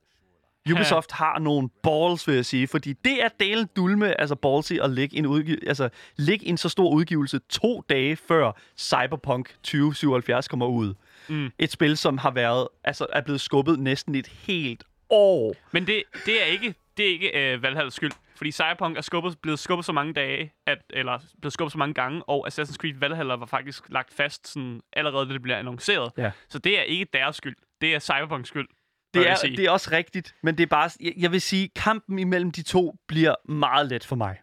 Ubisoft 0.72 1.12
har 1.12 1.38
nogle 1.38 1.68
balls, 1.82 2.28
vil 2.28 2.34
jeg 2.34 2.44
sige, 2.44 2.66
fordi 2.68 2.92
det 2.92 3.24
er 3.24 3.28
delen 3.40 3.68
dulme, 3.76 4.20
altså 4.20 4.34
ballsy, 4.34 4.72
at 4.72 4.90
lægge 4.90 5.16
en, 5.16 5.26
udgi- 5.26 5.66
altså, 5.68 5.88
lægge 6.16 6.46
en 6.46 6.56
så 6.56 6.68
stor 6.68 6.90
udgivelse 6.90 7.40
to 7.50 7.82
dage 7.88 8.16
før 8.16 8.52
Cyberpunk 8.78 9.48
2077 9.62 10.48
kommer 10.48 10.66
ud. 10.66 10.94
Mm. 11.28 11.50
Et 11.58 11.72
spil, 11.72 11.96
som 11.96 12.18
har 12.18 12.30
været, 12.30 12.68
altså 12.84 13.06
er 13.12 13.20
blevet 13.20 13.40
skubbet 13.40 13.78
næsten 13.78 14.14
et 14.14 14.26
helt 14.26 14.84
år. 15.10 15.54
Men 15.72 15.86
det, 15.86 16.02
det 16.26 16.42
er 16.42 16.46
ikke, 16.46 16.74
det 16.96 17.06
er 17.06 17.10
ikke 17.10 17.54
uh, 17.56 17.62
Valhallas 17.62 17.94
skyld. 17.94 18.12
Fordi 18.36 18.52
Cyberpunk 18.52 18.96
er 18.96 19.00
skubbet, 19.00 19.38
blevet 19.42 19.58
skubbet 19.58 19.84
så 19.84 19.92
mange 19.92 20.12
dage, 20.12 20.52
at, 20.66 20.78
eller 20.90 21.18
blevet 21.40 21.52
skubbet 21.52 21.72
så 21.72 21.78
mange 21.78 21.94
gange, 21.94 22.22
og 22.28 22.48
Assassin's 22.48 22.76
Creed 22.76 22.94
Valhalla 22.98 23.34
var 23.34 23.46
faktisk 23.46 23.84
lagt 23.88 24.14
fast 24.14 24.48
sådan, 24.48 24.80
allerede, 24.92 25.28
da 25.28 25.32
det 25.32 25.42
bliver 25.42 25.58
annonceret. 25.58 26.12
Ja. 26.18 26.30
Så 26.48 26.58
det 26.58 26.78
er 26.78 26.82
ikke 26.82 27.06
deres 27.12 27.36
skyld. 27.36 27.56
Det 27.80 27.94
er 27.94 27.98
Cyberpunks 27.98 28.48
skyld. 28.48 28.68
Det 29.14 29.30
er, 29.30 29.36
det 29.56 29.58
er 29.64 29.70
også 29.70 29.88
rigtigt, 29.92 30.34
men 30.42 30.58
det 30.58 30.62
er 30.62 30.66
bare, 30.66 30.90
jeg, 31.00 31.12
jeg 31.16 31.32
vil 31.32 31.40
sige, 31.40 31.68
kampen 31.76 32.18
imellem 32.18 32.50
de 32.50 32.62
to 32.62 32.94
bliver 33.08 33.34
meget 33.52 33.88
let 33.90 34.04
for 34.04 34.16
mig. 34.16 34.36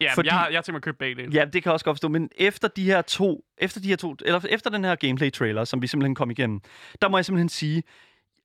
ja, 0.00 0.12
fordi- 0.14 0.28
jeg, 0.28 0.48
jeg 0.52 0.64
tænkt 0.64 0.74
mig 0.74 0.76
at 0.78 0.82
købe 0.82 0.96
begge 0.98 1.22
dele. 1.22 1.32
Ja, 1.34 1.44
det 1.44 1.52
kan 1.52 1.62
jeg 1.64 1.72
også 1.72 1.84
godt 1.84 1.94
forstå, 1.94 2.08
men 2.08 2.30
efter 2.36 2.68
de 2.68 2.84
her 2.84 3.02
to, 3.02 3.44
efter 3.58 3.80
de 3.80 3.88
her 3.88 3.96
to, 3.96 4.16
eller 4.24 4.40
efter 4.48 4.70
den 4.70 4.84
her 4.84 4.94
gameplay 4.94 5.30
trailer, 5.32 5.64
som 5.64 5.82
vi 5.82 5.86
simpelthen 5.86 6.14
kom 6.14 6.30
igennem, 6.30 6.60
der 7.02 7.08
må 7.08 7.18
jeg 7.18 7.24
simpelthen 7.24 7.48
sige, 7.48 7.82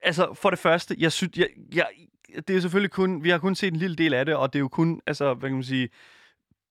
altså 0.02 0.34
for 0.34 0.50
det 0.50 0.60
første, 0.60 0.96
jeg 1.00 1.12
synes, 1.12 1.38
jeg, 1.38 1.48
jeg, 1.74 1.88
det 2.48 2.56
er 2.56 2.60
selvfølgelig 2.60 2.92
kun, 2.92 3.24
vi 3.24 3.30
har 3.30 3.38
kun 3.38 3.56
set 3.56 3.74
en 3.74 3.80
lille 3.80 3.96
del 3.96 4.14
af 4.14 4.26
det, 4.26 4.36
og 4.36 4.54
det 4.54 4.60
er 4.60 4.62
jo 4.62 4.68
kun, 4.68 5.02
altså, 5.08 5.34
hvad 5.34 5.50
kan 5.50 5.56
man 5.56 5.64
sige, 5.64 5.90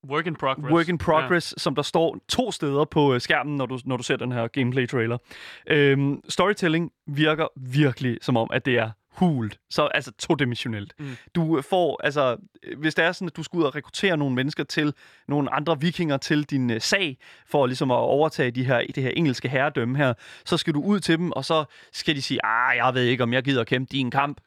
Work 0.08 0.26
in 0.26 0.36
progress. 0.36 0.72
work 0.72 0.88
in 0.88 0.98
progress, 0.98 1.54
ja. 1.56 1.60
som 1.60 1.74
der 1.74 1.82
står 1.82 2.18
to 2.28 2.52
steder 2.52 2.84
på 2.84 3.14
øh, 3.14 3.20
skærmen, 3.20 3.56
når 3.56 3.66
du, 3.66 3.78
når 3.84 3.96
du 3.96 4.02
ser 4.02 4.16
den 4.16 4.32
her 4.32 4.48
gameplay 4.48 4.88
trailer. 4.88 5.18
Øhm, 5.66 6.20
storytelling 6.28 6.92
virker 7.06 7.46
virkelig 7.56 8.18
som 8.22 8.36
om, 8.36 8.50
at 8.52 8.66
det 8.66 8.78
er 8.78 8.90
hult, 9.14 9.58
så 9.70 9.86
altså 9.86 10.12
todimensionelt. 10.18 10.94
Mm. 10.98 11.16
Du 11.34 11.62
får, 11.62 12.00
altså, 12.04 12.36
øh, 12.62 12.78
hvis 12.78 12.94
det 12.94 13.04
er 13.04 13.12
sådan, 13.12 13.28
at 13.28 13.36
du 13.36 13.42
skal 13.42 13.58
ud 13.58 13.64
og 13.64 13.74
rekruttere 13.74 14.16
nogle 14.16 14.34
mennesker 14.34 14.64
til 14.64 14.94
nogle 15.28 15.54
andre 15.54 15.80
vikinger 15.80 16.16
til 16.16 16.44
din 16.44 16.70
uh, 16.70 16.76
sag, 16.80 17.18
for 17.46 17.66
ligesom 17.66 17.90
at 17.90 17.96
overtage 17.96 18.50
de 18.50 18.64
her, 18.64 18.82
det 18.94 19.02
her 19.02 19.10
engelske 19.10 19.48
herredømme 19.48 19.96
her, 19.96 20.14
så 20.44 20.56
skal 20.56 20.74
du 20.74 20.82
ud 20.82 21.00
til 21.00 21.18
dem, 21.18 21.32
og 21.32 21.44
så 21.44 21.64
skal 21.92 22.16
de 22.16 22.22
sige, 22.22 22.46
ah, 22.46 22.76
jeg 22.76 22.94
ved 22.94 23.04
ikke, 23.04 23.22
om 23.22 23.32
jeg 23.32 23.42
gider 23.42 23.64
kæmpe 23.64 23.88
din 23.92 24.10
kamp. 24.10 24.40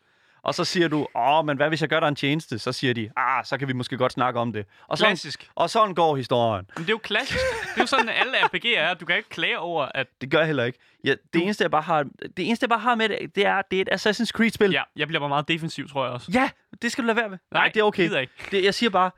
Og 0.48 0.56
så 0.56 0.66
siger 0.66 0.88
du, 0.88 1.08
åh, 1.16 1.46
men 1.46 1.58
hvad 1.58 1.68
hvis 1.70 1.82
jeg 1.82 1.90
gør 1.90 2.00
dig 2.00 2.08
en 2.08 2.16
tjeneste? 2.16 2.60
Så 2.60 2.72
siger 2.72 2.94
de, 2.94 3.10
ah, 3.18 3.46
så 3.46 3.58
kan 3.58 3.68
vi 3.68 3.74
måske 3.74 3.98
godt 3.98 4.12
snakke 4.12 4.40
om 4.40 4.54
det. 4.54 4.66
Og 4.88 4.98
sådan, 4.98 5.10
Klassisk. 5.12 5.50
og 5.56 5.70
sådan 5.70 5.96
går 5.96 6.16
historien. 6.16 6.66
Men 6.76 6.84
det 6.84 6.90
er 6.90 6.94
jo 6.94 6.98
klassisk. 6.98 7.40
det 7.64 7.78
er 7.78 7.82
jo 7.82 7.86
sådan, 7.86 8.10
at 8.10 8.16
alle 8.20 8.34
RPG'er 8.38 8.80
er. 8.80 8.94
Du 8.94 9.06
kan 9.06 9.18
ikke 9.18 9.30
klage 9.30 9.60
over, 9.60 9.88
at 9.96 10.08
Det 10.22 10.32
gør 10.32 10.38
jeg 10.38 10.48
heller 10.48 10.64
ikke. 10.64 10.80
Ja, 11.04 11.16
det, 11.34 11.44
eneste, 11.44 11.62
jeg 11.64 11.72
bare 11.72 11.82
har, 11.82 12.04
det 12.38 12.48
eneste, 12.48 12.64
jeg 12.64 12.70
bare 12.70 12.80
har 12.80 12.96
med 12.96 13.10
det, 13.10 13.36
det 13.36 13.46
er, 13.46 13.62
det 13.72 13.78
er 13.78 13.82
et 13.82 13.90
Assassin's 14.08 14.32
Creed-spil. 14.32 14.72
ja, 14.72 14.82
jeg 14.96 15.08
bliver 15.08 15.20
bare 15.20 15.30
meget 15.30 15.48
defensiv, 15.48 15.90
tror 15.90 16.04
jeg 16.06 16.14
også. 16.14 16.32
ja, 16.34 16.50
det 16.82 16.92
skal 16.92 17.04
du 17.04 17.08
lade 17.08 17.18
være 17.18 17.30
med. 17.30 17.38
Nej, 17.52 17.62
Nej, 17.62 17.72
det 17.74 17.80
er 17.80 17.84
okay. 17.84 18.28
Det, 18.52 18.64
jeg 18.64 18.74
siger 18.74 18.90
bare, 18.90 19.12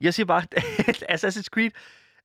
jeg 0.00 0.14
siger 0.14 0.26
bare, 0.26 0.42
at 0.88 1.04
Assassin's 1.24 1.42
Creed 1.54 1.70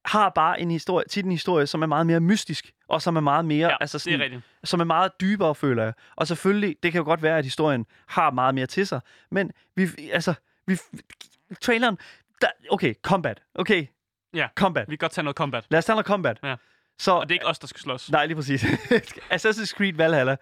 har 0.05 0.29
bare 0.29 0.61
en 0.61 0.71
historie, 0.71 1.05
tit 1.09 1.25
en 1.25 1.31
historie, 1.31 1.67
som 1.67 1.81
er 1.81 1.85
meget 1.85 2.05
mere 2.07 2.19
mystisk, 2.19 2.71
og 2.87 3.01
som 3.01 3.15
er 3.15 3.21
meget 3.21 3.45
mere, 3.45 3.67
Ja, 3.69 3.77
altså 3.81 3.97
det 3.97 4.01
sådan, 4.01 4.19
er 4.19 4.23
rigtigt. 4.23 4.41
som 4.63 4.79
er 4.79 4.83
meget 4.83 5.11
dybere, 5.21 5.55
føler 5.55 5.83
jeg. 5.83 5.93
Og 6.15 6.27
selvfølgelig, 6.27 6.75
det 6.83 6.91
kan 6.91 6.99
jo 6.99 7.05
godt 7.05 7.21
være, 7.21 7.37
at 7.37 7.43
historien 7.43 7.85
har 8.07 8.31
meget 8.31 8.55
mere 8.55 8.65
til 8.65 8.87
sig, 8.87 8.99
men 9.31 9.51
vi, 9.75 9.87
altså, 10.13 10.33
vi, 10.67 10.77
traileren, 11.61 11.97
der, 12.41 12.47
okay, 12.71 12.93
combat, 13.01 13.41
okay, 13.55 13.85
Ja, 14.33 14.47
combat. 14.55 14.89
vi 14.89 14.95
kan 14.95 14.97
godt 14.97 15.11
tage 15.11 15.23
noget 15.23 15.37
combat. 15.37 15.65
Lad 15.69 15.77
os 15.77 15.85
tage 15.85 15.95
noget 15.95 16.05
combat. 16.05 16.39
Ja. 16.43 16.55
Så, 16.99 17.11
Og 17.11 17.29
det 17.29 17.31
er 17.31 17.35
ikke 17.35 17.47
os, 17.47 17.59
der 17.59 17.67
skal 17.67 17.81
slås. 17.81 18.11
Nej, 18.11 18.25
lige 18.25 18.35
præcis. 18.35 18.63
Assassin's 19.33 19.73
Creed 19.77 19.93
Valhalla 19.93 20.35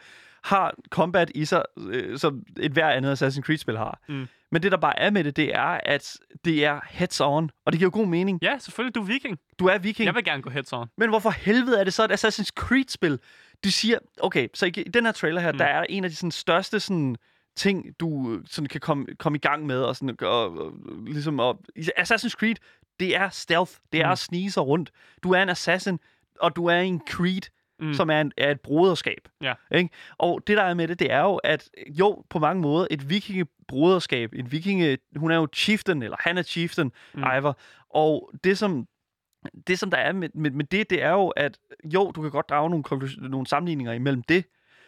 har 0.43 0.73
combat 0.89 1.32
i 1.36 1.45
sig, 1.45 1.63
øh, 1.78 2.19
som 2.19 2.43
et 2.60 2.71
hver 2.71 2.89
andet 2.89 3.21
Assassin's 3.21 3.41
Creed-spil 3.41 3.78
har. 3.78 3.99
Mm. 4.10 4.28
Men 4.53 4.63
det, 4.63 4.71
der 4.71 4.77
bare 4.77 4.99
er 4.99 5.09
med 5.09 5.23
det, 5.23 5.35
det 5.35 5.55
er, 5.55 5.79
at 5.83 6.17
det 6.45 6.65
er 6.65 6.79
heads-on. 6.83 7.49
Og 7.65 7.71
det 7.71 7.79
giver 7.79 7.87
jo 7.95 7.99
god 7.99 8.07
mening. 8.07 8.39
Ja, 8.41 8.57
selvfølgelig. 8.59 8.95
Du 8.95 9.01
er 9.01 9.05
viking. 9.05 9.39
Du 9.59 9.65
er 9.65 9.77
viking. 9.77 10.05
Jeg 10.05 10.15
vil 10.15 10.23
gerne 10.23 10.41
gå 10.41 10.49
heads 10.49 10.73
on. 10.73 10.87
Men 10.97 11.09
hvorfor 11.09 11.29
helvede 11.29 11.79
er 11.79 11.83
det 11.83 11.93
så 11.93 12.03
et 12.05 12.11
Assassin's 12.11 12.49
Creed-spil? 12.55 13.19
Du 13.63 13.71
siger, 13.71 13.97
okay, 14.19 14.47
så 14.53 14.65
i, 14.65 14.69
i 14.69 14.83
den 14.83 15.05
her 15.05 15.11
trailer 15.11 15.41
her, 15.41 15.51
mm. 15.51 15.57
der 15.57 15.65
er 15.65 15.85
en 15.89 16.03
af 16.03 16.09
de 16.09 16.15
sådan, 16.15 16.31
største 16.31 16.79
sådan, 16.79 17.15
ting, 17.55 17.85
du 17.99 18.33
øh, 18.33 18.41
sådan, 18.45 18.67
kan 18.67 18.81
komme, 18.81 19.05
komme 19.19 19.35
i 19.35 19.39
gang 19.39 19.65
med. 19.65 19.81
Og 19.81 19.95
sådan, 19.95 20.15
og, 20.21 20.57
og, 20.57 20.73
ligesom, 21.05 21.39
og, 21.39 21.59
Assassin's 21.77 22.29
Creed, 22.29 22.55
det 22.99 23.15
er 23.15 23.29
stealth. 23.29 23.71
Det 23.91 24.01
er 24.01 24.05
Mm. 24.05 24.11
at 24.11 24.19
snige 24.19 24.51
sig 24.51 24.63
rundt. 24.67 24.91
Du 25.23 25.31
er 25.31 25.43
en 25.43 25.49
assassin, 25.49 25.99
og 26.39 26.55
du 26.55 26.65
er 26.65 26.79
en 26.79 27.01
Creed, 27.09 27.49
mm. 27.83 27.93
som 27.93 28.09
er, 28.09 28.21
en, 28.21 28.31
er 28.37 28.51
et 28.51 28.61
broderskab. 28.61 29.29
Ja. 29.41 29.53
Ikke? 29.71 29.89
Og 30.17 30.41
det, 30.47 30.57
der 30.57 30.63
er 30.63 30.73
med 30.73 30.87
det, 30.87 30.99
det 30.99 31.11
er 31.11 31.21
jo, 31.21 31.35
at 31.35 31.69
jo, 31.87 32.23
på 32.29 32.39
mange 32.39 32.61
måder, 32.61 32.87
et 32.91 33.09
vikingebroderskab, 33.09 34.33
en 34.33 34.51
vikinge, 34.51 34.97
hun 35.15 35.31
er 35.31 35.35
jo 35.35 35.47
chieftain, 35.53 36.03
eller 36.03 36.17
han 36.19 36.37
er 36.37 36.43
chieftain, 36.43 36.91
mm. 37.13 37.21
Ivar, 37.21 37.57
og 37.89 38.31
det, 38.43 38.57
som 38.57 38.87
det, 39.67 39.79
som 39.79 39.91
der 39.91 39.97
er 39.97 40.11
med, 40.11 40.29
med, 40.33 40.51
med 40.51 40.65
det, 40.65 40.89
det 40.89 41.03
er 41.03 41.11
jo, 41.11 41.27
at 41.27 41.59
jo, 41.83 42.11
du 42.11 42.21
kan 42.21 42.31
godt 42.31 42.49
drage 42.49 42.69
nogle, 42.69 42.83
nogle 43.29 43.47
sammenligninger 43.47 43.93
imellem 43.93 44.23
det, 44.23 44.45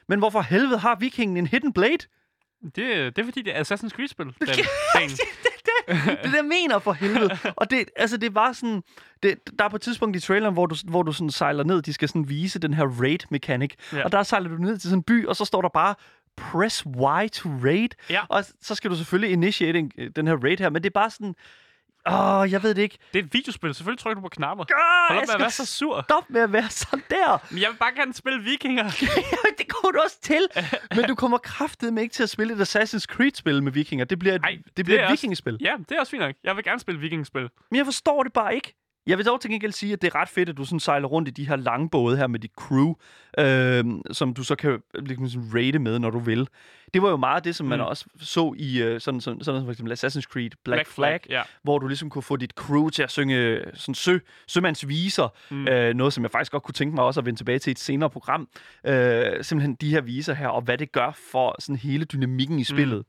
men 0.08 0.19
hvorfor 0.19 0.41
helvede 0.41 0.77
har 0.77 0.95
vikingen 0.99 1.38
en 1.38 1.47
hidden 1.47 1.73
blade? 1.73 2.08
Det, 2.63 2.75
det 2.75 3.17
er 3.17 3.23
fordi, 3.23 3.41
det 3.41 3.58
er 3.58 3.63
Assassin's 3.63 3.89
Creed-spil. 3.89 4.25
Den, 4.39 4.47
den. 4.95 5.10
det 6.24 6.26
er 6.26 6.36
jeg 6.36 6.45
mener 6.45 6.80
for 6.80 6.93
helvede. 6.93 7.38
Og 7.56 7.69
det, 7.71 7.86
altså, 7.95 8.17
det 8.17 8.36
var 8.36 8.52
sådan... 8.54 8.84
Det, 9.24 9.36
der 9.60 9.65
er 9.65 9.69
på 9.69 9.76
et 9.76 9.82
tidspunkt 9.82 10.17
i 10.17 10.19
traileren, 10.19 10.54
hvor 10.54 10.65
du, 10.65 10.76
hvor 10.86 11.04
du 11.04 11.12
sådan 11.12 11.30
sejler 11.30 11.63
ned. 11.63 11.82
De 11.82 11.93
skal 11.93 12.08
sådan 12.10 12.30
vise 12.30 12.60
den 12.60 12.74
her 12.74 13.02
raid-mekanik. 13.02 13.76
Ja. 13.93 14.04
Og 14.04 14.12
der 14.12 14.24
sejler 14.24 14.50
du 14.50 14.56
ned 14.56 14.78
til 14.78 14.89
sådan 14.89 15.00
en 15.00 15.04
by, 15.04 15.26
og 15.26 15.36
så 15.36 15.45
står 15.45 15.62
der 15.62 15.69
bare 15.69 15.95
press 16.38 16.82
Y 16.82 17.28
to 17.34 17.50
raid. 17.63 17.89
Ja. 18.10 18.21
Og 18.30 18.43
så 18.62 18.76
skal 18.76 18.91
du 18.91 18.95
selvfølgelig 18.95 19.32
initiate 19.32 19.80
en- 19.80 19.91
den 20.15 20.28
her 20.28 20.36
raid 20.43 20.58
her. 20.58 20.69
Men 20.69 20.84
det 20.84 20.89
er 20.89 20.93
bare 20.93 21.10
sådan... 21.10 21.36
Åh, 22.12 22.52
jeg 22.52 22.63
ved 22.63 22.76
det 22.76 22.82
ikke. 22.82 22.98
Det 23.13 23.20
er 23.20 23.24
et 23.24 23.34
videospil. 23.34 23.74
Selvfølgelig 23.76 24.00
trykker 24.00 24.15
du 24.22 24.22
på 24.22 24.30
knapper. 24.30 24.63
Ah, 24.63 25.13
Hold 25.15 25.18
op 25.24 25.28
med 25.28 25.36
at 25.36 25.39
være 25.41 25.52
så 25.52 25.65
sur. 25.65 26.02
Stop 26.02 26.30
med 26.30 26.41
at 26.41 26.54
være 26.54 26.70
sådan 26.70 27.04
der. 27.10 27.46
Men 27.52 27.62
jeg 27.62 27.70
vil 27.70 27.78
bare 27.78 27.91
gerne 27.96 28.13
spille 28.13 28.44
vikinger. 28.44 28.84
det 29.58 29.68
kommer 29.70 29.91
du 29.91 30.00
også 30.04 30.22
til. 30.22 30.48
Men 30.96 31.06
du 31.06 31.15
kommer 31.15 31.38
kraftedeme 31.38 32.02
ikke 32.02 32.13
til 32.13 32.24
at 32.24 32.30
spille 32.30 32.54
et 32.54 32.62
Assassin's 32.62 33.06
Creed-spil 33.06 33.63
med 33.63 33.72
vikinger. 33.72 34.06
Det 34.06 34.20
bliver 34.20 34.36
et, 34.36 34.41
Ej, 34.44 34.58
det 34.78 34.86
bliver 34.86 35.00
er 35.02 35.06
et 35.06 35.12
vikingespil. 35.12 35.58
Ja, 35.62 35.74
det 35.89 35.96
er 35.96 36.00
også 36.00 36.10
fint 36.12 36.22
nok. 36.22 36.36
Jeg 36.44 36.56
vil 36.56 36.63
gerne 36.63 36.80
spille 36.80 37.00
vikingspil. 37.02 37.50
Men 37.72 37.78
jeg 37.78 37.86
forstår 37.86 38.24
det 38.24 38.34
bare 38.34 38.56
ikke. 38.56 38.74
Jeg 39.08 39.18
vil 39.18 39.26
dog 39.26 39.41
til 39.41 39.50
gengæld 39.52 39.72
sige, 39.72 39.94
at 39.94 40.02
det 40.02 40.08
er 40.08 40.15
ret 40.15 40.30
fedt, 40.30 40.50
at 40.50 40.58
du 40.58 40.65
sådan 40.65 40.80
sejler 40.80 41.08
rundt 41.08 41.28
i 41.28 41.32
de 41.32 41.48
her 41.48 41.56
langbåde 41.56 42.18
her 42.18 42.28
med 42.28 42.39
dit 42.39 42.52
crew, 42.58 42.94
øh, 43.39 43.86
som 44.12 44.34
du 44.34 44.44
så 44.44 44.56
kan 44.56 44.80
liksom, 45.00 45.28
sådan 45.28 45.50
raide 45.54 45.80
med, 45.80 46.00
når 46.00 46.10
du 46.10 46.20
vil. 46.20 46.48
Det 46.94 47.02
var 47.02 47.10
jo 47.10 47.18
meget 47.18 47.44
det, 47.44 47.56
som 47.56 47.68
man 47.68 47.80
Mm. 47.80 47.86
også 47.86 48.06
så 48.20 48.54
i 48.58 48.82
øh, 48.82 49.02
sådan, 49.02 49.22
sådan, 49.22 49.44
sådan 49.44 49.63
for 49.63 49.72
eksempel 49.72 49.94
Assassin's 49.94 50.22
Creed 50.22 50.50
Black, 50.50 50.78
Black 50.78 50.88
Flag, 50.89 51.20
ja. 51.30 51.41
hvor 51.63 51.80
du 51.80 51.88
ligesom 51.88 52.10
kunne 52.10 52.22
få 52.22 52.36
dit 52.36 52.52
crew 52.52 52.89
til 52.89 53.04
at 53.04 53.12
synge 53.12 53.62
sådan 53.74 53.96
sø, 53.96 54.18
sømandsviser. 54.48 55.28
Mm. 55.52 55.68
Øh, 55.68 55.94
noget, 55.94 56.13
som 56.13 56.24
jeg 56.24 56.32
faktisk 56.32 56.52
godt 56.52 56.63
kunne 56.63 56.74
tænke 56.74 56.96
mig 56.96 57.04
også 57.04 57.20
at 57.20 57.26
vende 57.26 57.39
tilbage 57.39 57.60
til 57.60 57.70
i 57.70 57.72
et 57.72 57.80
senere 57.80 58.10
program. 58.10 58.48
Øh, 58.86 59.26
simpelthen 59.44 59.76
de 59.76 59.89
her 59.89 60.02
viser 60.02 60.34
her, 60.34 60.48
og 60.48 60.62
hvad 60.62 60.78
det 60.78 60.91
gør 60.91 61.18
for 61.32 61.56
sådan 61.60 61.76
hele 61.76 62.06
dynamikken 62.06 62.60
i 62.60 62.63
spillet. 62.63 62.98
Mm. 62.98 63.04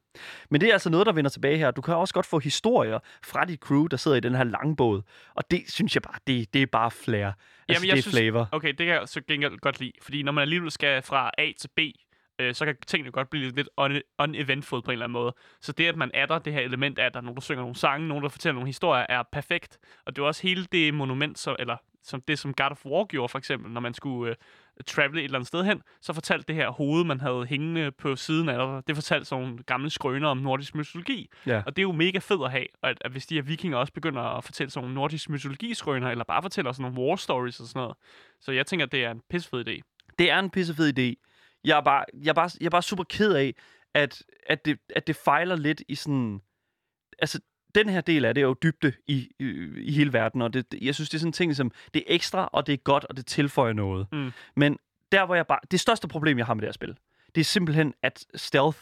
Men 0.51 0.61
det 0.61 0.69
er 0.69 0.73
altså 0.73 0.91
noget, 0.91 1.07
der 1.07 1.13
vender 1.13 1.31
tilbage 1.31 1.59
her. 1.59 1.71
Du 1.71 1.81
kan 1.81 1.95
også 1.95 2.15
godt 2.15 2.27
få 2.27 2.39
historier 2.39 2.99
fra 3.25 3.45
dit 3.45 3.61
crew, 3.61 3.87
der 3.87 3.97
sidder 3.97 4.17
i 4.17 4.21
den 4.21 4.35
her 4.35 4.45
langbåd. 4.45 5.03
Og 5.35 5.51
det 5.51 5.63
synes 5.69 5.95
jeg 5.97 6.03
bare, 6.03 6.19
det, 6.27 6.55
det 6.55 6.63
er 6.63 6.67
bare 6.67 6.91
flair. 6.91 7.27
Altså, 7.27 7.37
Jamen, 7.69 7.89
jeg 7.89 7.97
det 7.97 8.07
er 8.07 8.11
flavor. 8.11 8.49
Okay, 8.53 8.69
det 8.69 8.79
kan 8.79 8.89
jeg 8.89 9.03
så 9.05 9.21
gengæld 9.29 9.59
godt 9.59 9.81
lide. 9.81 9.93
Fordi 10.03 10.23
når 10.23 10.33
man 10.33 10.43
alligevel 10.43 10.71
skal 10.71 11.03
fra 11.03 11.31
A 11.39 11.53
til 11.59 11.69
B, 11.77 11.81
øh, 12.41 12.55
så 12.55 12.65
kan 12.65 12.77
tingene 12.87 13.11
godt 13.13 13.31
blive 13.31 13.51
lidt 13.51 13.69
un- 13.81 14.15
uneventful 14.19 14.83
på 14.83 14.91
en 14.91 14.93
eller 14.93 15.05
anden 15.05 15.13
måde. 15.13 15.35
Så 15.61 15.73
det, 15.73 15.87
at 15.87 15.97
man 15.97 16.11
adder 16.15 16.39
det 16.39 16.53
her 16.53 16.61
element 16.61 16.99
af, 16.99 17.07
at 17.07 17.15
der 17.15 17.21
er 17.21 17.25
nogen, 17.25 17.37
der 17.37 17.41
synger 17.43 17.63
nogle 17.63 17.77
sange, 17.77 18.09
nogen, 18.09 18.23
der 18.23 18.29
fortæller 18.29 18.55
nogle 18.55 18.69
historier, 18.69 19.07
er 19.09 19.23
perfekt. 19.33 19.79
Og 20.07 20.17
det 20.17 20.23
er 20.23 20.27
også 20.27 20.43
hele 20.43 20.67
det 20.73 20.95
monument, 20.95 21.39
så, 21.39 21.57
eller 21.59 21.77
som 22.03 22.21
det, 22.21 22.39
som 22.39 22.55
God 22.55 22.71
of 22.71 22.87
War 22.87 23.05
gjorde, 23.05 23.29
for 23.29 23.39
eksempel, 23.39 23.73
når 23.73 23.81
man 23.81 23.95
skulle, 23.95 24.31
øh, 24.31 24.37
travel 24.87 25.19
et 25.19 25.25
eller 25.25 25.39
andet 25.39 25.49
sted 25.49 25.65
hen, 25.65 25.83
så 26.01 26.13
fortalte 26.13 26.45
det 26.49 26.55
her 26.55 26.71
hoved, 26.71 27.05
man 27.05 27.21
havde 27.21 27.47
hængende 27.47 27.91
på 27.91 28.17
siden 28.17 28.49
af 28.49 28.59
dig, 28.59 28.83
det 28.87 28.97
fortalte 28.97 29.25
sådan 29.25 29.45
nogle 29.45 29.63
gamle 29.63 29.91
skrøner 29.91 30.29
om 30.29 30.37
nordisk 30.39 30.75
mytologi. 30.75 31.31
Ja. 31.47 31.63
Og 31.67 31.77
det 31.77 31.83
er 31.83 31.83
jo 31.83 31.93
mega 31.93 32.19
fedt 32.19 32.45
at 32.45 32.51
have, 32.51 32.67
at, 32.83 32.99
at 33.01 33.11
hvis 33.11 33.27
de 33.27 33.35
her 33.35 33.43
vikinger 33.43 33.79
også 33.79 33.93
begynder 33.93 34.23
at 34.23 34.45
fortælle 34.45 34.71
sådan 34.71 34.85
nogle 34.85 34.95
nordisk 34.95 35.31
mytologiskrøner, 35.31 36.11
eller 36.11 36.25
bare 36.25 36.43
fortæller 36.43 36.73
sådan 36.73 36.93
nogle 36.93 37.09
war 37.09 37.17
stories 37.17 37.61
og 37.61 37.67
sådan 37.67 37.81
noget. 37.81 37.97
Så 38.41 38.53
jeg 38.53 38.67
tænker, 38.67 38.87
at 38.87 38.93
det 38.93 39.05
er 39.05 39.11
en 39.11 39.23
pissefed 39.31 39.69
idé. 39.69 39.81
Det 40.19 40.31
er 40.31 40.39
en 40.39 40.51
pissefed 40.51 40.99
idé. 40.99 41.15
Jeg 41.65 41.79
er 41.79 41.83
bare, 41.83 42.05
jeg 42.23 42.29
er 42.29 42.35
bare, 42.35 42.51
jeg 42.61 42.67
er 42.67 42.71
bare 42.71 42.83
super 42.83 43.05
ked 43.05 43.33
af, 43.33 43.55
at, 43.95 44.23
at, 44.47 44.65
det, 44.65 44.79
at 44.95 45.07
det 45.07 45.17
fejler 45.17 45.57
lidt 45.57 45.83
i 45.89 45.95
sådan... 45.95 46.41
Altså, 47.19 47.41
den 47.77 47.89
her 47.89 48.01
del 48.01 48.25
af 48.25 48.35
det 48.35 48.41
er 48.41 48.47
jo 48.47 48.57
dybde 48.63 48.93
i, 49.07 49.31
i, 49.39 49.45
i 49.77 49.93
hele 49.93 50.13
verden, 50.13 50.43
og 50.43 50.55
det, 50.55 50.67
jeg 50.83 50.95
synes, 50.95 51.11
det 51.11 51.15
er 51.15 51.19
sådan 51.19 51.29
en 51.29 51.33
ting, 51.33 51.57
som 51.57 51.73
det 51.95 52.01
er 52.07 52.15
ekstra, 52.15 52.49
og 52.53 52.67
det 52.67 52.73
er 52.73 52.77
godt, 52.77 53.05
og 53.05 53.17
det 53.17 53.27
tilføjer 53.27 53.73
noget. 53.73 54.07
Mm. 54.13 54.33
Men 54.57 54.79
der, 55.13 55.27
hvor 55.27 55.35
jeg 55.35 55.47
bare... 55.47 55.59
Det 55.71 55.81
største 55.81 56.09
problem, 56.09 56.39
jeg 56.39 56.47
har 56.47 56.55
med 56.55 56.61
det 56.63 56.69
her 56.69 56.73
spil, 56.73 56.97
det 57.35 57.41
er 57.41 57.45
simpelthen, 57.45 57.95
at 58.03 58.27
stealth, 58.35 58.79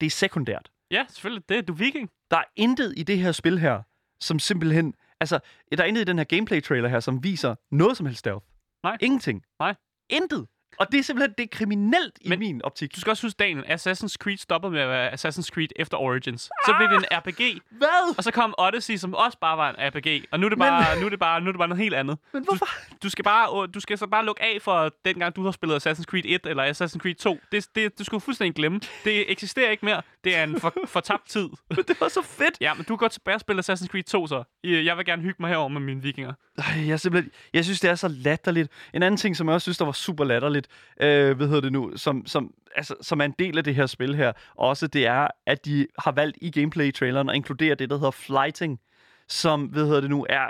det 0.00 0.06
er 0.06 0.10
sekundært. 0.10 0.70
Ja, 0.90 1.06
selvfølgelig. 1.08 1.48
Det 1.48 1.58
er 1.58 1.62
du 1.62 1.72
viking. 1.72 2.10
Der 2.30 2.36
er 2.36 2.44
intet 2.56 2.94
i 2.96 3.02
det 3.02 3.18
her 3.18 3.32
spil 3.32 3.58
her, 3.58 3.82
som 4.20 4.38
simpelthen... 4.38 4.94
Altså, 5.20 5.38
der 5.72 5.82
er 5.82 5.86
intet 5.86 6.02
i 6.02 6.04
den 6.04 6.18
her 6.18 6.24
gameplay-trailer 6.24 6.88
her, 6.88 7.00
som 7.00 7.24
viser 7.24 7.54
noget 7.70 7.96
som 7.96 8.06
helst 8.06 8.18
stealth. 8.18 8.44
Nej. 8.82 8.96
Ingenting. 9.00 9.44
Nej. 9.58 9.74
Intet. 10.10 10.46
Og 10.78 10.92
det 10.92 10.98
er 10.98 11.02
simpelthen 11.02 11.34
det 11.38 11.44
er 11.44 11.48
kriminelt 11.56 12.18
i 12.20 12.28
Men 12.28 12.38
min 12.38 12.60
optik. 12.64 12.94
Du 12.94 13.00
skal 13.00 13.10
også 13.10 13.26
huske, 13.26 13.36
Daniel, 13.38 13.64
Assassin's 13.64 14.14
Creed 14.18 14.36
stoppede 14.36 14.72
med 14.72 14.80
at 14.80 14.88
være 14.88 15.12
Assassin's 15.14 15.48
Creed 15.48 15.68
efter 15.76 15.96
Origins. 15.96 16.42
Så 16.42 16.74
blev 16.78 16.88
det 16.88 16.96
en 16.96 17.18
RPG, 17.18 17.60
Hvad? 17.70 18.14
og 18.18 18.24
så 18.24 18.30
kom 18.30 18.54
Odyssey, 18.58 18.96
som 18.96 19.14
også 19.14 19.38
bare 19.38 19.56
var 19.56 19.70
en 19.70 19.76
RPG. 19.78 20.24
Og 20.30 20.40
nu 20.40 20.46
er 20.46 20.50
det 20.50 20.58
bare, 20.58 21.00
nu 21.00 21.06
er 21.06 21.10
det 21.10 21.18
bare, 21.18 21.40
nu 21.40 21.46
er 21.48 21.52
det 21.52 21.58
bare 21.58 21.68
noget 21.68 21.82
helt 21.82 21.94
andet. 21.94 22.18
Men 22.32 22.44
hvorfor? 22.44 22.66
Du 23.02 23.08
skal, 23.10 23.24
bare, 23.24 23.66
du 23.66 23.80
skal 23.80 23.98
så 23.98 24.06
bare 24.06 24.24
lukke 24.24 24.42
af 24.42 24.62
for 24.62 24.92
dengang, 25.04 25.36
du 25.36 25.44
har 25.44 25.50
spillet 25.50 25.86
Assassin's 25.86 26.04
Creed 26.04 26.22
1 26.26 26.46
eller 26.46 26.72
Assassin's 26.72 26.98
Creed 26.98 27.14
2. 27.14 27.38
Det, 27.52 27.66
det, 27.74 27.98
du 27.98 28.04
skulle 28.04 28.20
fuldstændig 28.20 28.54
glemme. 28.54 28.80
Det 29.04 29.30
eksisterer 29.30 29.70
ikke 29.70 29.84
mere. 29.84 30.02
Det 30.24 30.36
er 30.36 30.44
en 30.44 30.60
for, 30.60 30.74
fortabt 30.86 31.28
tid. 31.28 31.48
Men 31.70 31.84
det 31.88 32.00
var 32.00 32.08
så 32.08 32.22
fedt. 32.22 32.56
Ja, 32.60 32.74
men 32.74 32.84
du 32.84 32.96
kan 32.96 32.96
godt 32.96 33.12
tilbage 33.12 33.34
og 33.34 33.40
spille 33.40 33.62
Assassin's 33.68 33.86
Creed 33.86 34.02
2 34.04 34.26
så. 34.26 34.44
Jeg 34.64 34.96
vil 34.96 35.04
gerne 35.04 35.22
hygge 35.22 35.36
mig 35.40 35.50
herover 35.50 35.68
med 35.68 35.80
mine 35.80 36.02
vikinger. 36.02 36.32
Ej, 36.58 36.88
jeg, 36.88 37.00
simpelthen, 37.00 37.32
jeg 37.54 37.64
synes, 37.64 37.80
det 37.80 37.90
er 37.90 37.94
så 37.94 38.08
latterligt. 38.08 38.72
En 38.94 39.02
anden 39.02 39.18
ting, 39.18 39.36
som 39.36 39.46
jeg 39.46 39.54
også 39.54 39.64
synes, 39.64 39.78
der 39.78 39.84
var 39.84 39.92
super 39.92 40.24
latterligt, 40.24 40.65
øh, 41.00 41.36
hvad 41.36 41.46
hedder 41.46 41.60
det 41.60 41.72
nu, 41.72 41.92
som, 41.96 42.26
som, 42.26 42.54
altså, 42.76 42.94
som 43.00 43.20
er 43.20 43.24
en 43.24 43.34
del 43.38 43.58
af 43.58 43.64
det 43.64 43.74
her 43.74 43.86
spil 43.86 44.14
her, 44.14 44.32
også 44.54 44.86
det 44.86 45.06
er, 45.06 45.28
at 45.46 45.64
de 45.64 45.86
har 45.98 46.12
valgt 46.12 46.38
i 46.40 46.50
gameplay-traileren 46.50 47.28
at 47.28 47.36
inkludere 47.36 47.74
det, 47.74 47.90
der 47.90 47.96
hedder 47.96 48.10
flighting, 48.10 48.80
som, 49.28 49.64
hvad 49.64 49.84
hedder 49.84 50.00
det 50.00 50.10
nu, 50.10 50.26
er, 50.28 50.48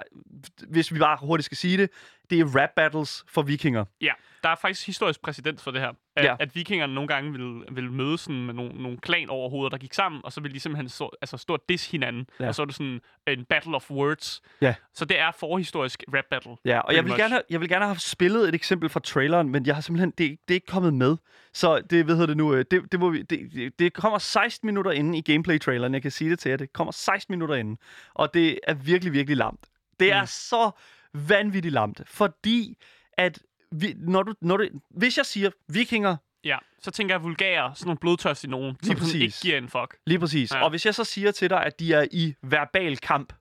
hvis 0.68 0.94
vi 0.94 0.98
bare 0.98 1.18
hurtigt 1.20 1.44
skal 1.44 1.57
sige 1.57 1.76
det, 1.76 1.90
det 2.30 2.40
er 2.40 2.60
rap 2.60 2.70
battles 2.76 3.24
for 3.28 3.42
vikinger. 3.42 3.84
Ja, 4.00 4.12
der 4.42 4.48
er 4.48 4.54
faktisk 4.56 4.86
historisk 4.86 5.22
præcedens 5.22 5.62
for 5.62 5.70
det 5.70 5.80
her. 5.80 5.92
At, 6.16 6.24
Ja. 6.24 6.36
at 6.40 6.54
vikingerne 6.56 6.94
nogle 6.94 7.08
gange 7.08 7.32
ville, 7.32 7.62
ville 7.72 7.92
mødes 7.92 8.20
sådan 8.20 8.46
med 8.46 8.54
nogle, 8.54 8.82
nogle 8.82 8.98
klan 8.98 9.30
over 9.30 9.50
hovedet, 9.50 9.72
der 9.72 9.78
gik 9.78 9.94
sammen, 9.94 10.20
og 10.24 10.32
så 10.32 10.40
ville 10.40 10.54
de 10.54 10.60
simpelthen 10.60 10.88
stå, 10.88 11.12
altså 11.22 11.36
stå 11.36 11.52
og 11.52 11.60
diss 11.68 11.90
hinanden. 11.90 12.26
Ja. 12.40 12.48
Og 12.48 12.54
så 12.54 12.62
er 12.62 12.66
det 12.66 12.74
sådan 12.74 13.00
en 13.26 13.44
battle 13.44 13.74
of 13.76 13.90
words. 13.90 14.42
Ja. 14.60 14.74
Så 14.94 15.04
det 15.04 15.18
er 15.18 15.30
forhistorisk 15.38 16.02
rap 16.14 16.24
battle. 16.30 16.56
Ja, 16.64 16.78
og 16.80 16.94
jeg 16.94 17.04
vil, 17.04 17.10
Pretty 17.10 17.22
gerne 17.22 17.32
have, 17.34 17.42
jeg 17.50 17.60
vil 17.60 17.68
gerne 17.68 17.84
have 17.84 17.98
spillet 17.98 18.48
et 18.48 18.54
eksempel 18.54 18.88
fra 18.88 19.00
traileren, 19.00 19.48
men 19.48 19.66
jeg 19.66 19.74
har 19.74 19.82
simpelthen, 19.82 20.10
det, 20.18 20.26
er 20.26 20.30
ikke- 20.30 20.42
det 20.48 20.54
er 20.54 20.56
ikke 20.56 20.66
kommet 20.66 20.94
med. 20.94 21.16
Så 21.52 21.80
det, 21.80 22.04
hvad 22.04 22.14
hedder 22.14 22.26
det 22.26 22.36
nu, 22.36 22.54
øh, 22.54 22.64
det, 22.70 22.92
det, 22.92 23.00
må 23.00 23.10
vi, 23.10 23.22
det- 23.22 23.78
det 23.78 23.92
kommer 23.92 24.18
16 24.18 24.66
minutter 24.66 24.90
inden 24.90 25.14
i 25.14 25.20
gameplay-traileren, 25.20 25.94
jeg 25.94 26.02
kan 26.02 26.10
sige 26.10 26.30
det 26.30 26.38
til 26.38 26.48
jer, 26.48 26.56
det 26.56 26.72
kommer 26.72 26.92
16 26.92 27.32
minutter 27.32 27.54
inden, 27.54 27.78
og 28.14 28.34
det 28.34 28.58
er 28.66 28.74
virkelig, 28.74 29.12
virkelig 29.12 29.36
lamt. 29.36 29.60
Det 30.00 30.12
er 30.12 30.20
Mm. 30.20 30.26
så 30.26 30.70
vanvittigt 31.29 31.72
lamt, 31.74 32.00
fordi 32.07 32.76
at 33.12 33.38
vi, 33.72 33.94
når 33.98 34.22
du, 34.22 34.35
når 34.40 34.57
du, 34.57 34.68
hvis 34.90 35.16
jeg 35.16 35.26
siger 35.26 35.50
vikinger, 35.68 36.16
Ja, 36.44 36.59
så 36.81 36.90
tænker 36.90 37.14
jeg 37.14 37.22
vulgære, 37.22 37.74
sådan 37.74 37.87
nogle 37.88 37.98
blodtørstige 37.98 38.50
nogen, 38.50 38.76
Lige 38.83 38.96
som 38.96 39.07
sådan 39.07 39.20
ikke 39.20 39.26
præcis. 39.33 39.42
giver 39.42 39.59
en 39.59 39.68
fuck. 39.68 39.96
lige 40.07 40.18
præcis, 40.18 40.52
ja. 40.55 40.64
Og 40.64 40.70
hvis 40.70 40.87
jeg 40.87 40.94
så 40.94 41.05
siger 41.05 41.31
til 41.31 41.50
dig, 41.50 41.62
at 41.64 41.81
de 41.81 41.92
er 41.94 42.07
i 42.12 42.35
verbal 42.42 42.96
kamp, 42.98 43.33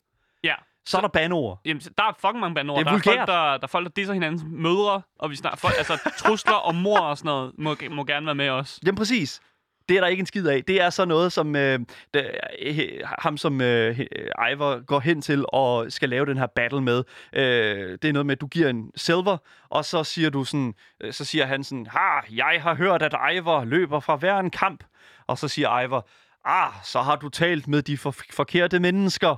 Ja. 0.44 0.56
så 0.86 0.98
er 0.98 1.02
der 1.02 1.08
banord. 1.08 1.60
Jamen, 1.66 1.82
så 1.82 1.90
der 1.98 2.04
er 2.04 2.14
fucking 2.20 2.40
mange 2.40 2.56
bandord. 2.56 2.78
Det 2.80 2.88
er 2.88 2.92
der, 2.92 2.98
er 2.98 3.02
folk, 3.04 3.18
der, 3.28 3.58
der 3.58 3.60
er 3.64 3.68
folk, 3.68 3.86
der 3.86 3.92
disser 3.96 4.14
hinandens 4.14 4.44
mødre, 4.48 5.02
og 5.20 5.30
vi 5.32 5.36
snakker, 5.36 5.58
folk, 5.58 5.74
altså 5.78 6.12
trusler 6.18 6.54
og 6.54 6.76
mor 6.76 7.00
og 7.00 7.18
sådan 7.18 7.28
noget, 7.30 7.52
må, 7.58 7.76
må 7.92 8.04
gerne 8.06 8.26
være 8.26 8.36
med 8.36 8.50
os. 8.50 8.80
Jamen 8.86 8.98
præcis. 8.98 9.42
Det 9.90 9.98
er 9.98 10.02
der 10.02 10.08
ikke 10.08 10.20
en 10.22 10.26
skid 10.26 10.48
af. 10.48 10.64
Det 10.68 10.82
er 10.82 10.90
så 10.90 11.06
noget, 11.06 11.32
som 11.34 11.56
øh, 11.56 11.80
der, 12.14 12.24
he, 12.62 13.02
ham 13.20 13.38
som 13.38 13.62
øh, 13.62 13.90
øh 13.90 14.00
he- 14.00 14.52
Ivor 14.52 14.86
går 14.86 15.00
hen 15.00 15.22
til 15.22 15.46
og 15.48 15.92
skal 15.92 16.10
lave 16.10 16.26
den 16.26 16.38
her 16.38 16.48
battle 16.48 16.82
med. 16.82 17.04
Øh, 17.34 17.98
det 18.02 18.06
er 18.06 18.14
noget 18.14 18.26
med, 18.26 18.36
at 18.36 18.42
du 18.42 18.48
giver 18.48 18.70
en 18.70 18.92
silver, 18.96 19.38
og 19.70 19.86
så 19.86 20.04
siger 20.04 20.30
du 20.30 20.44
sådan, 20.44 20.74
øh, 21.02 21.14
så 21.14 21.26
siger 21.26 21.46
han 21.46 21.64
sådan, 21.64 21.88
ha, 21.90 22.20
jeg 22.32 22.60
har 22.62 22.76
hørt, 22.76 23.02
at 23.02 23.16
Ivor 23.36 23.64
løber 23.64 24.00
fra 24.00 24.16
hver 24.16 24.38
en 24.40 24.50
kamp. 24.50 24.84
Og 25.28 25.38
så 25.38 25.48
siger 25.48 25.82
Ivor, 25.82 26.08
ah, 26.46 26.72
så 26.84 27.02
har 27.02 27.16
du 27.16 27.30
talt 27.30 27.68
med 27.68 27.82
de 27.82 27.98
for- 27.98 28.16
forkerte 28.34 28.80
mennesker. 28.80 29.36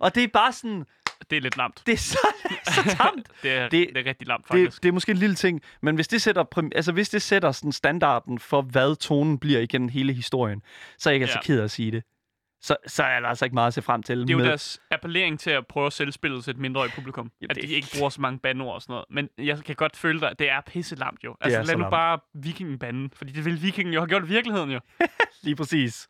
Og 0.00 0.14
det 0.14 0.24
er 0.24 0.28
bare 0.32 0.52
sådan, 0.52 0.84
det 1.30 1.36
er 1.36 1.40
lidt 1.40 1.56
lamt. 1.56 1.82
det 1.86 1.92
er 1.92 1.96
så, 1.96 2.18
så 2.74 2.96
tamt. 2.96 3.28
Det 3.42 3.52
er, 3.52 3.68
Det- 3.68 3.88
det, 3.94 3.96
er 3.96 4.04
rigtig 4.10 4.28
lamt, 4.28 4.48
faktisk. 4.48 4.76
Det, 4.76 4.82
det 4.82 4.88
er 4.88 4.92
måske 4.92 5.12
en 5.12 5.18
lille 5.18 5.36
ting, 5.36 5.60
men 5.82 5.94
hvis 5.94 6.08
det 6.08 6.22
sætter, 6.22 6.68
altså 6.74 6.92
hvis 6.92 7.08
det 7.08 7.22
sætter 7.22 7.52
sådan 7.52 7.72
standarden 7.72 8.38
for, 8.38 8.62
hvad 8.62 8.96
tonen 8.96 9.38
bliver 9.38 9.60
igennem 9.60 9.88
hele 9.88 10.12
historien, 10.12 10.62
så 10.98 11.08
er 11.08 11.12
jeg 11.12 11.16
ikke 11.16 11.24
altså 11.24 11.38
Ja. 11.38 11.46
ked 11.46 11.60
af 11.60 11.64
at 11.64 11.70
sige 11.70 11.90
det. 11.90 12.02
Så, 12.62 12.76
så 12.86 13.02
er 13.02 13.20
der 13.20 13.28
altså 13.28 13.44
ikke 13.44 13.54
meget 13.54 13.66
at 13.66 13.74
se 13.74 13.82
frem 13.82 14.02
til. 14.02 14.18
Det 14.20 14.28
er 14.30 14.32
jo 14.32 14.38
med, 14.38 14.46
deres 14.46 14.80
appellering 14.90 15.40
til 15.40 15.50
at 15.50 15.66
prøve 15.66 15.86
at 15.86 15.92
sælge 15.92 16.12
spillet 16.12 16.44
til 16.44 16.50
et 16.50 16.58
mindreårigt 16.58 16.94
publikum. 16.94 17.30
Jamen, 17.40 17.50
at 17.50 17.56
det- 17.56 17.68
de 17.68 17.74
ikke 17.74 17.88
bruger 17.98 18.10
så 18.10 18.20
mange 18.20 18.38
bandord 18.38 18.74
og 18.74 18.82
sådan 18.82 18.92
noget. 18.92 19.04
Men 19.10 19.46
jeg 19.46 19.64
kan 19.64 19.74
godt 19.74 19.96
føle 19.96 20.20
dig, 20.20 20.32
det 20.38 20.50
er 20.50 20.60
pisse 20.66 20.96
lamt 20.96 21.24
jo. 21.24 21.36
Altså 21.40 21.58
så 21.64 21.66
lad 21.66 21.76
nu 21.76 21.80
lamt. 21.80 21.90
bare 21.90 22.18
vikingen 22.34 22.78
bande. 22.78 23.10
Fordi 23.16 23.32
det 23.32 23.44
vil 23.44 23.62
vikingen 23.62 23.94
jo 23.94 24.00
have 24.00 24.08
gjort 24.08 24.22
i 24.24 24.28
virkeligheden 24.28 24.70
jo. 24.70 24.80
Lige 25.42 25.56
præcis. 25.56 26.08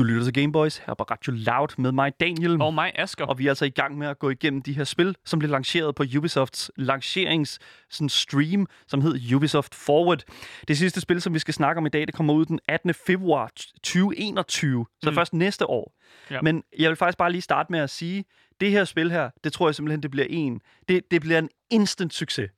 Du 0.00 0.04
lytter 0.04 0.24
til 0.24 0.32
Gameboys 0.32 0.78
her 0.78 0.94
på 0.94 1.04
Radio 1.04 1.32
Loud 1.32 1.68
med 1.78 1.92
mig, 1.92 2.20
Daniel. 2.20 2.62
Og 2.62 2.74
mig, 2.74 2.92
Asger. 2.94 3.24
Og 3.26 3.38
vi 3.38 3.46
er 3.46 3.50
altså 3.50 3.64
i 3.64 3.70
gang 3.70 3.98
med 3.98 4.06
at 4.06 4.18
gå 4.18 4.30
igennem 4.30 4.62
de 4.62 4.72
her 4.72 4.84
spil, 4.84 5.16
som 5.24 5.38
blev 5.38 5.50
lanceret 5.50 5.94
på 5.94 6.04
Ubisofts 6.16 6.70
lancerings 6.76 7.58
sådan 7.90 8.08
stream, 8.08 8.66
som 8.86 9.00
hed 9.00 9.34
Ubisoft 9.34 9.74
Forward. 9.74 10.22
Det 10.68 10.78
sidste 10.78 11.00
spil, 11.00 11.20
som 11.20 11.34
vi 11.34 11.38
skal 11.38 11.54
snakke 11.54 11.78
om 11.78 11.86
i 11.86 11.88
dag, 11.88 12.06
det 12.06 12.14
kommer 12.14 12.34
ud 12.34 12.44
den 12.44 12.60
18. 12.68 12.94
februar 12.94 13.50
2021, 13.82 14.86
så. 15.02 15.10
Mm. 15.10 15.14
først 15.14 15.32
næste 15.34 15.66
år. 15.66 15.94
Ja. 16.30 16.40
Men 16.42 16.62
jeg 16.78 16.88
vil 16.88 16.96
faktisk 16.96 17.18
bare 17.18 17.32
lige 17.32 17.42
starte 17.42 17.72
med 17.72 17.80
at 17.80 17.90
sige, 17.90 18.24
det 18.60 18.70
her 18.70 18.84
spil 18.84 19.10
her, 19.10 19.30
det 19.44 19.52
tror 19.52 19.68
jeg 19.68 19.74
simpelthen, 19.74 20.02
det 20.02 20.10
bliver 20.10 20.26
en. 20.30 20.60
Det, 20.88 21.10
det 21.10 21.20
bliver 21.20 21.38
en 21.38 21.48
instant 21.70 22.14
succes. 22.14 22.50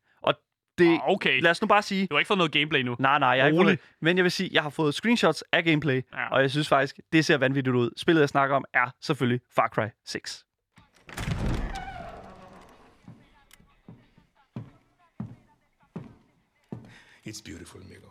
Det, 0.78 0.88
Ah, 1.02 1.10
okay. 1.12 1.40
lad 1.42 1.50
os 1.50 1.60
nu 1.62 1.66
bare 1.68 1.82
sige, 1.82 2.06
Du 2.06 2.14
har 2.14 2.18
ikke 2.18 2.26
fået 2.28 2.38
noget 2.38 2.52
gameplay 2.52 2.80
nu. 2.80 2.96
Nej, 2.98 3.18
nej, 3.18 3.28
jeg 3.28 3.42
har 3.42 3.46
ikke 3.50 3.62
fået, 3.64 3.78
Men 4.00 4.16
jeg 4.16 4.24
vil 4.24 4.32
sige, 4.32 4.50
jeg 4.52 4.62
har 4.62 4.70
fået 4.70 4.94
screenshots 4.94 5.44
af 5.52 5.64
gameplay, 5.64 6.02
Ja. 6.12 6.28
og 6.28 6.40
jeg 6.42 6.50
synes 6.50 6.68
faktisk, 6.68 7.00
det 7.12 7.24
ser 7.24 7.36
vanvittigt 7.38 7.76
ud. 7.76 7.90
Spillet, 7.96 8.20
jeg 8.20 8.28
snakker 8.28 8.56
om, 8.56 8.64
er 8.74 8.90
selvfølgelig 9.00 9.40
Far 9.54 9.68
Cry 9.68 9.86
6. 10.04 10.44
It's 17.24 17.40
beautiful, 17.40 17.80
Migo. 17.88 18.10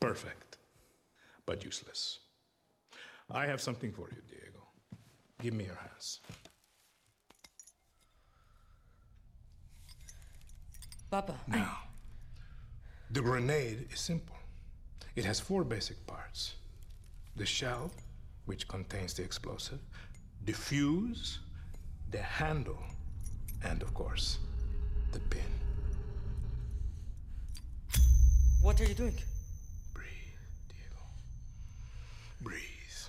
Perfect, 0.00 0.58
but 1.46 1.64
useless. 1.64 2.20
I 3.30 3.46
have 3.46 3.58
something 3.58 3.92
for 3.94 4.08
you, 4.12 4.20
Diego. 4.28 4.60
Give 5.40 5.54
me 5.54 5.64
your 5.64 5.76
hands. 5.80 6.20
Papa, 11.14 11.38
Now, 11.46 11.78
the 13.08 13.20
grenade 13.20 13.86
is 13.92 14.00
simple. 14.00 14.34
It 15.14 15.24
has 15.24 15.38
four 15.38 15.62
basic 15.62 16.04
parts 16.08 16.54
the 17.36 17.46
shell, 17.46 17.92
which 18.46 18.66
contains 18.66 19.14
the 19.14 19.22
explosive, 19.22 19.78
the 20.44 20.52
fuse, 20.52 21.38
the 22.10 22.18
handle, 22.18 22.82
and 23.62 23.80
of 23.80 23.94
course, 23.94 24.38
the 25.12 25.20
pin. 25.20 25.52
what 28.60 28.80
are 28.80 28.84
you 28.84 28.94
doing? 28.94 29.16
Breathe, 29.92 30.42
Diego. 30.68 31.02
Breathe. 32.40 33.00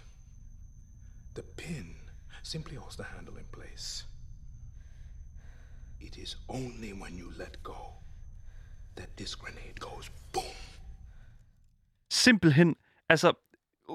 The 1.34 1.41
pin 1.41 1.95
simply 2.43 2.76
holds 2.76 2.97
the 2.97 3.03
handle 3.03 3.38
in 3.38 3.45
place. 3.45 4.03
It 6.02 6.18
is 6.18 6.38
only 6.48 6.93
when 6.93 7.20
you 7.20 7.32
let 7.38 7.64
go 7.64 7.96
that 8.98 9.10
this 9.18 9.36
grenade 9.36 9.80
goes 9.80 10.12
boom. 10.34 10.56
Simpelthen, 12.10 12.76
altså, 13.10 13.34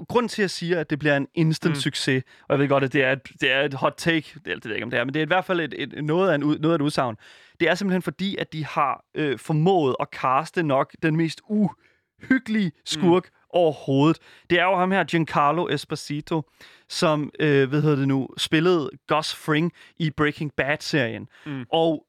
grund 0.09 0.29
til, 0.29 0.43
at 0.43 0.45
jeg 0.45 0.51
siger, 0.51 0.81
at 0.81 0.91
det 0.91 0.99
bliver 0.99 1.17
en 1.17 1.29
instant 1.35 1.75
mm. 1.75 1.81
succes, 1.81 2.25
og 2.49 2.53
jeg 2.53 2.59
ved 2.59 2.69
godt, 2.69 2.85
at 2.85 2.93
det 2.93 3.05
er 3.05 3.13
et, 3.13 3.23
det 3.41 3.53
er 3.53 3.63
et 3.63 3.75
hot 3.75 3.95
take, 3.97 4.33
det, 4.35 4.45
det 4.45 4.65
ved 4.65 4.71
jeg 4.71 4.77
ikke, 4.77 4.85
om 4.85 4.91
det 4.91 5.01
er, 5.01 5.05
men 5.05 5.15
det 5.15 5.21
er 5.21 5.25
i 5.25 5.27
hvert 5.27 5.45
fald 5.45 5.61
et, 5.61 5.75
et, 5.79 6.05
noget, 6.05 6.31
af 6.31 6.35
en, 6.35 6.41
noget 6.41 6.71
af 6.71 6.75
et 6.75 6.81
udsagn. 6.81 7.17
Det 7.61 7.69
er 7.69 7.75
simpelthen 7.75 8.03
fordi, 8.03 8.37
at 8.37 8.53
de 8.53 8.65
har 8.65 9.05
øh, 9.15 9.39
formået 9.39 9.97
at 10.01 10.11
kaste 10.11 10.63
nok 10.63 10.95
den 11.03 11.17
mest 11.17 11.41
uhyggelige 11.49 12.73
skurk 12.85 13.25
mm. 13.25 13.40
Overhovedet. 13.53 14.19
Det 14.51 14.59
er 14.59 14.65
jo 14.65 14.77
ham 14.77 14.91
her, 14.91 15.05
Giancarlo 15.05 15.69
Esposito, 15.69 16.43
som, 16.89 17.31
øh, 17.41 17.69
hvad 17.69 17.83
hedder 17.83 17.97
det 17.97 18.09
nu, 18.09 18.29
spillede 18.39 18.91
Gus 19.09 19.35
Fring 19.35 19.73
i 19.99 20.11
Breaking 20.11 20.53
Bad-serien. 20.57 21.29
Mm. 21.47 21.67
Og 21.73 22.07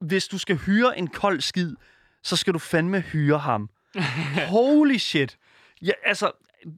hvis 0.00 0.28
du 0.28 0.38
skal 0.38 0.56
hyre 0.56 0.98
en 0.98 1.06
kold 1.06 1.40
skid, 1.40 1.74
så 2.22 2.36
skal 2.36 2.54
du 2.54 2.58
fandme 2.58 3.00
hyre 3.00 3.38
ham. 3.38 3.70
Holy 4.48 4.96
shit. 4.96 5.38
Ja, 5.82 5.92
altså, 6.04 6.30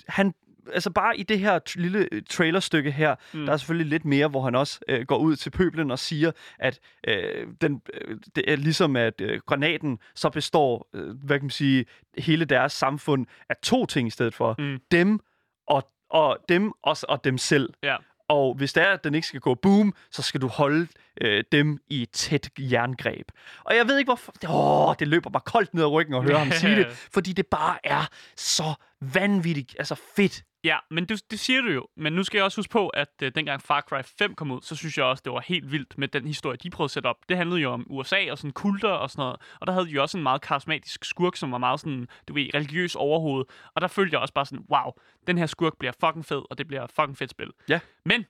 han, 0.08 0.34
altså 0.72 0.90
bare 0.90 1.16
i 1.16 1.22
det 1.22 1.38
her 1.38 1.58
t- 1.68 1.80
lille 1.80 2.08
øh, 2.12 2.22
trailerstykke 2.30 2.90
her, 2.90 3.14
mm. 3.32 3.46
der 3.46 3.52
er 3.52 3.56
selvfølgelig 3.56 3.90
lidt 3.90 4.04
mere, 4.04 4.28
hvor 4.28 4.42
han 4.42 4.54
også 4.54 4.80
øh, 4.88 5.06
går 5.06 5.18
ud 5.18 5.36
til 5.36 5.50
pøblen 5.50 5.90
og 5.90 5.98
siger, 5.98 6.32
at 6.58 6.80
øh, 7.08 7.46
den, 7.60 7.82
øh, 7.94 8.16
det 8.36 8.50
er 8.50 8.56
ligesom, 8.56 8.96
at 8.96 9.20
øh, 9.20 9.40
granaten 9.46 9.98
så 10.14 10.30
består, 10.30 10.88
øh, 10.94 11.16
hvad 11.24 11.38
kan 11.38 11.44
man 11.44 11.50
sige, 11.50 11.84
hele 12.18 12.44
deres 12.44 12.72
samfund 12.72 13.26
af 13.48 13.56
to 13.62 13.86
ting 13.86 14.08
i 14.08 14.10
stedet 14.10 14.34
for. 14.34 14.54
Mm. 14.58 14.78
Dem 14.90 15.20
og, 15.66 15.90
og 16.10 16.38
dem 16.48 16.72
og, 16.82 16.96
og 17.08 17.24
dem 17.24 17.38
selv. 17.38 17.74
Ja. 17.82 17.96
Og 18.28 18.54
hvis 18.54 18.72
det 18.72 18.82
er, 18.82 18.86
at 18.86 19.04
den 19.04 19.14
ikke 19.14 19.26
skal 19.26 19.40
gå 19.40 19.54
boom, 19.54 19.94
så 20.10 20.22
skal 20.22 20.40
du 20.40 20.48
holde 20.48 20.88
øh, 21.20 21.44
dem 21.52 21.78
i 21.90 22.02
et 22.02 22.10
tæt 22.10 22.50
jerngreb. 22.58 23.28
Og 23.64 23.76
jeg 23.76 23.88
ved 23.88 23.98
ikke, 23.98 24.08
hvorfor... 24.08 24.32
Åh, 24.48 24.94
det 24.98 25.08
løber 25.08 25.30
bare 25.30 25.42
koldt 25.46 25.74
ned 25.74 25.82
ad 25.82 25.88
ryggen 25.88 26.14
at 26.14 26.22
høre 26.22 26.38
ham 26.38 26.50
sige 26.60 26.76
det, 26.76 27.08
fordi 27.12 27.32
det 27.32 27.46
bare 27.46 27.78
er 27.84 28.06
så 28.36 28.74
vanvittigt, 29.00 29.76
altså 29.78 29.94
fedt. 30.16 30.44
Ja, 30.64 30.78
men 30.90 31.06
du, 31.06 31.16
det 31.30 31.40
siger 31.40 31.60
du 31.60 31.68
jo. 31.68 31.86
Men 31.96 32.12
nu 32.12 32.24
skal 32.24 32.38
jeg 32.38 32.44
også 32.44 32.58
huske 32.58 32.70
på, 32.72 32.88
at 32.88 33.08
øh, 33.22 33.32
dengang 33.34 33.62
Far 33.62 33.80
Cry 33.80 34.02
5 34.18 34.34
kom 34.34 34.50
ud, 34.50 34.60
så 34.62 34.76
synes 34.76 34.98
jeg 34.98 35.04
også, 35.04 35.22
det 35.24 35.32
var 35.32 35.40
helt 35.40 35.72
vildt 35.72 35.98
med 35.98 36.08
den 36.08 36.26
historie, 36.26 36.56
de 36.56 36.70
prøvede 36.70 36.86
at 36.86 36.90
sætte 36.90 37.06
op. 37.06 37.16
Det 37.28 37.36
handlede 37.36 37.60
jo 37.60 37.70
om 37.70 37.86
USA 37.90 38.30
og 38.30 38.38
sådan 38.38 38.52
kulter 38.52 38.88
og 38.88 39.10
sådan 39.10 39.22
noget. 39.22 39.36
Og 39.60 39.66
der 39.66 39.72
havde 39.72 39.86
de 39.86 39.90
jo 39.90 40.02
også 40.02 40.16
en 40.18 40.22
meget 40.22 40.40
karismatisk 40.40 41.04
skurk, 41.04 41.36
som 41.36 41.52
var 41.52 41.58
meget 41.58 41.80
sådan, 41.80 42.08
du 42.28 42.34
ved, 42.34 42.54
religiøs 42.54 42.94
overhoved. 42.94 43.44
Og 43.74 43.80
der 43.80 43.88
følte 43.88 44.14
jeg 44.14 44.20
også 44.20 44.34
bare 44.34 44.46
sådan, 44.46 44.64
wow, 44.70 44.92
den 45.26 45.38
her 45.38 45.46
skurk 45.46 45.72
bliver 45.78 45.92
fucking 46.00 46.24
fed, 46.24 46.42
og 46.50 46.58
det 46.58 46.68
bliver 46.68 46.86
fucking 46.86 47.18
fedt 47.18 47.30
spil. 47.30 47.50
Ja. 47.68 47.80
Men 48.04 48.24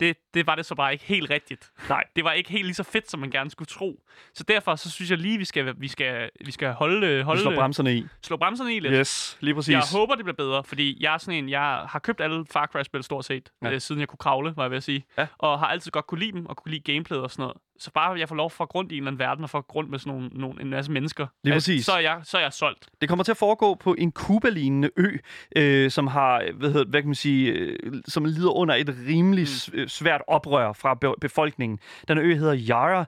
det, 0.00 0.16
det 0.34 0.46
var 0.46 0.54
det 0.54 0.66
så 0.66 0.74
bare 0.74 0.92
ikke 0.92 1.04
helt 1.04 1.30
rigtigt. 1.30 1.70
Nej. 1.88 2.04
Det 2.16 2.24
var 2.24 2.32
ikke 2.32 2.50
helt 2.50 2.64
lige 2.66 2.74
så 2.74 2.82
fedt, 2.82 3.10
som 3.10 3.20
man 3.20 3.30
gerne 3.30 3.50
skulle 3.50 3.66
tro. 3.66 4.02
Så 4.34 4.44
derfor 4.44 4.76
så 4.76 4.90
synes 4.90 5.10
jeg 5.10 5.18
lige, 5.18 5.38
vi 5.38 5.44
skal, 5.44 5.74
vi 5.80 5.88
skal, 5.88 6.30
vi 6.44 6.50
skal 6.50 6.72
holde, 6.72 7.16
Vi 7.16 7.22
holde 7.22 7.40
slår 7.42 7.54
bremserne 7.54 7.94
i. 7.96 8.06
slå 8.22 8.36
bremserne 8.36 8.74
i 8.76 8.80
lidt. 8.80 8.94
Yes, 8.96 9.36
lige 9.40 9.54
præcis. 9.54 9.72
Jeg 9.72 9.82
håber, 9.92 10.14
det 10.14 10.24
bliver 10.24 10.36
bedre, 10.36 10.64
fordi 10.64 10.96
jeg 11.00 11.14
er 11.14 11.18
sådan 11.18 11.44
en, 11.44 11.48
jeg 11.48 11.60
har 11.88 11.98
købt 11.98 12.20
alle 12.20 12.46
Far 12.52 12.66
Cry-spil 12.66 13.02
stort 13.02 13.24
set, 13.24 13.50
Ja. 13.62 13.68
ja. 13.68 13.74
øh, 13.74 13.80
siden 13.80 14.00
jeg 14.00 14.08
kunne 14.08 14.18
kravle, 14.18 14.52
var 14.56 14.62
jeg 14.64 14.70
ved 14.70 14.76
at 14.76 14.82
sige. 14.82 15.04
Ja. 15.18 15.26
Og 15.38 15.58
har 15.58 15.66
altid 15.66 15.90
godt 15.90 16.06
kunne 16.06 16.20
lide 16.20 16.32
dem, 16.32 16.46
og 16.46 16.56
kunne 16.56 16.72
lide 16.72 16.92
gameplayet 16.92 17.22
og 17.24 17.30
sådan 17.30 17.42
noget. 17.42 17.56
Så 17.82 17.90
bare 17.94 18.18
jeg 18.18 18.28
får 18.28 18.34
lov 18.36 18.50
for 18.50 18.66
grund 18.66 18.92
i 18.92 18.94
en 18.94 19.02
eller 19.02 19.10
anden 19.10 19.18
verden, 19.18 19.44
og 19.44 19.50
får 19.50 19.60
grund 19.60 19.88
med 19.88 19.98
sådan 19.98 20.12
nogle, 20.12 20.28
nogle, 20.34 20.60
en 20.62 20.70
masse 20.70 20.92
mennesker, 20.92 21.26
Lige 21.44 21.54
præcis. 21.54 21.84
så, 21.86 21.92
er 21.92 21.98
jeg, 22.00 22.20
så 22.24 22.36
er 22.38 22.42
jeg 22.42 22.52
solgt. 22.52 22.88
Det 23.00 23.08
kommer 23.08 23.24
til 23.24 23.32
at 23.32 23.36
foregå 23.36 23.74
på 23.74 23.94
en 23.98 24.12
Kuba-lignende 24.12 24.90
ø, 24.96 25.16
øh, 25.56 25.90
som 25.90 26.06
har, 26.06 26.42
hvad, 26.54 26.70
hedder, 26.72 26.86
hvad 26.90 27.00
kan 27.02 27.08
man 27.08 27.14
sige, 27.14 27.50
øh, 27.52 27.78
som 28.08 28.24
lider 28.24 28.50
under 28.50 28.74
et 28.74 28.96
rimelig 29.08 29.46
mm. 29.74 29.88
svært 29.88 30.22
oprør 30.28 30.72
fra 30.72 30.94
be- 30.94 31.14
befolkningen. 31.20 31.78
Den 32.08 32.18
ø 32.18 32.34
hedder 32.34 32.56
Yara, 32.68 33.04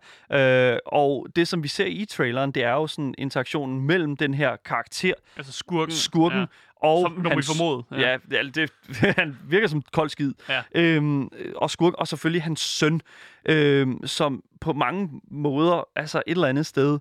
øh, 0.72 0.78
og 0.86 1.26
det 1.36 1.48
som 1.48 1.62
vi 1.62 1.68
ser 1.68 1.86
i 1.86 2.04
traileren, 2.04 2.52
det 2.52 2.64
er 2.64 2.72
jo 2.72 2.86
sådan 2.86 3.14
interaktionen 3.18 3.80
mellem 3.86 4.16
den 4.16 4.34
her 4.34 4.56
karakter, 4.64 5.14
Altså 5.36 5.52
skurken. 5.52 5.94
skurken, 5.94 6.38
Ja. 6.38 6.46
Og 6.82 7.02
Som 7.02 7.22
må 7.22 7.36
vi 7.36 7.42
formode, 7.42 7.84
ja. 7.90 8.00
Ja, 8.00 8.18
ja 8.30 8.42
det, 8.42 8.72
han 9.18 9.38
virker 9.48 9.66
som 9.66 9.82
kold 9.92 10.08
skid. 10.10 10.32
Ja. 10.48 10.62
Øhm, 10.74 11.28
og 11.56 11.70
skurk, 11.70 11.94
og 11.94 12.08
selvfølgelig 12.08 12.42
hans 12.42 12.60
søn, 12.60 13.00
øhm, 13.44 14.06
som 14.06 14.42
på 14.60 14.72
mange 14.72 15.20
måder, 15.30 15.88
altså 15.96 16.22
et 16.26 16.30
eller 16.30 16.48
andet 16.48 16.66
sted, 16.66 16.98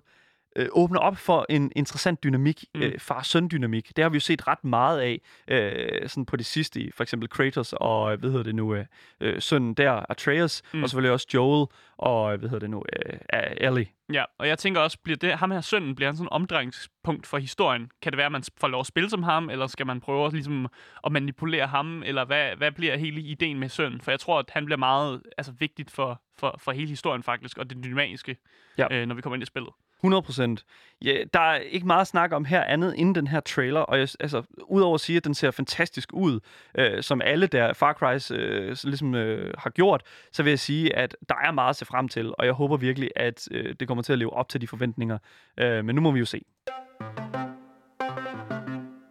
øh, 0.56 0.68
åbner 0.72 1.00
op 1.00 1.16
for 1.16 1.46
en 1.48 1.72
interessant 1.76 2.24
dynamik, 2.24 2.64
Mm. 2.74 2.82
øh, 2.82 2.98
far-søn-dynamik. 2.98 3.96
Det 3.96 4.02
har 4.02 4.08
vi 4.08 4.16
jo 4.16 4.20
set 4.20 4.46
ret 4.48 4.64
meget 4.64 5.00
af, 5.00 5.20
øh, 5.48 6.08
sådan 6.08 6.26
på 6.26 6.36
det 6.36 6.46
sidste, 6.46 6.80
i 6.80 6.90
for 6.90 7.02
eksempel 7.02 7.28
Kratos 7.28 7.74
og, 7.76 8.12
øh, 8.12 8.20
hvad 8.20 8.30
hedder 8.30 8.44
det 8.44 8.54
nu, 8.54 8.74
øh, 8.74 8.84
øh, 9.20 9.42
sønnen 9.42 9.74
der, 9.74 9.92
Atreus, 10.08 10.62
Mm. 10.72 10.78
mm. 10.78 10.82
og 10.82 10.90
selvfølgelig 10.90 11.12
også 11.12 11.26
Joel 11.34 11.66
og, 11.98 12.32
øh, 12.32 12.38
hvad 12.38 12.48
hedder 12.48 12.60
det 12.60 12.70
nu, 12.70 12.84
øh, 12.92 13.18
Ellie. 13.56 13.86
Ja, 14.12 14.24
og 14.38 14.48
jeg 14.48 14.58
tænker 14.58 14.80
også, 14.80 14.98
bliver 15.04 15.16
det, 15.16 15.32
ham 15.34 15.50
her 15.50 15.60
sønnen, 15.60 15.94
bliver 15.94 16.08
han 16.08 16.16
sådan 16.16 16.26
en 16.26 16.32
omdrejningspunkt 16.32 17.26
for 17.26 17.38
historien? 17.38 17.90
Kan 18.02 18.12
det 18.12 18.16
være, 18.16 18.26
at 18.26 18.32
man 18.32 18.42
får 18.60 18.68
lov 18.68 18.80
at 18.80 18.86
spille 18.86 19.10
som 19.10 19.22
ham, 19.22 19.50
eller 19.50 19.66
skal 19.66 19.86
man 19.86 20.00
prøve 20.00 20.26
at, 20.26 20.32
ligesom, 20.32 20.68
at 21.06 21.12
manipulere 21.12 21.66
ham, 21.66 22.02
eller 22.02 22.24
hvad, 22.24 22.56
hvad 22.56 22.72
bliver 22.72 22.96
hele 22.96 23.20
ideen 23.20 23.58
med 23.58 23.68
sønnen? 23.68 24.00
For 24.00 24.10
jeg 24.10 24.20
tror, 24.20 24.38
at 24.38 24.50
han 24.50 24.64
bliver 24.64 24.78
meget 24.78 25.22
altså, 25.38 25.52
vigtigt 25.58 25.90
for, 25.90 26.22
for, 26.38 26.56
for 26.58 26.72
hele 26.72 26.88
historien 26.88 27.22
faktisk, 27.22 27.58
og 27.58 27.70
det 27.70 27.84
dynamiske, 27.84 28.36
Ja. 28.78 28.86
øh, 28.90 29.06
når 29.06 29.14
vi 29.14 29.22
kommer 29.22 29.34
ind 29.36 29.42
i 29.42 29.46
spillet. 29.46 29.72
100 30.02 30.22
procent. 30.22 30.64
Ja, 31.04 31.16
der 31.34 31.40
er 31.40 31.56
ikke 31.56 31.86
meget 31.86 32.06
snak 32.06 32.32
om 32.32 32.44
her 32.44 32.64
andet 32.64 32.94
end 33.00 33.14
den 33.14 33.26
her 33.26 33.40
trailer, 33.40 33.80
og 33.80 33.98
jeg, 33.98 34.08
altså, 34.20 34.42
udover 34.64 34.94
at 34.94 35.00
sige, 35.00 35.16
at 35.16 35.24
den 35.24 35.34
ser 35.34 35.50
fantastisk 35.50 36.08
ud, 36.12 36.40
øh, 36.78 37.02
som 37.02 37.20
alle 37.24 37.46
der 37.46 37.72
Far 37.72 37.92
Cry's 37.92 38.34
øh, 38.34 38.76
ligesom, 38.84 39.14
øh, 39.14 39.54
har 39.58 39.70
gjort, 39.70 40.02
så 40.32 40.42
vil 40.42 40.50
jeg 40.50 40.58
sige, 40.58 40.96
at 40.96 41.16
der 41.28 41.34
er 41.44 41.50
meget 41.50 41.70
at 41.70 41.76
se 41.76 41.84
frem 41.84 42.08
til, 42.08 42.34
og 42.38 42.46
jeg 42.46 42.52
håber 42.52 42.76
virkelig, 42.76 43.10
at 43.16 43.48
øh, 43.50 43.74
det 43.80 43.88
kommer 43.88 44.02
til 44.02 44.12
at 44.12 44.18
leve 44.18 44.32
op 44.32 44.48
til 44.48 44.60
de 44.60 44.66
forventninger. 44.66 45.18
Øh, 45.56 45.84
men 45.84 45.94
nu 45.94 46.00
må 46.00 46.10
vi 46.10 46.18
jo 46.18 46.26
se. 46.26 46.42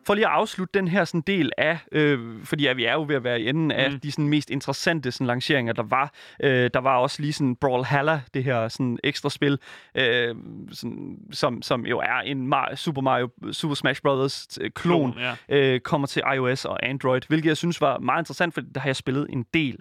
For 0.05 0.13
lige 0.13 0.25
at 0.27 0.31
afslutte 0.33 0.79
den 0.79 0.87
her 0.87 1.05
sådan 1.05 1.21
del 1.21 1.51
af, 1.57 1.77
øh, 1.91 2.19
fordi 2.43 2.63
ja, 2.63 2.73
vi 2.73 2.85
er 2.85 2.93
jo 2.93 3.05
ved 3.07 3.15
at 3.15 3.23
være 3.23 3.41
i 3.41 3.49
enden 3.49 3.71
af 3.71 3.91
Mm. 3.91 3.99
de 3.99 4.11
sådan 4.11 4.27
mest 4.27 4.49
interessante 4.49 5.11
sådan, 5.11 5.27
lanceringer, 5.27 5.73
der 5.73 5.83
var. 5.83 6.13
Øh, 6.43 6.69
der 6.73 6.79
var 6.79 6.97
også 6.97 7.21
lige 7.21 7.33
sådan 7.33 7.55
Brawlhalla, 7.55 8.21
det 8.33 8.43
her 8.43 8.67
sådan 8.67 8.99
ekstra 9.03 9.29
spil, 9.29 9.59
øh, 9.95 10.35
sådan, 10.71 11.17
som, 11.31 11.61
som 11.61 11.85
jo 11.85 11.99
er 11.99 12.19
en 12.25 12.53
Mar- 12.53 12.75
Super 12.75 13.01
Mario 13.01 13.29
Super 13.51 13.75
Smash 13.75 14.01
Bros. 14.01 14.47
øh, 14.61 14.71
klon, 14.71 15.17
Ja. 15.19 15.33
øh, 15.73 15.79
kommer 15.79 16.07
til 16.07 16.21
iOS 16.35 16.65
og 16.65 16.85
Android, 16.85 17.21
hvilket 17.27 17.47
jeg 17.49 17.57
synes 17.57 17.81
var 17.81 17.99
meget 17.99 18.21
interessant, 18.21 18.53
for 18.53 18.61
der 18.61 18.79
har 18.79 18.87
jeg 18.87 18.95
spillet 18.95 19.27
en 19.29 19.45
del. 19.53 19.77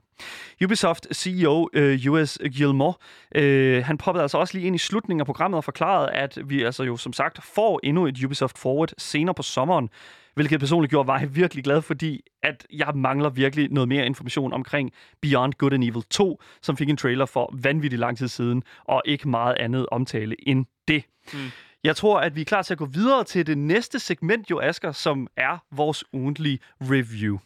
Ubisoft 0.65 1.07
CEO 1.15 1.69
øh, 1.73 2.07
US 2.09 2.39
Gilmore, 2.53 2.95
øh, 3.35 3.85
han 3.85 3.99
poppede 3.99 4.23
altså 4.23 4.39
også 4.39 4.55
lige 4.55 4.67
ind 4.67 4.77
i 4.77 4.79
slutningen 4.79 5.21
af 5.21 5.27
programmet 5.27 5.57
og 5.57 5.65
forklarede, 5.65 6.11
at 6.11 6.39
vi 6.45 6.63
altså 6.63 6.83
jo 6.83 6.97
som 6.97 7.13
sagt 7.13 7.45
får 7.45 7.81
endnu 7.83 8.07
et 8.07 8.25
Ubisoft 8.25 8.59
Forward 8.59 8.91
senere 8.99 9.35
på 9.35 9.43
sommeren, 9.43 9.89
hvilket 10.35 10.61
personligt 10.61 10.91
gjorde 10.91 11.07
mig 11.07 11.37
virkelig 11.37 11.65
glad, 11.65 11.83
fordi 11.83 12.21
at 12.43 12.67
jeg 12.73 12.93
mangler 12.95 13.31
virkelig 13.31 13.69
noget 13.71 13.89
mere 13.89 14.07
information 14.07 14.53
omkring 14.53 14.91
Beyond 15.23 15.53
Good 15.53 15.73
and 15.73 15.85
Evil 15.85 16.03
2, 16.11 16.43
som 16.63 16.77
fik 16.77 16.89
en 16.89 16.97
trailer 16.97 17.27
for 17.27 17.55
vanvittigt 17.63 18.01
lang 18.01 18.19
tid 18.19 18.29
siden, 18.29 18.63
og 18.85 19.03
ikke 19.05 19.29
meget 19.29 19.57
andet 19.61 19.87
omtale 19.93 20.49
end 20.49 20.67
det. 20.89 21.05
Mm. 21.33 21.39
Jeg 21.85 21.97
tror, 21.97 22.21
at 22.21 22.37
vi 22.37 22.41
er 22.41 22.45
klar 22.45 22.63
til 22.63 22.75
at 22.75 22.79
gå 22.79 22.87
videre 22.87 23.25
til 23.25 23.47
det 23.47 23.59
næste 23.59 23.99
segment, 23.99 24.51
jo 24.51 24.61
Asger, 24.61 24.93
som 24.93 25.29
er 25.37 25.65
vores 25.73 26.05
ugentlige 26.13 26.59
review. 26.81 27.39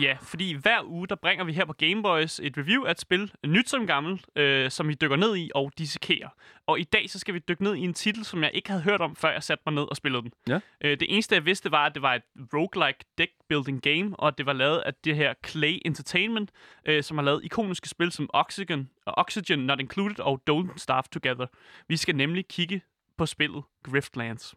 Ja, 0.00 0.16
fordi 0.22 0.52
hver 0.52 0.84
uge, 0.84 1.06
der 1.06 1.14
bringer 1.14 1.44
vi 1.44 1.52
her 1.52 1.64
på 1.64 1.72
Gameboys 1.72 2.40
et 2.40 2.58
review 2.58 2.84
af 2.84 2.90
et 2.90 3.00
spil, 3.00 3.32
nyt 3.46 3.70
som 3.70 3.86
gammelt, 3.86 4.26
øh, 4.36 4.70
som 4.70 4.88
vi 4.88 4.94
dykker 4.94 5.16
ned 5.16 5.36
i 5.36 5.50
og 5.54 5.72
dissekerer. 5.78 6.28
Og 6.66 6.80
i 6.80 6.84
dag, 6.84 7.10
så 7.10 7.18
skal 7.18 7.34
vi 7.34 7.38
dykke 7.38 7.64
ned 7.64 7.74
i 7.74 7.80
en 7.80 7.94
titel, 7.94 8.24
som 8.24 8.42
jeg 8.42 8.50
ikke 8.54 8.70
havde 8.70 8.82
hørt 8.82 9.00
om, 9.00 9.16
før 9.16 9.32
jeg 9.32 9.42
satte 9.42 9.62
mig 9.66 9.74
ned 9.74 9.82
og 9.82 9.96
spillede 9.96 10.22
den. 10.22 10.32
Ja. 10.48 10.60
Øh, 10.84 11.00
det 11.00 11.14
eneste, 11.14 11.34
jeg 11.34 11.44
vidste, 11.44 11.70
var, 11.70 11.86
at 11.86 11.94
det 11.94 12.02
var 12.02 12.14
et 12.14 12.22
roguelike 12.54 13.04
deck 13.18 13.32
building 13.48 13.82
game, 13.82 14.16
og 14.16 14.38
det 14.38 14.46
var 14.46 14.52
lavet 14.52 14.78
af 14.78 14.94
det 14.94 15.16
her 15.16 15.34
Clay 15.46 15.78
Entertainment, 15.84 16.50
øh, 16.84 17.02
som 17.02 17.18
har 17.18 17.24
lavet 17.24 17.44
ikoniske 17.44 17.88
spil 17.88 18.12
som 18.12 18.30
Oxygen, 18.32 18.90
og 19.06 19.14
Oxygen 19.16 19.58
Not 19.58 19.80
Included 19.80 20.20
og 20.20 20.42
Don't 20.50 20.76
Starve 20.76 21.04
Together. 21.12 21.46
Vi 21.88 21.96
skal 21.96 22.16
nemlig 22.16 22.48
kigge 22.48 22.82
på 23.18 23.26
spillet 23.26 23.62
Griftlands. 23.82 24.54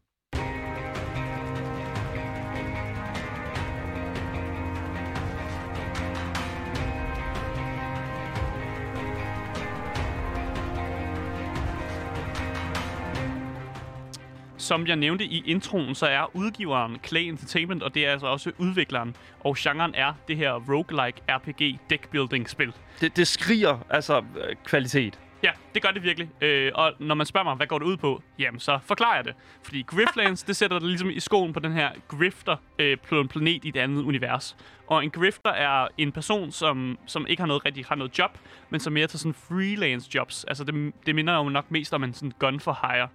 Som 14.66 14.88
jeg 14.88 14.96
nævnte 14.96 15.26
i 15.26 15.44
introen, 15.46 15.96
så 15.96 16.06
er 16.06 16.36
udgiveren 16.36 16.98
Clay 17.08 17.22
Entertainment, 17.22 17.84
og 17.84 17.94
det 17.94 18.06
er 18.06 18.12
altså 18.12 18.28
også 18.28 18.52
udvikleren. 18.58 19.16
Og 19.40 19.56
genren 19.60 19.96
er 19.96 20.14
det 20.28 20.38
her 20.38 20.54
roguelike 20.54 21.22
RPG 21.30 21.80
deckbuilding 21.90 22.50
spil. 22.50 22.74
Det, 23.02 23.18
det 23.18 23.28
skriger 23.28 23.78
altså 23.90 24.18
øh, 24.18 24.56
kvalitet. 24.66 25.20
Ja, 25.44 25.52
det 25.74 25.82
gør 25.82 25.90
det 25.90 26.04
virkelig. 26.04 26.30
Øh, 26.42 26.72
og 26.76 26.94
når 27.00 27.16
man 27.16 27.26
spørger 27.26 27.44
mig, 27.44 27.56
hvad 27.56 27.68
går 27.68 27.80
det 27.80 27.86
ud 27.86 27.98
på? 27.98 28.22
Jamen, 28.40 28.60
så 28.60 28.80
forklarer 28.86 29.16
jeg 29.16 29.26
det. 29.26 29.34
Fordi 29.64 29.82
Griftlands, 29.88 30.44
det 30.44 30.56
sætter 30.56 30.80
dig 30.80 30.88
ligesom 30.88 31.10
i 31.10 31.20
skoen 31.20 31.54
på 31.54 31.60
den 31.60 31.72
her 31.72 31.90
grifter 32.08 32.56
øh, 32.80 32.98
på 33.10 33.20
en 33.20 33.28
planet 33.28 33.66
i 33.66 33.70
et 33.70 33.78
andet 33.78 34.04
univers. 34.04 34.58
Og 34.88 35.04
en 35.04 35.10
grifter 35.10 35.52
er 35.52 35.88
en 35.98 36.12
person, 36.12 36.52
som, 36.52 36.98
som 37.06 37.28
ikke 37.28 37.42
har 37.42 37.48
noget 37.48 37.66
rigtig 37.66 37.86
har 37.86 37.96
noget 37.96 38.20
job, 38.20 38.38
men 38.70 38.80
som 38.80 38.94
mere 38.94 39.08
tager 39.08 39.18
sådan 39.18 39.34
freelance 39.34 40.10
jobs. 40.16 40.44
Altså, 40.44 40.64
det, 40.64 40.94
det 41.06 41.16
minder 41.16 41.36
jo 41.36 41.50
nok 41.50 41.72
mest 41.72 41.94
om 41.94 42.04
en 42.04 42.14
sådan 42.14 42.34
gun 42.40 42.60
for 42.60 42.88
hire. 42.88 43.08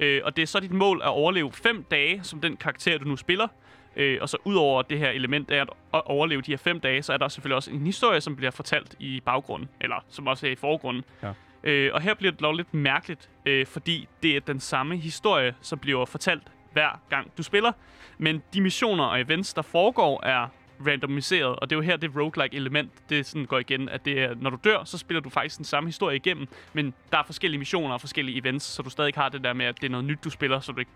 Øh, 0.00 0.20
og 0.24 0.36
det 0.36 0.42
er 0.42 0.46
så 0.46 0.60
dit 0.60 0.72
mål 0.72 1.00
at 1.04 1.08
overleve 1.08 1.52
fem 1.52 1.82
dage, 1.90 2.20
som 2.22 2.40
den 2.40 2.56
karakter, 2.56 2.98
du 2.98 3.04
nu 3.04 3.16
spiller. 3.16 3.48
Øh, 3.96 4.18
og 4.20 4.28
så 4.28 4.36
udover 4.44 4.82
det 4.82 4.98
her 4.98 5.10
element 5.10 5.50
af 5.50 5.60
at 5.62 5.68
overleve 5.92 6.40
de 6.40 6.52
her 6.52 6.58
fem 6.58 6.80
dage, 6.80 7.02
så 7.02 7.12
er 7.12 7.16
der 7.16 7.28
selvfølgelig 7.28 7.56
også 7.56 7.70
en 7.70 7.86
historie, 7.86 8.20
som 8.20 8.36
bliver 8.36 8.50
fortalt 8.50 8.94
i 8.98 9.22
baggrunden, 9.24 9.68
eller 9.80 10.04
som 10.08 10.26
også 10.26 10.46
er 10.46 10.50
i 10.50 10.54
forgrunden. 10.54 11.04
Ja. 11.22 11.32
Øh, 11.64 11.90
og 11.94 12.00
her 12.00 12.14
bliver 12.14 12.30
det 12.30 12.40
dog 12.40 12.54
lidt 12.54 12.74
mærkeligt, 12.74 13.30
øh, 13.46 13.66
fordi 13.66 14.08
det 14.22 14.36
er 14.36 14.40
den 14.40 14.60
samme 14.60 14.96
historie, 14.96 15.54
som 15.60 15.78
bliver 15.78 16.04
fortalt 16.04 16.42
hver 16.72 17.00
gang 17.10 17.32
du 17.38 17.42
spiller. 17.42 17.72
Men 18.18 18.42
de 18.54 18.60
missioner 18.60 19.04
og 19.04 19.20
events, 19.20 19.54
der 19.54 19.62
foregår, 19.62 20.26
er 20.26 20.48
randomiseret, 20.86 21.56
og 21.56 21.70
det 21.70 21.76
er 21.76 21.78
jo 21.78 21.82
her, 21.82 21.96
det 21.96 22.10
roguelike 22.16 22.56
element, 22.56 22.92
det 23.08 23.26
sådan 23.26 23.44
går 23.44 23.58
igen, 23.58 23.88
at 23.88 24.04
det 24.04 24.22
er, 24.22 24.34
når 24.34 24.50
du 24.50 24.58
dør, 24.64 24.84
så 24.84 24.98
spiller 24.98 25.20
du 25.20 25.30
faktisk 25.30 25.56
den 25.56 25.64
samme 25.64 25.88
historie 25.88 26.16
igennem, 26.16 26.48
men 26.72 26.94
der 27.12 27.18
er 27.18 27.22
forskellige 27.22 27.58
missioner 27.58 27.94
og 27.94 28.00
forskellige 28.00 28.38
events, 28.38 28.66
så 28.66 28.82
du 28.82 28.90
stadig 28.90 29.12
har 29.16 29.28
det 29.28 29.44
der 29.44 29.52
med, 29.52 29.66
at 29.66 29.76
det 29.80 29.84
er 29.84 29.90
noget 29.90 30.04
nyt, 30.04 30.18
du 30.24 30.30
spiller, 30.30 30.60
så 30.60 30.72
du 30.72 30.78
ikke 30.78 30.90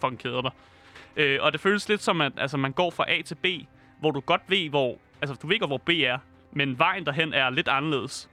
fucking 0.00 0.18
keder 0.18 0.42
dig. 0.42 0.50
Øh, 1.16 1.38
og 1.42 1.52
det 1.52 1.60
føles 1.60 1.88
lidt 1.88 2.02
som, 2.02 2.20
at 2.20 2.32
altså, 2.36 2.56
man 2.56 2.72
går 2.72 2.90
fra 2.90 3.04
A 3.08 3.22
til 3.22 3.34
B, 3.34 3.46
hvor 4.00 4.10
du 4.10 4.20
godt 4.20 4.42
ved, 4.48 4.68
hvor, 4.68 4.98
altså 5.20 5.36
du 5.42 5.46
ved 5.46 5.58
godt, 5.58 5.70
hvor 5.70 5.78
B 5.78 5.88
er, 5.88 6.18
men 6.52 6.78
vejen 6.78 7.06
derhen 7.06 7.34
er 7.34 7.50
lidt 7.50 7.68
anderledes. 7.68 8.30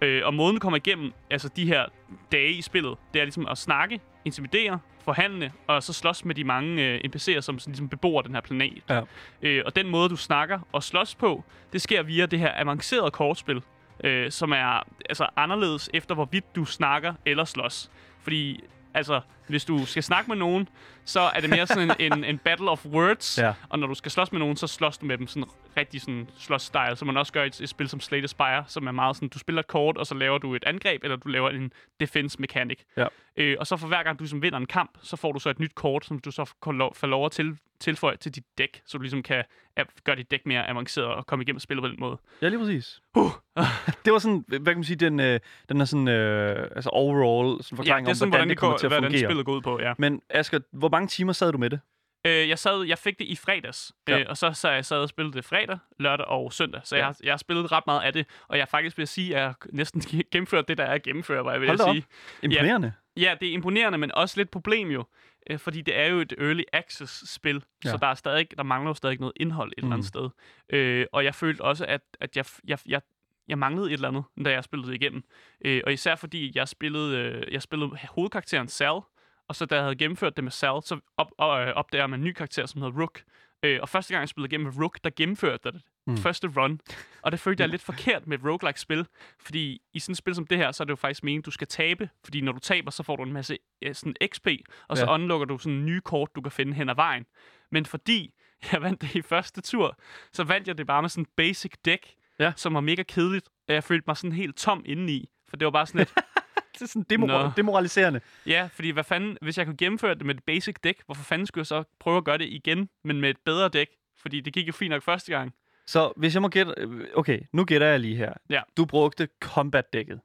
Øh, 0.00 0.26
og 0.26 0.34
måden, 0.34 0.56
du 0.56 0.60
kommer 0.60 0.76
igennem 0.76 1.12
altså 1.30 1.48
de 1.48 1.66
her 1.66 1.86
dage 2.32 2.52
i 2.52 2.62
spillet, 2.62 2.96
det 3.14 3.20
er 3.20 3.24
ligesom 3.24 3.46
at 3.46 3.58
snakke, 3.58 4.00
intimidere, 4.24 4.78
forhandle, 5.08 5.52
og 5.66 5.82
så 5.82 5.92
slås 5.92 6.24
med 6.24 6.34
de 6.34 6.44
mange 6.44 6.84
øh, 6.84 7.00
NPC'er, 7.04 7.40
som 7.40 7.58
sådan, 7.58 7.72
ligesom 7.72 7.88
bebor 7.88 8.22
den 8.22 8.34
her 8.34 8.40
planet. 8.40 8.82
Ja. 8.90 9.00
Øh, 9.42 9.62
og 9.66 9.76
den 9.76 9.88
måde, 9.88 10.08
du 10.08 10.16
snakker 10.16 10.58
og 10.72 10.82
slås 10.82 11.14
på, 11.14 11.44
det 11.72 11.82
sker 11.82 12.02
via 12.02 12.26
det 12.26 12.38
her 12.38 12.52
avancerede 12.54 13.10
kortspil, 13.10 13.62
øh, 14.04 14.30
som 14.30 14.52
er 14.52 14.82
altså 15.08 15.26
anderledes 15.36 15.90
efter, 15.94 16.14
hvorvidt 16.14 16.56
du 16.56 16.64
snakker 16.64 17.14
eller 17.26 17.44
slås. 17.44 17.90
Fordi 18.22 18.60
altså, 18.94 19.20
hvis 19.48 19.64
du 19.64 19.86
skal 19.86 20.02
snakke 20.02 20.28
med 20.30 20.36
nogen, 20.36 20.68
så 21.04 21.20
er 21.20 21.40
det 21.40 21.50
mere 21.50 21.66
sådan 21.66 21.90
en, 21.98 22.12
en, 22.12 22.24
en 22.24 22.38
battle 22.38 22.70
of 22.70 22.86
words. 22.86 23.38
Ja. 23.38 23.52
Og 23.68 23.78
når 23.78 23.86
du 23.86 23.94
skal 23.94 24.10
slås 24.10 24.32
med 24.32 24.40
nogen, 24.40 24.56
så 24.56 24.66
slås 24.66 24.98
du 24.98 25.06
med 25.06 25.18
dem 25.18 25.26
sådan 25.26 25.48
rigtig 25.76 26.00
sådan 26.00 26.28
slås-style, 26.38 26.94
som 26.94 27.06
man 27.06 27.16
også 27.16 27.32
gør 27.32 27.42
i 27.42 27.46
et, 27.46 27.60
et 27.60 27.68
spil 27.68 27.88
som 27.88 28.00
Slay 28.00 28.18
the 28.18 28.28
Spire, 28.28 28.64
som 28.66 28.86
er 28.86 28.92
meget 28.92 29.16
sådan, 29.16 29.28
du 29.28 29.38
spiller 29.38 29.60
et 29.60 29.66
kort, 29.66 29.96
og 29.96 30.06
så 30.06 30.14
laver 30.14 30.38
du 30.38 30.54
et 30.54 30.64
angreb, 30.64 31.04
eller 31.04 31.16
du 31.16 31.28
laver 31.28 31.50
en 31.50 31.72
defense 32.00 32.40
mechanic. 32.40 32.78
Ja. 32.96 33.06
Øh, 33.36 33.56
og 33.60 33.66
så 33.66 33.76
for 33.76 33.86
hver 33.86 34.02
gang 34.02 34.18
du 34.18 34.22
ligesom 34.24 34.42
vinder 34.42 34.58
en 34.58 34.66
kamp, 34.66 34.98
så 35.02 35.16
får 35.16 35.32
du 35.32 35.38
så 35.38 35.50
et 35.50 35.58
nyt 35.58 35.74
kort, 35.74 36.04
som 36.04 36.18
du 36.18 36.30
så 36.30 36.52
får 36.64 36.72
lov, 36.72 36.94
får 36.94 37.06
lov 37.06 37.26
at 37.26 37.32
til, 37.32 37.58
tilføje 37.80 38.16
til 38.16 38.34
dit 38.34 38.44
dæk, 38.58 38.80
så 38.86 38.98
du 38.98 39.02
ligesom 39.02 39.22
kan 39.22 39.44
ja, 39.78 39.82
gøre 40.04 40.16
dit 40.16 40.30
dæk 40.30 40.46
mere 40.46 40.68
avanceret 40.68 41.06
og 41.06 41.26
komme 41.26 41.42
igennem 41.42 41.60
spillet 41.60 41.82
på 41.82 41.88
den 41.88 41.96
måde. 41.98 42.18
Ja, 42.42 42.48
lige 42.48 42.58
præcis. 42.58 43.00
Uh. 43.16 43.30
det 44.04 44.12
var 44.12 44.18
sådan, 44.18 44.44
hvad 44.48 44.58
kan 44.60 44.76
man 44.76 44.84
sige, 44.84 44.96
den, 44.96 45.20
øh, 45.20 45.40
den 45.68 45.80
er 45.80 45.84
sådan, 45.84 46.08
øh, 46.08 46.68
altså 46.76 46.90
overall 46.90 47.64
sådan 47.64 47.76
Ja, 47.76 47.78
forklaring 47.78 48.06
det 48.06 48.10
er 48.10 48.14
om, 48.14 48.16
sådan, 48.16 48.30
hvordan, 48.30 48.48
det 48.48 48.58
kommer 48.58 48.72
går, 48.72 48.78
til 48.78 48.86
at 48.86 48.92
hvordan 48.92 49.10
fungere. 49.10 49.28
Spillet 49.38 49.46
går 49.46 49.52
ud 49.54 49.62
på, 49.62 49.80
ja. 49.80 49.94
Men 49.98 50.22
Asger, 50.30 50.58
hvor 50.72 50.88
mange 50.88 51.08
timer 51.08 51.32
sad 51.32 51.52
du 51.52 51.58
med 51.58 51.70
det? 51.70 51.80
Øh, 52.26 52.48
jeg, 52.48 52.58
sad, 52.58 52.82
jeg 52.84 52.98
fik 52.98 53.18
det 53.18 53.24
i 53.24 53.36
fredags, 53.36 53.92
Ja. 54.08 54.12
ja. 54.16 54.20
øh, 54.20 54.26
og 54.28 54.36
så, 54.36 54.52
så 54.52 54.70
jeg 54.70 54.84
sad 54.84 54.96
og 54.98 55.08
spillede 55.08 55.36
det 55.36 55.44
fredag, 55.44 55.78
lørdag 55.98 56.26
og 56.26 56.52
søndag. 56.52 56.80
Så 56.84 56.96
Ja. 56.96 57.00
ja. 57.00 57.04
jeg, 57.04 57.08
har- 57.08 57.16
jeg 57.24 57.32
har 57.32 57.36
spillet 57.38 57.72
ret 57.72 57.84
meget 57.86 58.00
af 58.02 58.12
det, 58.12 58.26
og 58.48 58.58
jeg 58.58 58.68
faktisk 58.68 58.98
vil 58.98 59.06
sige, 59.08 59.36
at 59.36 59.42
jeg 59.42 59.54
næsten 59.72 60.00
gennemført 60.32 60.68
det, 60.68 60.78
der 60.78 60.84
er 60.84 60.92
at 60.94 61.02
gennemføre, 61.02 61.42
hvad 61.42 61.52
jeg 61.52 61.60
vil 61.60 61.68
Hold 61.68 61.80
op. 61.80 61.94
sige. 61.94 62.04
Imponerende. 62.42 62.92
Ja, 63.16 63.34
det 63.40 63.48
er 63.48 63.52
imponerende, 63.52 63.98
men 63.98 64.12
også 64.14 64.40
lidt 64.40 64.50
problem 64.50 64.88
jo. 64.90 65.04
Øh, 65.50 65.58
fordi 65.58 65.80
det 65.80 65.98
er 65.98 66.06
jo 66.06 66.20
et 66.20 66.32
early 66.38 66.62
access-spil, 66.72 67.54
Ja. 67.54 67.60
ja. 67.84 67.90
så 67.90 67.96
der, 67.96 68.06
er 68.06 68.14
stadig, 68.14 68.46
der 68.56 68.62
mangler 68.62 68.90
jo 68.90 68.94
stadig 68.94 69.20
noget 69.20 69.32
indhold 69.36 69.72
et 69.72 69.82
eller 69.82 69.92
andet 69.92 70.06
sted. 70.06 70.28
Øh, 70.70 71.06
og 71.12 71.24
jeg 71.24 71.34
følte 71.34 71.60
også, 71.60 71.84
at, 71.86 72.00
at 72.20 72.36
jeg, 72.36 72.44
jeg, 72.64 72.78
jeg, 72.86 73.00
jeg 73.48 73.58
manglede 73.58 73.86
et 73.88 73.92
eller 73.92 74.08
andet, 74.08 74.24
da 74.44 74.50
jeg 74.50 74.64
spillede 74.64 74.88
det 74.88 74.94
igennem. 75.02 75.22
Øh, 75.64 75.82
og 75.86 75.92
især 75.92 76.14
fordi 76.14 76.52
jeg 76.54 76.68
spillede, 76.68 77.18
øh, 77.18 77.52
jeg 77.52 77.62
spillede 77.62 77.90
hovedkarakteren 78.08 78.68
Sal, 78.68 79.00
og 79.48 79.56
så 79.56 79.66
da 79.66 79.74
jeg 79.74 79.84
havde 79.84 79.96
gennemført 79.96 80.36
det 80.36 80.44
med 80.44 80.52
Sal, 80.52 80.82
så 80.82 81.00
op, 81.16 81.30
og, 81.38 81.60
øh, 81.60 81.72
opdager 81.74 82.06
man 82.06 82.20
en 82.20 82.24
ny 82.24 82.32
karakter, 82.32 82.66
som 82.66 82.82
hedder 82.82 83.00
Rook. 83.00 83.22
Øh, 83.62 83.78
og 83.82 83.88
første 83.88 84.14
gang 84.14 84.20
jeg 84.20 84.28
spillede 84.28 84.50
igennem 84.50 84.72
med 84.74 84.82
Rook, 84.84 84.98
der 85.04 85.10
gennemførte 85.16 85.60
jeg 85.64 85.72
det. 85.72 85.82
Mm. 86.06 86.16
Første 86.16 86.48
run. 86.56 86.80
Og 87.22 87.32
det 87.32 87.40
følte 87.40 87.60
jeg 87.62 87.68
lidt 87.68 87.82
forkert 87.82 88.26
med 88.26 88.38
roguelike-spil. 88.44 89.06
Fordi 89.40 89.80
i 89.92 89.98
sådan 89.98 90.12
et 90.12 90.16
spil 90.16 90.34
som 90.34 90.46
det 90.46 90.58
her, 90.58 90.72
så 90.72 90.82
er 90.82 90.84
det 90.84 90.90
jo 90.90 90.96
faktisk 90.96 91.24
meningen, 91.24 91.42
du 91.42 91.50
skal 91.50 91.66
tabe. 91.66 92.10
Fordi 92.24 92.40
når 92.40 92.52
du 92.52 92.58
taber, 92.58 92.90
så 92.90 93.02
får 93.02 93.16
du 93.16 93.22
en 93.22 93.32
masse 93.32 93.58
øh, 93.82 93.94
sådan 93.94 94.14
XP. 94.32 94.46
Og 94.88 94.96
så 94.96 95.04
ja. 95.04 95.14
unlocker 95.14 95.46
du 95.46 95.58
sådan 95.58 95.84
nye 95.84 96.00
kort, 96.00 96.28
du 96.34 96.40
kan 96.40 96.52
finde 96.52 96.72
hen 96.74 96.88
ad 96.88 96.94
vejen. 96.94 97.26
Men 97.70 97.86
fordi 97.86 98.34
jeg 98.72 98.82
vandt 98.82 99.02
det 99.02 99.14
i 99.14 99.22
første 99.22 99.60
tur, 99.60 99.96
så 100.32 100.44
vandt 100.44 100.68
jeg 100.68 100.78
det 100.78 100.86
bare 100.86 101.02
med 101.02 101.08
sådan 101.10 101.22
en 101.24 101.28
basic 101.36 101.72
deck, 101.84 102.06
Ja. 102.40 102.52
som 102.56 102.74
var 102.74 102.80
mega 102.80 103.02
kedeligt. 103.02 103.48
Og 103.68 103.74
jeg 103.74 103.84
følte 103.84 104.04
mig 104.06 104.16
sådan 104.16 104.32
helt 104.32 104.56
tom 104.56 104.82
indeni. 104.86 105.28
For 105.48 105.56
det 105.56 105.64
var 105.64 105.70
bare 105.70 105.86
sådan 105.86 105.98
lidt, 105.98 106.14
Det 106.74 106.82
er 106.82 106.86
sådan 106.86 107.06
demor- 107.12 107.26
Nå. 107.26 107.50
demoraliserende. 107.56 108.20
ja, 108.46 108.68
fordi 108.72 108.90
hvad 108.90 109.04
fanden, 109.04 109.38
hvis 109.42 109.58
jeg 109.58 109.66
kunne 109.66 109.76
gennemføre 109.76 110.14
det 110.14 110.26
med 110.26 110.34
et 110.34 110.42
basic 110.46 110.74
deck, 110.84 111.02
hvorfor 111.06 111.22
fanden 111.24 111.46
skulle 111.46 111.60
jeg 111.62 111.66
så 111.66 111.82
prøve 112.00 112.16
at 112.16 112.24
gøre 112.24 112.38
det 112.38 112.44
igen, 112.48 112.88
men 113.04 113.20
med 113.20 113.30
et 113.30 113.36
bedre 113.44 113.68
deck? 113.68 113.90
Fordi 114.22 114.40
det 114.40 114.52
gik 114.52 114.66
jo 114.68 114.72
fint 114.72 114.90
nok 114.90 115.02
første 115.02 115.32
gang. 115.32 115.52
Så 115.86 116.12
hvis 116.16 116.34
jeg 116.34 116.42
må 116.42 116.48
gætte... 116.48 116.74
øh, 116.76 117.00
Okay, 117.14 117.40
nu 117.52 117.64
gætter 117.64 117.86
jeg 117.86 118.00
lige 118.00 118.16
her. 118.16 118.32
Ja. 118.50 118.60
Du 118.76 118.84
brugte 118.84 119.28
combat-dækket. 119.40 120.20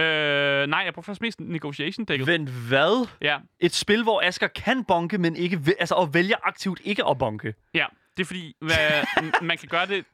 Øh, 0.00 0.66
nej, 0.66 0.78
jeg 0.84 0.94
brugte 0.94 1.06
faktisk 1.06 1.20
mest 1.20 1.40
negotiation-dækket. 1.40 2.26
Vent, 2.26 2.48
hvad? 2.68 3.08
Ja, 3.20 3.38
Et 3.60 3.74
spil, 3.74 4.02
hvor 4.02 4.22
Asger 4.22 4.46
kan 4.48 4.84
bonke, 4.84 5.18
men 5.18 5.36
ikke 5.36 5.60
altså, 5.78 5.94
og 5.94 6.14
vælger 6.14 6.36
aktivt 6.42 6.80
ikke 6.84 7.04
at 7.06 7.18
bonke. 7.18 7.54
Ja, 7.74 7.86
det 8.16 8.22
er 8.22 8.26
fordi, 8.26 8.54
hvad, 8.60 9.04
man 9.48 9.58
kan 9.58 9.68
gøre 9.68 9.86
det, 9.86 10.04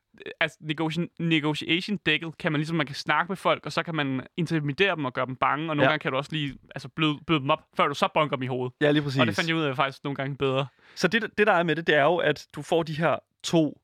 altså 0.40 0.58
negotiation, 0.60 1.08
negotiation 1.18 1.96
dækket 1.96 2.38
kan 2.38 2.52
man 2.52 2.58
ligesom, 2.58 2.76
man 2.76 2.86
kan 2.86 2.94
snakke 2.96 3.30
med 3.30 3.36
folk, 3.36 3.66
og 3.66 3.72
så 3.72 3.82
kan 3.82 3.94
man 3.94 4.26
intimidere 4.36 4.96
dem 4.96 5.04
og 5.04 5.12
gøre 5.12 5.26
dem 5.26 5.36
bange, 5.36 5.62
og 5.70 5.76
nogle 5.76 5.82
Ja. 5.82 5.88
gange 5.88 6.02
kan 6.02 6.10
du 6.12 6.16
også 6.16 6.32
lige 6.32 6.54
altså, 6.74 6.88
bløde, 6.88 7.18
bløde 7.26 7.40
dem 7.40 7.50
op, 7.50 7.62
før 7.76 7.88
du 7.88 7.94
så 7.94 8.08
bonker 8.14 8.36
dem 8.36 8.42
i 8.42 8.46
hovedet. 8.46 8.72
Ja, 8.80 8.90
lige 8.90 9.02
præcis. 9.02 9.20
Og 9.20 9.26
det 9.26 9.36
fandt 9.36 9.48
jeg 9.48 9.56
ud 9.56 9.62
af 9.62 9.76
faktisk 9.76 10.04
nogle 10.04 10.16
gange 10.16 10.36
bedre. 10.36 10.66
Så 10.94 11.08
det, 11.08 11.22
det, 11.38 11.46
der 11.46 11.52
er 11.52 11.62
med 11.62 11.76
det, 11.76 11.86
det 11.86 11.94
er 11.94 12.02
jo, 12.04 12.16
at 12.16 12.46
du 12.54 12.62
får 12.62 12.82
de 12.82 12.92
her 12.94 13.16
to... 13.42 13.78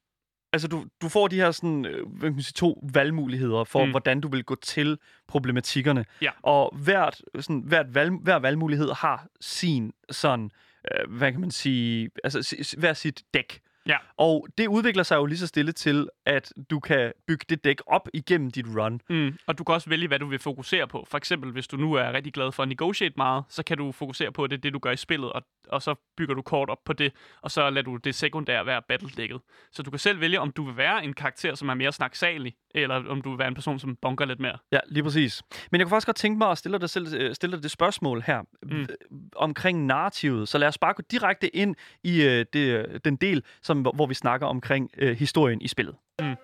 Altså, 0.53 0.69
du, 0.69 0.85
du 1.03 1.09
får 1.09 1.29
de 1.29 1.37
her 1.37 1.51
sådan, 1.51 1.85
øh, 1.85 2.07
hvad 2.09 2.29
kan 2.29 2.35
man 2.35 2.43
sige, 2.43 2.55
to 2.57 2.85
valgmuligheder 2.95 3.65
for, 3.65 3.85
mm. 3.85 3.91
Hvordan 3.91 4.21
du 4.21 4.29
vil 4.29 4.45
gå 4.45 4.55
til 4.55 4.99
problematikkerne. 5.29 6.05
Ja. 6.23 6.31
Og 6.43 6.77
hvert, 6.77 7.23
sådan, 7.41 7.63
hvert 7.67 7.95
valg, 7.95 8.13
hver 8.23 8.37
valgmulighed 8.39 8.91
har 8.93 9.27
sin 9.41 9.93
sådan, 10.11 10.51
øh, 10.93 11.17
hvad 11.17 11.33
kan 11.33 11.41
man 11.41 11.51
sige, 11.51 12.11
altså 12.25 12.75
hver 12.79 12.93
sit 12.93 13.23
dæk. 13.35 13.61
Ja. 13.89 13.97
Og 14.17 14.47
det 14.59 14.67
udvikler 14.67 15.03
sig 15.03 15.17
jo 15.17 15.27
lige 15.27 15.39
så 15.39 15.47
stille 15.47 15.73
til, 15.73 16.09
at 16.27 16.53
du 16.71 16.81
kan 16.81 17.13
bygge 17.27 17.45
det 17.49 17.65
dæk 17.65 17.81
op 17.87 18.09
igennem 18.15 18.51
dit 18.51 18.67
run. 18.77 19.01
Mm. 19.11 19.39
Og 19.47 19.59
du 19.59 19.65
kan 19.65 19.75
også 19.75 19.91
vælge, 19.91 20.09
hvad 20.09 20.19
du 20.19 20.27
vil 20.27 20.39
fokusere 20.39 20.89
på. 20.89 21.07
For 21.11 21.19
eksempel, 21.19 21.53
hvis 21.53 21.69
du 21.69 21.77
nu 21.77 21.95
er 21.95 22.13
rigtig 22.13 22.33
glad 22.33 22.53
for 22.53 22.63
at 22.63 22.69
negotiate 22.69 23.15
meget, 23.17 23.45
så 23.49 23.63
kan 23.63 23.79
du 23.79 23.93
fokusere 23.93 24.33
på 24.33 24.47
det, 24.47 24.63
det 24.63 24.73
du 24.73 24.79
gør 24.79 24.91
i 24.91 24.97
spillet, 24.97 25.33
og, 25.33 25.43
og 25.69 25.83
så 25.83 25.95
bygger 26.17 26.35
du 26.35 26.43
kort 26.43 26.71
op 26.71 26.85
på 26.85 26.93
det, 26.93 27.13
og 27.43 27.51
så 27.51 27.71
lader 27.71 27.85
du 27.85 27.97
det 27.97 28.15
sekundære 28.15 28.67
være 28.67 28.83
battle-dækket. 28.89 29.41
Så 29.73 29.83
du 29.83 29.91
kan 29.91 29.99
selv 29.99 30.21
vælge, 30.21 30.41
om 30.41 30.53
du 30.53 30.65
vil 30.65 30.77
være 30.77 31.05
en 31.05 31.13
karakter, 31.13 31.55
som 31.55 31.69
er 31.69 31.75
mere 31.75 31.93
snaksalig, 31.93 32.55
eller 32.75 33.09
om 33.09 33.23
du 33.23 33.31
vil 33.31 33.39
være 33.39 33.49
en 33.49 33.55
person, 33.55 33.79
som 33.79 33.97
bonker 33.97 34.25
lidt 34.25 34.41
mere. 34.41 34.59
Ja, 34.73 34.79
lige 34.89 35.03
præcis. 35.03 35.43
Men 35.71 35.79
jeg 35.79 35.87
kunne 35.87 35.91
faktisk 35.91 36.07
godt 36.07 36.17
tænke 36.17 36.39
mig 36.39 36.51
at 36.51 36.59
stille 36.59 36.79
dig, 36.79 36.91
selv, 36.91 37.15
øh, 37.15 37.35
stille 37.35 37.57
dig 37.57 37.63
det 37.63 37.71
spørgsmål 37.71 38.23
her 38.27 38.43
mm. 38.63 38.87
omkring 39.37 39.87
narrativet. 39.87 40.49
Så 40.49 40.59
lad 40.59 40.69
os 40.69 40.79
bare 40.79 40.95
gå 40.95 41.03
direkte 41.11 41.57
ind 41.57 41.77
i 42.03 42.23
øh, 42.23 42.47
det, 42.53 43.05
den 43.05 43.17
del, 43.17 43.43
som, 43.63 43.78
hvor 43.83 44.07
vi 44.07 44.15
snakker 44.15 44.47
omkring 44.47 44.91
øh, 44.99 45.17
historien 45.17 45.63
i 45.63 45.69
spillet. 45.69 45.97
Mm. 46.21 46.35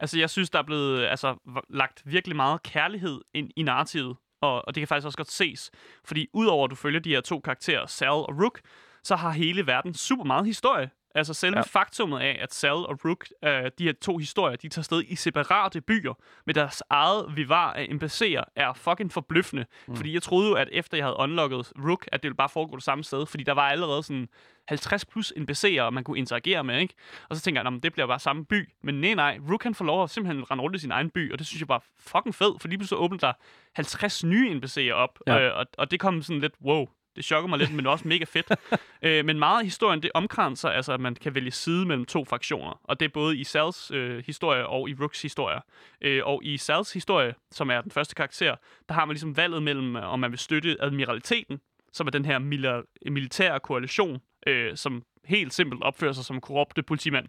Altså, 0.00 0.18
jeg 0.18 0.30
synes, 0.30 0.50
der 0.50 0.58
er 0.58 0.62
blevet 0.62 1.06
altså, 1.06 1.36
lagt 1.70 2.02
virkelig 2.04 2.36
meget 2.36 2.62
kærlighed 2.62 3.20
ind 3.34 3.50
i 3.56 3.62
narrativet, 3.62 4.16
og, 4.40 4.68
og 4.68 4.74
det 4.74 4.80
kan 4.80 4.88
faktisk 4.88 5.06
også 5.06 5.16
godt 5.16 5.30
ses. 5.30 5.70
Fordi 6.04 6.26
udover 6.32 6.64
at 6.64 6.70
du 6.70 6.74
følger 6.76 7.00
de 7.00 7.10
her 7.10 7.20
to 7.20 7.40
karakterer, 7.40 7.86
Sal 7.86 8.08
og 8.08 8.42
Rook, 8.42 8.60
så 9.04 9.16
har 9.16 9.30
hele 9.30 9.66
verden 9.66 9.94
super 9.94 10.24
meget 10.24 10.46
historie. 10.46 10.90
Altså 11.16 11.34
selve 11.34 11.56
Ja. 11.56 11.62
faktummet 11.62 12.20
af, 12.20 12.38
at 12.42 12.54
Sal 12.54 12.70
og 12.72 12.98
Rook, 13.04 13.26
øh, 13.44 13.70
de 13.78 13.84
her 13.84 13.92
to 14.02 14.16
historier, 14.18 14.56
de 14.56 14.68
tager 14.68 14.82
sted 14.82 15.02
i 15.08 15.16
separate 15.16 15.80
byer 15.80 16.14
med 16.46 16.54
deres 16.54 16.82
eget 16.90 17.36
vivar 17.36 17.72
af 17.72 17.84
NPC'er, 17.90 18.44
er 18.56 18.72
fucking 18.72 19.12
forbløffende. 19.12 19.66
Mm. 19.86 19.96
Fordi 19.96 20.14
jeg 20.14 20.22
troede 20.22 20.48
jo, 20.48 20.54
at 20.54 20.68
efter 20.72 20.96
jeg 20.96 21.06
havde 21.06 21.16
unlocket 21.18 21.72
Rook, 21.88 22.08
at 22.12 22.22
det 22.22 22.28
ville 22.28 22.36
bare 22.36 22.48
foregå 22.48 22.76
det 22.76 22.84
samme 22.84 23.04
sted, 23.04 23.26
fordi 23.26 23.44
der 23.44 23.52
var 23.52 23.68
allerede 23.68 24.02
sådan 24.02 24.28
50 24.68 25.04
plus 25.04 25.32
NPC'er, 25.36 25.90
man 25.90 26.04
kunne 26.04 26.18
interagere 26.18 26.64
med, 26.64 26.78
ikke? 26.80 26.94
Og 27.28 27.36
så 27.36 27.42
tænker 27.42 27.60
jeg, 27.60 27.64
"Nå, 27.64 27.70
men 27.70 27.80
det 27.80 27.92
bliver 27.92 28.06
bare 28.06 28.18
samme 28.18 28.44
by. 28.44 28.68
Men 28.82 29.00
nej, 29.00 29.14
nej, 29.14 29.38
Rook 29.50 29.62
han 29.62 29.74
får 29.74 29.84
lov 29.84 30.02
at 30.02 30.10
simpelthen 30.10 30.50
rende 30.50 30.62
rundt 30.62 30.76
i 30.76 30.78
sin 30.78 30.90
egen 30.90 31.10
by, 31.10 31.32
og 31.32 31.38
det 31.38 31.46
synes 31.46 31.60
jeg 31.60 31.68
bare 31.68 31.80
fucking 31.98 32.34
fedt, 32.34 32.60
for 32.60 32.68
lige 32.68 32.78
pludselig 32.78 32.98
åbner 33.00 33.18
der 33.18 33.32
50 33.74 34.24
nye 34.24 34.60
NPC'er 34.60 34.92
op, 34.92 35.18
ja. 35.26 35.40
øh, 35.40 35.58
og, 35.58 35.66
og 35.78 35.90
det 35.90 36.00
kom 36.00 36.22
sådan 36.22 36.40
lidt, 36.40 36.54
wow, 36.64 36.86
det 37.16 37.24
chokker 37.24 37.48
mig 37.48 37.58
lidt, 37.58 37.74
men 37.74 37.86
også 37.86 38.08
mega 38.08 38.24
fedt. 38.24 38.46
øh, 39.02 39.24
men 39.24 39.38
meget 39.38 39.58
af 39.58 39.64
historien, 39.64 40.02
det 40.02 40.10
omkranser, 40.14 40.68
altså 40.68 40.92
at 40.92 41.00
man 41.00 41.14
kan 41.14 41.34
vælge 41.34 41.50
side 41.50 41.86
mellem 41.86 42.04
to 42.04 42.24
fraktioner. 42.24 42.80
Og 42.84 43.00
det 43.00 43.06
er 43.06 43.10
både 43.10 43.38
i 43.38 43.44
Sals 43.44 43.90
øh, 43.90 44.22
historie 44.26 44.66
og 44.66 44.90
i 44.90 44.94
Rooks 45.00 45.22
historie. 45.22 45.60
Øh, 46.00 46.20
og 46.24 46.40
i 46.44 46.56
Sals 46.56 46.92
historie, 46.92 47.34
som 47.50 47.70
er 47.70 47.80
den 47.80 47.90
første 47.90 48.14
karakter, 48.14 48.56
der 48.88 48.94
har 48.94 49.04
man 49.04 49.14
ligesom 49.14 49.36
valget 49.36 49.62
mellem, 49.62 49.96
øh, 49.96 50.12
om 50.12 50.20
man 50.20 50.30
vil 50.30 50.38
støtte 50.38 50.76
admiraliteten, 50.80 51.60
som 51.92 52.06
er 52.06 52.10
den 52.10 52.24
her 52.24 52.38
mila- 52.38 53.10
militære 53.10 53.60
koalition, 53.60 54.20
øh, 54.46 54.76
som 54.76 55.02
helt 55.24 55.54
simpelt 55.54 55.82
opfører 55.82 56.12
sig 56.12 56.24
som 56.24 56.40
korrupte 56.40 56.82
politimand. 56.82 57.26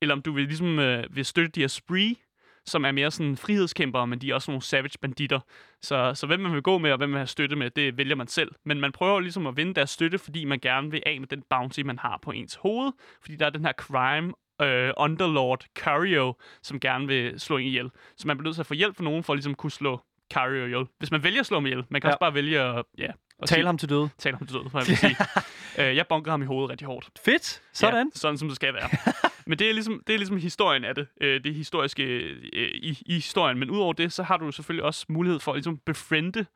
Eller 0.00 0.14
om 0.14 0.22
du 0.22 0.32
vil 0.32 0.44
ligesom 0.44 0.78
øh, 0.78 1.16
vil 1.16 1.24
støtte 1.24 1.50
de 1.50 1.60
her 1.60 1.68
spree, 1.68 2.14
som 2.66 2.84
er 2.84 2.92
mere 2.92 3.10
sådan 3.10 3.36
frihedskæmpere, 3.36 4.06
men 4.06 4.18
de 4.18 4.30
er 4.30 4.34
også 4.34 4.50
nogle 4.50 4.62
savage 4.62 4.98
banditter. 5.02 5.40
Så, 5.82 6.12
så 6.14 6.26
hvem 6.26 6.40
man 6.40 6.52
vil 6.52 6.62
gå 6.62 6.78
med, 6.78 6.90
og 6.92 6.96
hvem 6.96 7.08
man 7.08 7.14
vil 7.14 7.18
have 7.20 7.26
støtte 7.26 7.56
med, 7.56 7.70
det 7.70 7.98
vælger 7.98 8.14
man 8.16 8.26
selv. 8.28 8.52
Men 8.64 8.80
man 8.80 8.92
prøver 8.92 9.20
ligesom 9.20 9.46
at 9.46 9.56
vinde 9.56 9.74
deres 9.74 9.90
støtte, 9.90 10.18
fordi 10.18 10.44
man 10.44 10.58
gerne 10.60 10.90
vil 10.90 11.02
af 11.06 11.20
med 11.20 11.28
den 11.28 11.42
bounty, 11.50 11.80
man 11.80 11.98
har 11.98 12.18
på 12.22 12.30
ens 12.30 12.54
hoved. 12.54 12.92
Fordi 13.22 13.36
der 13.36 13.46
er 13.46 13.50
den 13.50 13.64
her 13.64 13.72
crime 13.72 14.32
øh, 14.62 14.92
underlord 14.96 15.64
Cario, 15.76 16.34
som 16.62 16.80
gerne 16.80 17.06
vil 17.06 17.40
slå 17.40 17.56
en 17.56 17.66
ihjel. 17.66 17.90
Så 18.16 18.26
man 18.26 18.36
bliver 18.36 18.48
nødt 18.48 18.56
til 18.56 18.62
at 18.62 18.66
få 18.66 18.74
hjælp 18.74 18.96
fra 18.96 19.04
nogen 19.04 19.24
for 19.24 19.32
at 19.32 19.36
ligesom 19.36 19.54
kunne 19.54 19.70
slå 19.72 20.00
Cario 20.32 20.64
ihjel. 20.64 20.84
Hvis 20.98 21.10
man 21.10 21.22
vælger 21.22 21.40
at 21.40 21.46
slå 21.46 21.56
ham 21.56 21.66
ihjel. 21.66 21.84
Man 21.90 22.00
kan 22.00 22.08
Ja. 22.08 22.12
også 22.12 22.20
bare 22.20 22.34
vælge 22.34 22.60
at 22.60 22.84
ja, 22.98 23.10
Og 23.38 23.48
Tal 23.48 23.56
sige- 23.56 23.66
ham 23.66 23.78
til 23.78 23.88
døde. 23.88 24.08
Tal 24.18 24.34
ham 24.34 24.46
til 24.46 24.56
død, 24.56 24.62
må 24.72 24.78
jeg 24.78 24.88
vil 24.88 24.96
sige. 24.96 25.16
øh, 25.90 25.96
jeg 25.96 26.06
bunker 26.08 26.30
ham 26.30 26.42
i 26.42 26.46
hovedet 26.46 26.70
rigtig 26.70 26.86
hårdt. 26.86 27.08
Fedt. 27.24 27.62
Sådan. 27.72 28.06
Ja, 28.14 28.18
sådan 28.18 28.38
som 28.38 28.48
det 28.48 28.56
skal 28.56 28.74
være. 28.74 28.88
Men 29.46 29.58
det 29.58 29.68
er 29.68 29.72
ligesom, 29.72 30.02
det 30.06 30.12
er 30.14 30.18
ligesom 30.18 30.36
historien 30.36 30.84
af 30.84 30.94
det. 30.94 31.06
Øh, 31.20 31.44
det 31.44 31.54
historiske 31.54 32.02
øh, 32.02 32.70
i, 32.74 32.98
i 33.06 33.14
historien. 33.14 33.58
Men 33.58 33.70
udover 33.70 33.92
det, 33.92 34.12
så 34.12 34.22
har 34.22 34.36
du 34.36 34.44
jo 34.44 34.50
selvfølgelig 34.50 34.84
også 34.84 35.06
mulighed 35.08 35.40
for 35.40 35.52
at 35.52 35.56
ligesom 35.56 35.78
befriende 35.78 36.46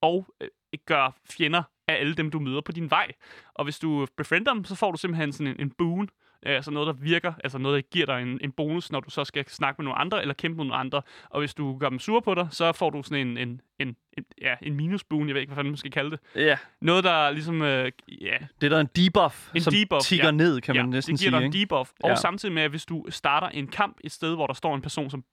og 0.00 0.26
øh, 0.40 0.48
gøre 0.86 1.12
fjender 1.30 1.62
af 1.88 1.94
alle 1.94 2.14
dem, 2.14 2.30
du 2.30 2.38
møder 2.40 2.60
på 2.60 2.72
din 2.72 2.90
vej. 2.90 3.12
Og 3.54 3.64
hvis 3.64 3.78
du 3.78 4.06
befriender 4.16 4.54
dem, 4.54 4.64
så 4.64 4.74
får 4.74 4.90
du 4.90 4.98
simpelthen 4.98 5.32
sådan 5.32 5.46
en, 5.46 5.60
en 5.60 5.70
boon. 5.70 6.08
Altså 6.42 6.70
noget, 6.70 6.86
der 6.86 6.92
virker, 6.92 7.32
altså 7.44 7.58
noget, 7.58 7.84
der 7.84 7.88
giver 7.90 8.06
dig 8.06 8.22
en, 8.22 8.38
en 8.42 8.52
bonus, 8.52 8.92
når 8.92 9.00
du 9.00 9.10
så 9.10 9.24
skal 9.24 9.44
snakke 9.48 9.82
med 9.82 9.84
nogle 9.84 9.98
andre, 9.98 10.20
eller 10.22 10.34
kæmpe 10.34 10.56
med 10.56 10.64
nogle 10.64 10.74
andre. 10.80 11.02
Og 11.30 11.40
hvis 11.40 11.54
du 11.54 11.78
gør 11.78 11.88
dem 11.88 11.98
sure 11.98 12.22
på 12.22 12.34
dig, 12.34 12.48
så 12.50 12.72
får 12.72 12.90
du 12.90 13.02
sådan 13.02 13.26
en, 13.28 13.38
en, 13.38 13.60
en, 13.80 13.96
en, 14.18 14.24
ja, 14.42 14.54
en 14.62 14.74
minusboon, 14.74 15.26
jeg 15.28 15.34
ved 15.34 15.40
ikke, 15.40 15.50
hvad 15.50 15.56
fanden 15.56 15.70
man 15.70 15.76
skal 15.76 15.90
kalde 15.90 16.10
det. 16.10 16.20
Ja. 16.36 16.56
Noget, 16.80 17.04
der 17.04 17.30
ligesom, 17.30 17.62
øh, 17.62 17.92
ja, 18.20 18.36
Det 18.60 18.66
er 18.66 18.68
der 18.70 18.80
en 18.80 18.88
debuff, 18.96 19.50
En 19.54 19.60
som 19.60 19.72
debuff, 19.74 20.02
tigger 20.04 20.24
ja. 20.26 20.30
ned, 20.30 20.60
kan 20.60 20.74
ja, 20.74 20.82
man 20.82 20.90
næsten 20.90 21.12
det 21.14 21.20
giver 21.20 21.30
sige. 21.30 21.40
dig 21.40 21.46
en 21.46 21.52
debuff. 21.52 21.90
Og 22.02 22.10
Ja. 22.10 22.14
samtidig 22.16 22.54
med, 22.54 22.62
at 22.62 22.70
hvis 22.70 22.86
du 22.86 23.04
starter 23.08 23.48
en 23.48 23.66
kamp 23.68 23.96
et 24.04 24.12
sted, 24.12 24.34
hvor 24.34 24.46
der 24.46 24.54
står 24.54 24.74
en 24.74 24.82
person, 24.82 25.10
som 25.10 25.24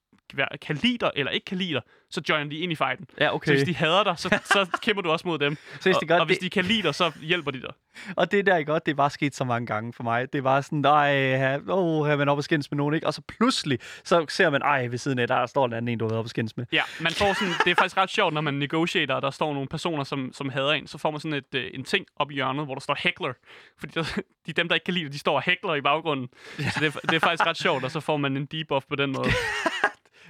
kan 0.62 0.76
lide 0.76 0.98
dig 0.98 1.12
eller 1.16 1.32
ikke 1.32 1.46
kan 1.46 1.58
lide 1.58 1.74
dig, 1.74 1.82
så 2.10 2.22
joiner 2.30 2.50
de 2.50 2.58
ind 2.58 2.72
i 2.72 2.76
fighten. 2.76 3.08
Ja, 3.20 3.26
Så 3.28 3.34
okay. 3.34 3.52
hvis 3.52 3.64
de 3.64 3.76
hader 3.76 4.04
dig, 4.04 4.14
så, 4.20 4.40
så 4.46 4.78
kæmper 4.82 5.02
du 5.02 5.10
også 5.12 5.28
mod 5.28 5.40
dem. 5.40 5.58
Seriøst, 5.80 5.98
og, 5.98 6.02
det 6.02 6.08
gør- 6.08 6.20
og 6.20 6.26
hvis 6.26 6.38
det- 6.38 6.44
de 6.46 6.50
kan 6.50 6.66
lide 6.66 6.84
dig, 6.84 6.96
så 6.96 7.12
hjælper 7.22 7.52
de 7.52 7.62
dig. 7.62 7.70
Og 8.16 8.32
det 8.32 8.46
der, 8.46 8.58
ikke 8.58 8.72
godt, 8.72 8.86
det 8.86 8.92
er 8.92 8.96
bare 8.96 9.10
sket 9.10 9.36
så 9.36 9.44
mange 9.44 9.66
gange 9.68 9.94
for 9.94 10.04
mig. 10.04 10.34
Det 10.34 10.44
var 10.44 10.62
sådan, 10.62 10.80
nej, 10.80 11.38
har 11.38 12.16
man 12.16 12.30
op 12.30 12.38
og 12.38 12.44
skændes 12.44 12.72
med 12.72 12.78
nogen, 12.78 12.96
ikke? 12.96 13.08
Og 13.08 13.14
så 13.14 13.22
pludselig, 13.28 13.80
så 14.04 14.26
ser 14.30 14.50
man, 14.50 14.62
ej, 14.62 14.88
ved 14.88 14.98
siden 14.98 15.20
af, 15.20 15.28
der 15.28 15.46
står 15.46 15.66
en 15.66 15.74
anden 15.74 15.90
en, 15.90 15.98
du 16.00 16.06
har 16.06 16.10
været 16.10 16.20
op 16.20 16.26
og 16.26 16.30
skændes 16.30 16.58
med. 16.58 16.66
Ja, 16.72 16.82
man 17.02 17.12
får 17.12 17.34
sådan, 17.34 17.54
det 17.66 17.72
er 17.72 17.76
faktisk 17.76 17.98
ret 17.98 18.10
sjovt, 18.10 18.34
når 18.34 18.42
man 18.42 18.54
negotiater, 18.54 19.14
og 19.14 19.22
der 19.22 19.32
står 19.32 19.54
nogle 19.54 19.68
personer, 19.68 20.04
som, 20.04 20.30
som 20.34 20.50
hader 20.50 20.72
en, 20.72 20.88
så 20.88 20.98
får 20.98 21.12
man 21.12 21.20
sådan 21.20 21.34
et, 21.34 21.56
øh, 21.56 21.72
en 21.74 21.84
ting 21.84 22.06
op 22.16 22.32
i 22.32 22.34
hjørnet, 22.34 22.66
hvor 22.66 22.74
der 22.76 22.82
står 22.82 22.98
heckler. 23.00 23.34
Fordi 23.80 23.92
der, 23.94 24.20
de 24.48 24.54
dem, 24.54 24.68
der 24.68 24.76
ikke 24.76 24.84
kan 24.86 24.94
lide 24.94 25.06
det, 25.06 25.14
de 25.14 25.20
står 25.20 25.36
og 25.36 25.44
heckler 25.46 25.76
i 25.76 25.82
baggrunden. 25.82 26.28
Så 26.58 26.78
det, 26.80 26.96
er- 26.96 27.00
det 27.00 27.14
er 27.14 27.20
faktisk 27.20 27.46
ret 27.48 27.58
sjovt, 27.58 27.84
og 27.84 27.92
så 27.92 28.00
får 28.00 28.18
man 28.18 28.38
en 28.38 28.46
debuff 28.46 28.86
på 28.90 28.96
den 28.96 29.12
måde. 29.12 29.30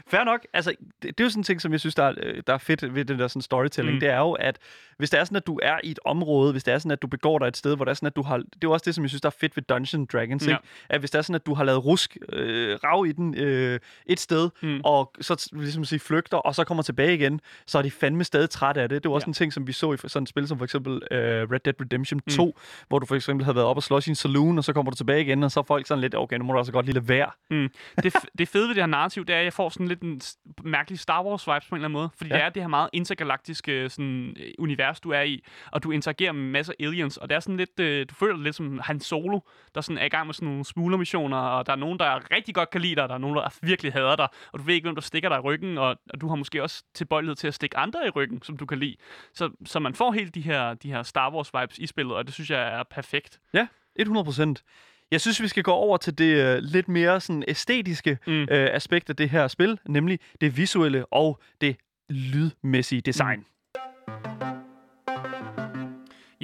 Fair 0.07 0.23
nok. 0.23 0.47
Altså, 0.53 0.75
det, 1.01 1.17
det 1.17 1.23
er 1.23 1.25
jo 1.25 1.29
sådan 1.29 1.39
en 1.39 1.43
ting, 1.43 1.61
som 1.61 1.71
jeg 1.71 1.79
synes, 1.79 1.95
der 1.95 2.03
er, 2.03 2.13
øh, 2.17 2.43
der 2.47 2.53
er 2.53 2.57
fedt 2.57 2.95
ved 2.95 3.05
den 3.05 3.19
der 3.19 3.27
sådan 3.27 3.41
storytelling. 3.41 3.93
Mm. 3.93 3.95
Mm. 3.95 3.99
Det 3.99 4.09
er 4.09 4.17
jo, 4.17 4.31
at 4.31 4.59
hvis 4.97 5.09
det 5.09 5.19
er 5.19 5.23
sådan, 5.23 5.35
at 5.35 5.47
du 5.47 5.59
er 5.63 5.79
i 5.83 5.91
et 5.91 5.99
område, 6.05 6.51
hvis 6.51 6.63
det 6.63 6.73
er 6.73 6.77
sådan, 6.77 6.91
at 6.91 7.01
du 7.01 7.07
begår 7.07 7.39
dig 7.39 7.47
et 7.47 7.57
sted, 7.57 7.75
hvor 7.75 7.85
det 7.85 7.89
er 7.89 7.93
sådan, 7.95 8.07
at 8.07 8.15
du 8.15 8.21
har... 8.21 8.37
Det 8.37 8.63
er 8.63 8.67
også 8.69 8.83
det, 8.85 8.95
som 8.95 9.03
jeg 9.03 9.09
synes, 9.09 9.21
der 9.21 9.29
er 9.29 9.35
fedt 9.39 9.55
ved 9.57 9.63
Dungeons 9.63 10.09
Dragons, 10.11 10.47
Ja. 10.47 10.51
ikke? 10.51 10.63
At 10.89 10.99
hvis 10.99 11.11
det 11.11 11.17
er 11.17 11.21
sådan, 11.21 11.35
at 11.35 11.45
du 11.45 11.53
har 11.53 11.63
lavet 11.63 11.85
rusk, 11.85 12.17
øh, 12.33 12.79
rav 12.83 13.05
i 13.07 13.11
den 13.11 13.35
øh, 13.37 13.79
et 14.05 14.19
sted, 14.19 14.49
Mm. 14.61 14.81
og 14.83 15.11
så 15.21 15.49
ligesom 15.53 15.85
sige, 15.85 15.99
flygter, 15.99 16.37
og 16.37 16.55
så 16.55 16.63
kommer 16.63 16.83
tilbage 16.83 17.13
igen, 17.15 17.41
så 17.67 17.77
er 17.77 17.81
de 17.81 17.91
fandme 17.91 18.23
stadig 18.23 18.49
trætte 18.49 18.81
af 18.81 18.89
det. 18.89 19.03
Det 19.03 19.09
var 19.09 19.15
også 19.15 19.25
Ja. 19.25 19.29
en 19.29 19.33
ting, 19.33 19.53
som 19.53 19.67
vi 19.67 19.71
så 19.71 19.93
i 19.93 19.97
sådan 20.07 20.23
et 20.23 20.29
spil 20.29 20.47
som 20.47 20.57
for 20.57 20.65
eksempel 20.65 20.93
øh, 21.11 21.19
Red 21.51 21.59
Dead 21.59 21.81
Redemption 21.81 22.19
2, 22.19 22.45
mm. 22.45 22.51
hvor 22.87 22.99
du 22.99 23.05
for 23.05 23.15
eksempel 23.15 23.43
havde 23.45 23.55
været 23.55 23.67
op 23.67 23.77
og 23.77 23.83
slås 23.83 24.07
i 24.07 24.09
en 24.09 24.15
saloon, 24.15 24.57
og 24.57 24.63
så 24.63 24.73
kommer 24.73 24.91
du 24.91 24.97
tilbage 24.97 25.21
igen, 25.21 25.43
og 25.43 25.51
så 25.51 25.59
er 25.59 25.63
folk 25.63 25.87
sådan 25.87 26.01
lidt, 26.01 26.15
okay, 26.15 26.37
nu 26.37 26.43
må 26.45 26.53
du 26.53 26.59
også 26.59 26.71
godt 26.71 26.85
lige 26.85 26.93
lade 26.93 27.07
være. 27.09 27.29
Mm. 27.49 27.69
Det, 28.03 28.15
det 28.37 28.47
fede 28.47 28.67
ved 28.67 28.75
det 28.75 28.81
her 28.83 28.87
narrativ, 28.87 29.25
det 29.25 29.35
er, 29.35 29.39
at 29.39 29.45
jeg 29.45 29.53
får 29.53 29.69
sådan 29.69 29.87
lidt 29.87 30.01
en 30.01 30.21
mærkelig 30.63 30.99
Star 30.99 31.23
Wars 31.23 31.47
vibes 31.47 31.67
på 31.69 31.75
en 31.75 31.77
eller 31.79 31.87
anden 31.87 31.93
måde. 31.93 32.09
Fordi 32.17 32.29
ja. 32.29 32.35
Det 32.35 32.43
er 32.43 32.49
det 32.49 32.61
her 32.63 32.67
meget 32.67 32.89
intergalaktiske 32.93 33.89
sådan, 33.89 34.35
øh, 34.39 34.51
univers, 34.86 34.99
du 34.99 35.09
er 35.09 35.21
i, 35.21 35.43
og 35.71 35.83
du 35.83 35.91
interagerer 35.91 36.31
med 36.31 36.43
masser 36.43 36.73
af 36.79 36.86
aliens, 36.86 37.17
og 37.17 37.29
det 37.29 37.36
er 37.36 37.39
sådan 37.39 37.57
lidt, 37.57 37.79
øh, 37.79 38.05
du 38.09 38.15
føler 38.15 38.38
lidt 38.38 38.55
som 38.55 38.79
Han 38.83 38.99
Solo, 38.99 39.39
der 39.75 39.81
sådan 39.81 39.97
er 39.97 40.05
i 40.05 40.09
gang 40.09 40.25
med 40.25 40.33
sådan 40.33 40.47
nogle 40.47 40.65
smuglermissioner, 40.65 41.38
og 41.38 41.65
der 41.65 41.71
er 41.71 41.77
nogen, 41.77 41.99
der 41.99 42.31
rigtig 42.31 42.55
godt 42.55 42.69
kan 42.69 42.81
lide 42.81 42.95
dig, 42.95 43.03
og 43.03 43.09
der 43.09 43.15
er 43.15 43.19
nogen, 43.19 43.36
der 43.36 43.57
virkelig 43.61 43.93
hader 43.93 44.15
dig, 44.15 44.27
og 44.53 44.59
du 44.59 44.63
ved 44.63 44.73
ikke, 44.73 44.86
hvem 44.86 44.95
der 44.95 45.01
stikker 45.01 45.29
dig 45.29 45.38
i 45.38 45.41
ryggen, 45.41 45.77
og, 45.77 45.97
og 46.13 46.21
du 46.21 46.27
har 46.27 46.36
måske 46.36 46.63
også 46.63 46.83
tilbøjelighed 46.93 47.36
til 47.36 47.47
at 47.47 47.53
stikke 47.53 47.77
andre 47.77 48.07
i 48.07 48.09
ryggen, 48.09 48.41
som 48.43 48.57
du 48.57 48.65
kan 48.65 48.79
lide. 48.79 48.95
Så, 49.33 49.49
så 49.65 49.79
man 49.79 49.95
får 49.95 50.11
helt 50.11 50.36
de 50.36 50.41
her, 50.41 50.73
de 50.73 50.91
her 50.91 51.03
Star 51.03 51.33
Wars 51.33 51.51
vibes 51.53 51.77
i 51.77 51.88
spillet, 51.88 52.15
og 52.15 52.25
det 52.25 52.33
synes 52.33 52.49
jeg 52.49 52.79
er 52.79 52.83
perfekt. 52.83 53.39
Ja, 53.53 53.67
100 53.95 54.25
procent. 54.25 54.63
Jeg 55.11 55.21
synes, 55.21 55.41
vi 55.41 55.47
skal 55.47 55.63
gå 55.63 55.71
over 55.71 55.97
til 55.97 56.17
det 56.17 56.36
øh, 56.36 56.57
lidt 56.61 56.88
mere 56.88 57.21
sådan 57.21 57.43
æstetiske 57.47 58.17
mm. 58.27 58.33
øh, 58.33 58.47
aspekt 58.51 59.09
af 59.09 59.15
det 59.15 59.29
her 59.29 59.47
spil, 59.47 59.79
nemlig 59.88 60.19
det 60.41 60.57
visuelle 60.57 61.05
og 61.05 61.39
det 61.61 61.75
lydmæssige 62.09 63.01
design. 63.01 63.39
Mm. 63.39 64.54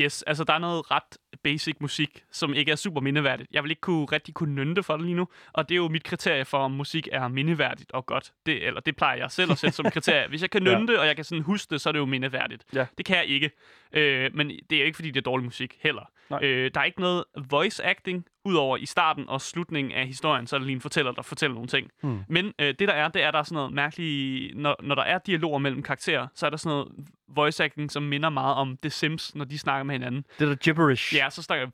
Yes, 0.03 0.21
altså 0.21 0.43
der 0.43 0.53
er 0.53 0.59
noget 0.59 0.91
ret 0.91 1.17
basic 1.43 1.75
musik, 1.79 2.23
som 2.31 2.53
ikke 2.53 2.71
er 2.71 2.75
super 2.75 3.01
mindeværdigt. 3.01 3.49
Jeg 3.51 3.63
vil 3.63 3.71
ikke 3.71 3.81
kunne, 3.81 4.05
rigtig 4.05 4.33
kunne 4.33 4.55
nynde 4.55 4.83
for 4.83 4.97
det 4.97 5.05
lige 5.05 5.15
nu, 5.15 5.27
og 5.53 5.69
det 5.69 5.75
er 5.75 5.77
jo 5.77 5.87
mit 5.87 6.03
kriterie 6.03 6.45
for, 6.45 6.57
om 6.57 6.71
musik 6.71 7.07
er 7.11 7.27
mindeværdigt 7.27 7.91
og 7.91 8.05
godt. 8.05 8.31
Det, 8.45 8.67
eller 8.67 8.81
det 8.81 8.95
plejer 8.95 9.17
jeg 9.17 9.31
selv 9.31 9.51
at 9.51 9.57
sætte 9.57 9.75
som 9.75 9.85
kriterie. 9.95 10.27
Hvis 10.27 10.41
jeg 10.41 10.49
kan 10.49 10.63
nynde 10.63 10.71
Ja. 10.75 10.79
ja. 10.79 10.85
det, 10.85 10.99
og 10.99 11.07
jeg 11.07 11.15
kan 11.15 11.25
sådan 11.25 11.43
huske 11.43 11.69
det, 11.69 11.81
så 11.81 11.89
er 11.89 11.91
det 11.91 11.99
jo 11.99 12.05
mindeværdigt. 12.05 12.63
Ja. 12.73 12.85
Det 12.97 13.05
kan 13.05 13.17
jeg 13.17 13.25
ikke. 13.25 13.51
Øh, 13.93 14.29
men 14.33 14.49
det 14.49 14.75
er 14.75 14.79
jo 14.79 14.85
ikke, 14.85 14.95
fordi 14.95 15.11
det 15.11 15.17
er 15.17 15.21
dårlig 15.21 15.45
musik 15.45 15.77
heller. 15.81 16.11
Nej. 16.29 16.43
Øh, 16.43 16.71
der 16.73 16.79
er 16.79 16.85
ikke 16.85 17.01
noget 17.01 17.23
voice 17.49 17.83
acting, 17.85 18.25
udover 18.45 18.77
i 18.77 18.85
starten 18.85 19.29
og 19.29 19.41
slutningen 19.41 19.93
af 19.93 20.07
historien, 20.07 20.47
så 20.47 20.55
er 20.55 20.59
der 20.59 20.65
lige 20.65 20.75
en 20.75 20.81
fortæller, 20.81 21.11
der 21.11 21.21
fortæller 21.21 21.53
nogle 21.53 21.67
ting. 21.67 21.89
Hmm. 22.03 22.19
Men 22.29 22.53
øh, 22.59 22.67
det 22.67 22.79
der 22.79 22.93
er, 22.93 23.07
det 23.07 23.23
er, 23.23 23.31
der 23.31 23.39
er 23.39 23.43
sådan 23.43 23.55
noget 23.55 23.73
mærkeligt... 23.73 24.57
Når, 24.57 24.75
når 24.83 24.95
der 24.95 25.03
er 25.03 25.17
dialoger 25.17 25.59
mellem 25.59 25.83
karakterer, 25.83 26.27
så 26.35 26.45
er 26.45 26.49
der 26.49 26.57
sådan 26.57 26.69
noget 26.69 26.87
voice 27.35 27.63
acting, 27.63 27.91
som 27.91 28.03
minder 28.03 28.29
meget 28.29 28.55
om 28.55 28.77
The 28.77 28.89
Sims, 28.89 29.35
når 29.35 29.45
de 29.45 29.59
snakker 29.59 29.83
med 29.83 29.95
hinanden. 29.95 30.25
Det 30.39 30.47
der 30.47 30.55
gibberish. 30.55 31.15
Ja, 31.15 31.29
så 31.29 31.43
snakker 31.43 31.65
jeg, 31.65 31.71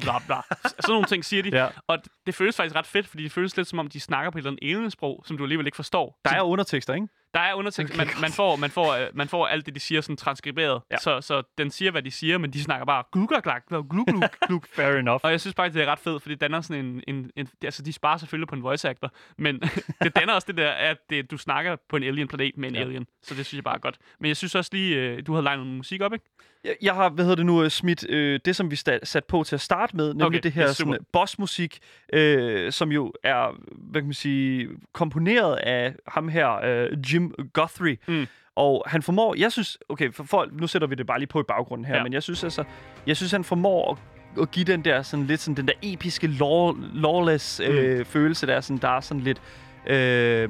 bla 0.00 0.18
bla. 0.26 0.36
Sådan 0.68 0.92
nogle 0.92 1.06
ting 1.06 1.24
siger 1.24 1.42
de. 1.42 1.48
Ja. 1.48 1.68
Og 1.86 1.98
det, 2.04 2.12
det 2.26 2.34
føles 2.34 2.56
faktisk 2.56 2.76
ret 2.76 2.86
fedt, 2.86 3.06
fordi 3.06 3.22
det 3.22 3.32
føles 3.32 3.56
lidt 3.56 3.68
som 3.68 3.78
om, 3.78 3.88
de 3.88 4.00
snakker 4.00 4.30
på 4.30 4.38
et 4.38 4.40
eller 4.40 4.50
andet 4.50 4.76
aliensprog, 4.76 5.22
som 5.26 5.36
du 5.36 5.44
alligevel 5.44 5.66
ikke 5.66 5.76
forstår. 5.76 6.20
Der 6.24 6.30
er 6.30 6.42
undertekster, 6.42 6.94
ikke? 6.94 7.08
Der 7.34 7.40
er 7.40 7.54
undertekst. 7.54 7.96
Man, 7.96 8.08
man, 8.20 8.30
får, 8.30 8.56
man, 8.56 8.70
får, 8.70 8.94
øh, 8.94 9.06
man 9.14 9.28
får 9.28 9.46
alt 9.46 9.66
det, 9.66 9.74
de 9.74 9.80
siger, 9.80 10.00
sådan 10.00 10.16
transkriberet. 10.16 10.82
Ja. 10.90 10.96
Så, 10.96 11.20
så 11.20 11.42
den 11.58 11.70
siger, 11.70 11.90
hvad 11.90 12.02
de 12.02 12.10
siger, 12.10 12.38
men 12.38 12.52
de 12.52 12.62
snakker 12.62 12.86
bare 12.86 13.04
gluk 13.12 13.30
gluk 13.68 13.88
gluk 13.90 14.08
gluk 14.46 14.66
Fair 14.66 14.96
enough. 14.96 15.20
og 15.22 15.30
jeg 15.30 15.40
synes 15.40 15.54
faktisk, 15.54 15.74
det 15.74 15.82
er 15.82 15.92
ret 15.92 15.98
fedt, 15.98 16.22
fordi 16.22 16.34
det 16.34 16.40
danner 16.40 16.60
sådan 16.60 16.84
en... 16.84 17.02
en, 17.08 17.30
en 17.36 17.48
altså, 17.64 17.82
de 17.82 17.92
sparer 17.92 18.16
selvfølgelig 18.16 18.48
på 18.48 18.54
en 18.54 18.62
voice 18.62 18.88
actor, 18.88 19.12
men 19.38 19.60
det 20.02 20.16
danner 20.16 20.34
også 20.34 20.46
det 20.46 20.56
der, 20.56 20.70
at 20.70 21.10
det, 21.10 21.30
du 21.30 21.36
snakker 21.36 21.76
på 21.88 21.96
en 21.96 22.02
alien-planet 22.02 22.56
med 22.56 22.68
en 22.68 22.74
ja. 22.74 22.80
Alien. 22.80 23.06
Så 23.22 23.34
det 23.34 23.46
synes 23.46 23.58
jeg 23.58 23.64
bare 23.64 23.74
er 23.74 23.78
godt. 23.78 23.98
Men 24.18 24.28
jeg 24.28 24.36
synes 24.36 24.54
også 24.54 24.70
lige, 24.72 24.96
øh, 24.96 25.26
du 25.26 25.32
havde 25.32 25.44
legnet 25.44 25.66
noget 25.66 25.76
musik 25.76 26.00
op, 26.00 26.12
ikke? 26.12 26.24
Jeg, 26.64 26.74
jeg 26.82 26.94
har, 26.94 27.08
hvad 27.08 27.24
hedder 27.24 27.36
det 27.36 27.46
nu, 27.46 27.62
øh, 27.62 27.70
smidt 27.70 28.06
øh, 28.08 28.40
det, 28.44 28.56
som 28.56 28.70
vi 28.70 28.76
sta- 28.76 28.98
sat 29.04 29.24
på 29.24 29.44
til 29.44 29.56
at 29.56 29.60
starte 29.60 29.96
med, 29.96 30.08
nemlig 30.08 30.26
Okay, 30.26 30.34
det 30.36 30.42
det 30.44 30.52
her 30.52 30.62
er 30.66 30.72
super. 30.72 30.92
sådan, 30.92 31.06
bossmusik, 31.12 31.78
øh, 32.12 32.72
som 32.72 32.92
jo 32.92 33.12
er, 33.22 33.54
hvad 33.72 34.00
kan 34.00 34.06
man 34.06 34.14
sige, 34.14 34.68
komponeret 34.92 35.56
af 35.56 35.94
ham 36.08 36.28
her, 36.28 36.50
øh, 36.64 36.88
Jim 37.14 37.34
Guthrie. 37.52 37.96
Mm. 38.08 38.26
Og 38.56 38.84
han 38.86 39.02
formår, 39.02 39.34
jeg 39.38 39.52
synes, 39.52 39.78
okay, 39.88 40.12
for, 40.12 40.24
for, 40.24 40.48
nu 40.52 40.66
sætter 40.66 40.88
vi 40.88 40.94
det 40.94 41.06
bare 41.06 41.18
lige 41.18 41.26
på 41.26 41.40
i 41.40 41.44
baggrunden 41.48 41.84
her, 41.84 41.96
Ja. 41.96 42.02
men 42.02 42.12
jeg 42.12 42.22
synes 42.22 42.44
altså, 42.44 42.64
jeg 43.06 43.16
synes, 43.16 43.32
han 43.32 43.44
formår 43.44 43.90
at 43.92 43.98
at 44.42 44.50
give 44.50 44.64
den 44.64 44.84
der 44.84 45.02
sådan 45.02 45.26
lidt 45.26 45.40
sådan 45.40 45.56
den 45.56 45.66
der 45.66 45.72
episke 45.82 46.26
law, 46.26 46.74
lawless 46.94 47.60
øh, 47.60 47.98
Mm. 47.98 48.04
følelse 48.04 48.46
der 48.46 48.54
er 48.54 48.60
sådan 48.60 48.78
der 48.82 48.88
er 48.88 49.00
sådan 49.00 49.22
lidt 49.22 49.42
øh, 49.86 49.96
øh, 49.96 50.48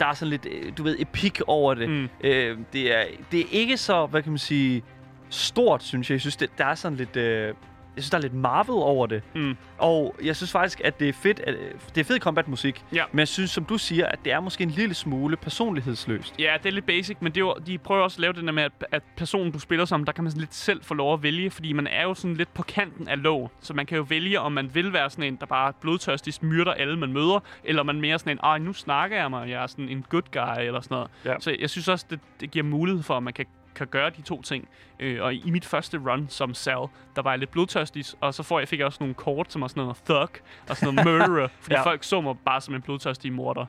der 0.00 0.06
er 0.06 0.12
sådan 0.14 0.30
lidt 0.30 0.46
øh, 0.50 0.72
du 0.78 0.82
ved 0.82 0.96
epik 0.98 1.40
over 1.46 1.74
det. 1.74 1.88
Mm. 1.90 2.08
Øh, 2.24 2.58
det 2.72 2.94
er 2.98 3.04
det 3.32 3.40
er 3.40 3.44
ikke 3.50 3.76
så 3.76 4.06
hvad 4.06 4.22
kan 4.22 4.32
man 4.32 4.38
sige 4.38 4.82
stort 5.30 5.82
synes 5.82 6.10
jeg. 6.10 6.14
Jeg 6.14 6.20
synes 6.20 6.36
det, 6.36 6.50
der 6.58 6.64
er 6.64 6.74
sådan 6.74 6.98
lidt 6.98 7.16
øh, 7.16 7.54
jeg 7.96 8.02
synes 8.02 8.10
der 8.10 8.18
er 8.18 8.22
lidt 8.22 8.34
Marvel 8.34 8.74
over 8.74 9.06
det. 9.06 9.22
Mm. 9.34 9.56
Og 9.78 10.16
jeg 10.24 10.36
synes 10.36 10.52
faktisk 10.52 10.80
at 10.84 11.00
det 11.00 11.08
er 11.08 11.12
fedt 11.12 11.40
at, 11.40 11.54
øh, 11.54 11.70
det 11.94 12.00
er 12.00 12.04
fed 12.04 12.18
combat 12.18 12.48
musik. 12.48 12.84
Ja. 12.94 13.04
Men 13.12 13.18
jeg 13.18 13.28
synes 13.28 13.50
som 13.50 13.64
du 13.64 13.78
siger 13.78 14.06
at 14.06 14.18
det 14.24 14.32
er 14.32 14.40
måske 14.40 14.64
en 14.64 14.70
lille 14.70 14.94
smule 14.94 15.36
personlighedsløst. 15.36 16.34
Ja, 16.38 16.56
det 16.62 16.68
er 16.68 16.72
lidt 16.72 16.86
basic, 16.86 17.16
men 17.20 17.32
det 17.32 17.40
er 17.40 17.44
jo, 17.44 17.54
de 17.66 17.78
prøver 17.78 18.02
også 18.02 18.16
at 18.16 18.20
lave 18.20 18.32
det 18.32 18.44
der 18.44 18.52
med, 18.52 18.62
at, 18.62 18.72
at 18.92 19.02
personen, 19.16 19.52
du 19.52 19.58
spiller 19.58 19.84
som, 19.84 20.04
der 20.04 20.12
kan 20.12 20.24
man 20.24 20.30
sådan 20.30 20.40
lidt 20.40 20.54
selv 20.54 20.84
få 20.84 20.94
lov 20.94 21.14
at 21.14 21.22
vælge, 21.22 21.50
fordi 21.50 21.72
man 21.72 21.86
er 21.86 22.02
jo 22.02 22.14
sådan 22.14 22.36
lidt 22.36 22.54
på 22.54 22.62
kanten 22.62 23.08
af 23.08 23.22
lov. 23.22 23.52
Så 23.60 23.74
man 23.74 23.86
kan 23.86 23.96
jo 23.96 24.06
vælge, 24.08 24.40
om 24.40 24.52
man 24.52 24.74
vil 24.74 24.92
være 24.92 25.10
sådan 25.10 25.24
en, 25.24 25.36
der 25.36 25.46
bare 25.46 25.72
blodtørstigt 25.80 26.42
myrder 26.42 26.72
alle, 26.72 26.96
man 26.96 27.12
møder, 27.12 27.40
eller 27.64 27.82
man 27.82 28.00
mere 28.00 28.18
sådan 28.18 28.32
en, 28.32 28.40
ej, 28.42 28.58
nu 28.58 28.72
snakker 28.72 29.16
jeg 29.16 29.30
mig, 29.30 29.50
jeg 29.50 29.62
er 29.62 29.66
sådan 29.66 29.88
en 29.88 30.04
good 30.08 30.22
guy, 30.32 30.64
eller 30.66 30.80
sådan 30.80 30.94
noget. 30.94 31.10
Ja. 31.24 31.34
Så 31.40 31.56
jeg 31.60 31.70
synes 31.70 31.88
også, 31.88 32.06
det, 32.10 32.20
det 32.40 32.50
giver 32.50 32.64
mulighed 32.64 33.02
for, 33.02 33.16
at 33.16 33.22
man 33.22 33.32
kan 33.32 33.46
kan 33.76 33.86
gøre 33.86 34.10
de 34.10 34.22
to 34.22 34.42
ting. 34.42 34.68
Øh, 35.00 35.22
og 35.22 35.34
i 35.34 35.50
mit 35.50 35.64
første 35.64 35.98
run 35.98 36.26
som 36.28 36.54
Sal, 36.54 36.86
der 37.16 37.22
var 37.22 37.30
jeg 37.30 37.38
lidt 37.38 37.50
blodtørstig, 37.50 38.04
og 38.20 38.34
så 38.34 38.42
får 38.42 38.58
jeg, 38.58 38.68
fik 38.68 38.78
jeg 38.78 38.86
også 38.86 38.96
nogle 39.00 39.14
kort, 39.14 39.52
som 39.52 39.62
var 39.62 39.68
sådan 39.68 39.82
noget 39.82 39.96
thug 40.06 40.28
og 40.68 40.76
sådan 40.76 40.94
noget 40.94 41.20
murderer, 41.28 41.48
fordi 41.60 41.74
Ja. 41.74 41.80
ja. 41.80 41.86
folk 41.86 42.04
så 42.04 42.20
mig 42.20 42.36
bare 42.44 42.60
som 42.60 42.74
en 42.74 42.82
blodtørstig 42.82 43.32
morder. 43.32 43.66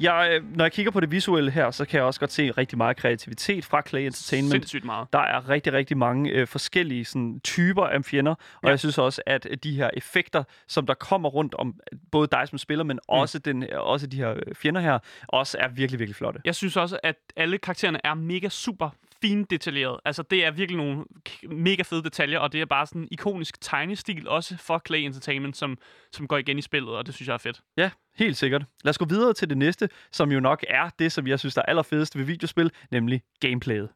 Jeg, 0.00 0.30
øh, 0.32 0.56
når 0.56 0.64
jeg 0.64 0.72
kigger 0.72 0.92
på 0.92 1.00
det 1.00 1.10
visuelle 1.10 1.50
her, 1.50 1.70
så 1.70 1.84
kan 1.84 1.96
jeg 1.96 2.04
også 2.04 2.20
godt 2.20 2.32
se 2.32 2.50
rigtig 2.50 2.78
meget 2.78 2.96
kreativitet 2.96 3.64
fra 3.64 3.82
Clay 3.88 4.00
Entertainment. 4.00 4.52
Sindssygt 4.52 4.84
meget. 4.84 5.08
Der 5.12 5.18
er 5.18 5.48
rigtig, 5.48 5.72
rigtig 5.72 5.96
mange 5.96 6.30
øh, 6.30 6.46
forskellige 6.46 7.04
sådan, 7.04 7.40
typer 7.40 7.84
af 7.84 8.04
fjender, 8.04 8.32
og 8.32 8.38
Ja. 8.64 8.68
jeg 8.68 8.78
synes 8.78 8.98
også, 8.98 9.22
at 9.26 9.46
øh, 9.50 9.56
de 9.64 9.74
her 9.76 9.90
effekter, 9.94 10.44
som 10.68 10.86
der 10.86 10.94
kommer 10.94 11.28
rundt 11.28 11.54
om 11.54 11.74
øh, 11.92 11.98
både 12.12 12.28
dig 12.32 12.48
som 12.48 12.58
spiller, 12.58 12.84
men 12.84 12.96
mm. 12.96 13.00
også, 13.08 13.38
den, 13.38 13.64
også 13.72 14.06
de 14.06 14.16
her 14.16 14.34
fjender 14.54 14.80
her, 14.80 14.98
også 15.28 15.58
er 15.60 15.68
virkelig, 15.68 15.98
virkelig 15.98 16.16
flotte. 16.16 16.40
Jeg 16.44 16.54
synes 16.54 16.76
også, 16.76 16.98
at 17.02 17.16
alle 17.36 17.58
karaktererne 17.58 17.98
er 18.04 18.14
mega 18.14 18.48
super 18.48 18.90
fint 19.22 19.50
detaljeret. 19.50 20.00
Altså, 20.04 20.22
det 20.22 20.44
er 20.44 20.50
virkelig 20.50 20.76
nogle 20.76 21.04
mega 21.48 21.82
fede 21.82 22.02
detaljer, 22.02 22.38
og 22.38 22.52
det 22.52 22.60
er 22.60 22.66
bare 22.66 22.86
sådan 22.86 23.02
en 23.02 23.08
ikonisk 23.10 23.60
tegnestil 23.60 24.28
også 24.28 24.56
for 24.56 24.82
Clay 24.86 24.98
Entertainment, 24.98 25.56
som, 25.56 25.78
som 26.12 26.26
går 26.26 26.36
igen 26.36 26.58
i 26.58 26.62
spillet, 26.62 26.90
og 26.90 27.06
det 27.06 27.14
synes 27.14 27.28
jeg 27.28 27.34
er 27.34 27.38
fedt. 27.38 27.60
Ja, 27.76 27.90
helt 28.16 28.36
sikkert. 28.36 28.64
Lad 28.84 28.90
os 28.90 28.98
gå 28.98 29.04
videre 29.04 29.32
til 29.32 29.50
det 29.50 29.58
næste, 29.58 29.88
som 30.12 30.32
jo 30.32 30.40
nok 30.40 30.64
er 30.68 30.90
det, 30.98 31.12
som 31.12 31.26
jeg 31.26 31.38
synes, 31.38 31.54
der 31.54 31.60
er 31.60 31.66
allerfedest 31.66 32.18
ved 32.18 32.24
videospil, 32.24 32.70
nemlig 32.90 33.22
gameplayet. 33.40 33.88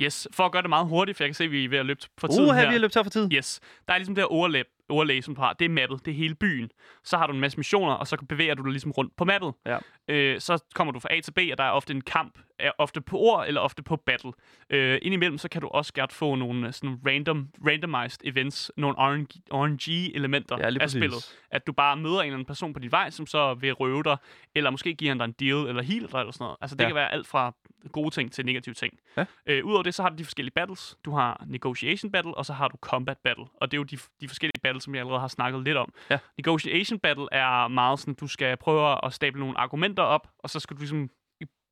Yes, 0.00 0.28
for 0.32 0.44
at 0.46 0.52
gøre 0.52 0.62
det 0.62 0.68
meget 0.70 0.86
hurtigt, 0.88 1.16
for 1.16 1.24
jeg 1.24 1.28
kan 1.28 1.34
se, 1.34 1.44
at 1.44 1.50
vi 1.50 1.64
er 1.64 1.68
ved 1.68 1.78
at 1.78 1.86
løbe 1.86 2.00
for 2.18 2.26
tiden 2.28 2.48
Uh, 2.50 2.54
her 2.54 2.66
vi 2.66 2.72
har 2.72 2.78
løbet 2.78 2.92
tør 2.92 3.02
for 3.02 3.10
tid. 3.10 3.28
Yes. 3.32 3.60
Der 3.88 3.94
er 3.94 3.98
ligesom 3.98 4.14
det 4.14 4.22
her 4.22 4.28
overlæg, 4.32 4.64
overlæg, 4.88 5.24
som 5.24 5.34
du 5.34 5.40
har. 5.40 5.52
Det 5.52 5.64
er 5.64 5.68
mappet. 5.68 6.04
Det 6.04 6.10
er 6.10 6.16
hele 6.16 6.34
byen. 6.34 6.70
Så 7.04 7.16
har 7.18 7.26
du 7.26 7.32
en 7.32 7.40
masse 7.40 7.58
missioner, 7.58 7.92
og 7.92 8.06
så 8.06 8.16
bevæger 8.28 8.54
du 8.54 8.62
dig 8.62 8.70
ligesom 8.70 8.90
rundt 8.90 9.16
på 9.16 9.24
mappet. 9.24 9.52
Ja. 9.66 9.78
Øh, 10.08 10.40
så 10.40 10.64
kommer 10.74 10.92
du 10.92 10.98
fra 11.00 11.08
A 11.14 11.20
til 11.20 11.32
B, 11.32 11.38
og 11.52 11.58
der 11.58 11.64
er 11.64 11.70
ofte 11.70 11.92
en 11.92 12.00
kamp. 12.00 12.38
Er 12.58 12.70
ofte 12.78 13.00
på 13.00 13.18
ord, 13.18 13.44
eller 13.48 13.60
ofte 13.60 13.82
på 13.82 13.96
battle. 13.96 14.32
Øh, 14.70 14.98
indimellem, 15.02 15.38
så 15.38 15.48
kan 15.48 15.60
du 15.60 15.68
også 15.68 15.92
godt 15.92 16.12
få 16.12 16.34
nogle 16.34 16.66
øh, 16.66 16.72
sådan 16.72 16.98
random, 17.06 17.48
randomized 17.66 18.20
events. 18.24 18.72
Nogle 18.76 18.96
RNG, 18.98 19.28
RNG-elementer 19.52 20.56
Ja, 20.58 20.70
af 20.80 20.90
spillet. 20.90 21.36
At 21.50 21.66
du 21.66 21.72
bare 21.72 21.96
møder 21.96 22.18
en 22.20 22.20
eller 22.26 22.34
anden 22.34 22.46
person 22.46 22.72
på 22.72 22.78
din 22.78 22.92
vej, 22.92 23.10
som 23.10 23.26
så 23.26 23.54
vil 23.54 23.72
røve 23.72 24.02
dig, 24.02 24.16
eller 24.54 24.70
måske 24.70 24.94
giver 24.94 25.10
han 25.10 25.18
dig 25.18 25.24
en 25.24 25.32
deal, 25.32 25.68
eller 25.68 25.82
heal 25.82 26.08
dig, 26.12 26.18
eller 26.18 26.32
sådan 26.32 26.44
noget. 26.44 26.56
Altså, 26.60 26.76
det 26.76 26.82
Ja. 26.82 26.88
kan 26.88 26.94
være 26.94 27.12
alt 27.12 27.26
fra 27.26 27.54
gode 27.92 28.10
ting 28.10 28.32
til 28.32 28.46
negative 28.46 28.74
ting. 28.74 28.92
Ja. 29.16 29.24
Øh, 29.46 29.64
Udover 29.64 29.82
det, 29.82 29.94
så 29.94 30.02
har 30.02 30.10
du 30.10 30.16
de 30.16 30.24
forskellige 30.24 30.52
battles. 30.54 30.96
Du 31.04 31.10
har 31.14 31.44
negotiation 31.46 32.12
battle, 32.12 32.34
og 32.34 32.46
så 32.46 32.52
har 32.52 32.68
du 32.68 32.76
combat 32.80 33.18
battle. 33.18 33.44
Og 33.54 33.70
det 33.70 33.76
er 33.76 33.78
jo 33.78 33.84
de, 33.84 33.98
de 34.20 34.28
forskellige 34.28 34.60
battles, 34.62 34.84
som 34.84 34.94
jeg 34.94 35.00
allerede 35.00 35.20
har 35.20 35.28
snakket 35.28 35.64
lidt 35.64 35.76
om. 35.76 35.92
Ja. 36.10 36.18
Negotiation 36.38 36.98
battle 36.98 37.26
er 37.32 37.68
meget 37.68 37.98
sådan, 38.00 38.14
du 38.14 38.26
skal 38.28 38.56
prøve 38.56 39.04
at 39.06 39.12
stable 39.12 39.40
nogle 39.40 39.58
argumenter 39.58 40.02
op, 40.02 40.28
og 40.38 40.50
så 40.50 40.60
skal 40.60 40.76
du 40.76 40.80
ligesom 40.80 41.10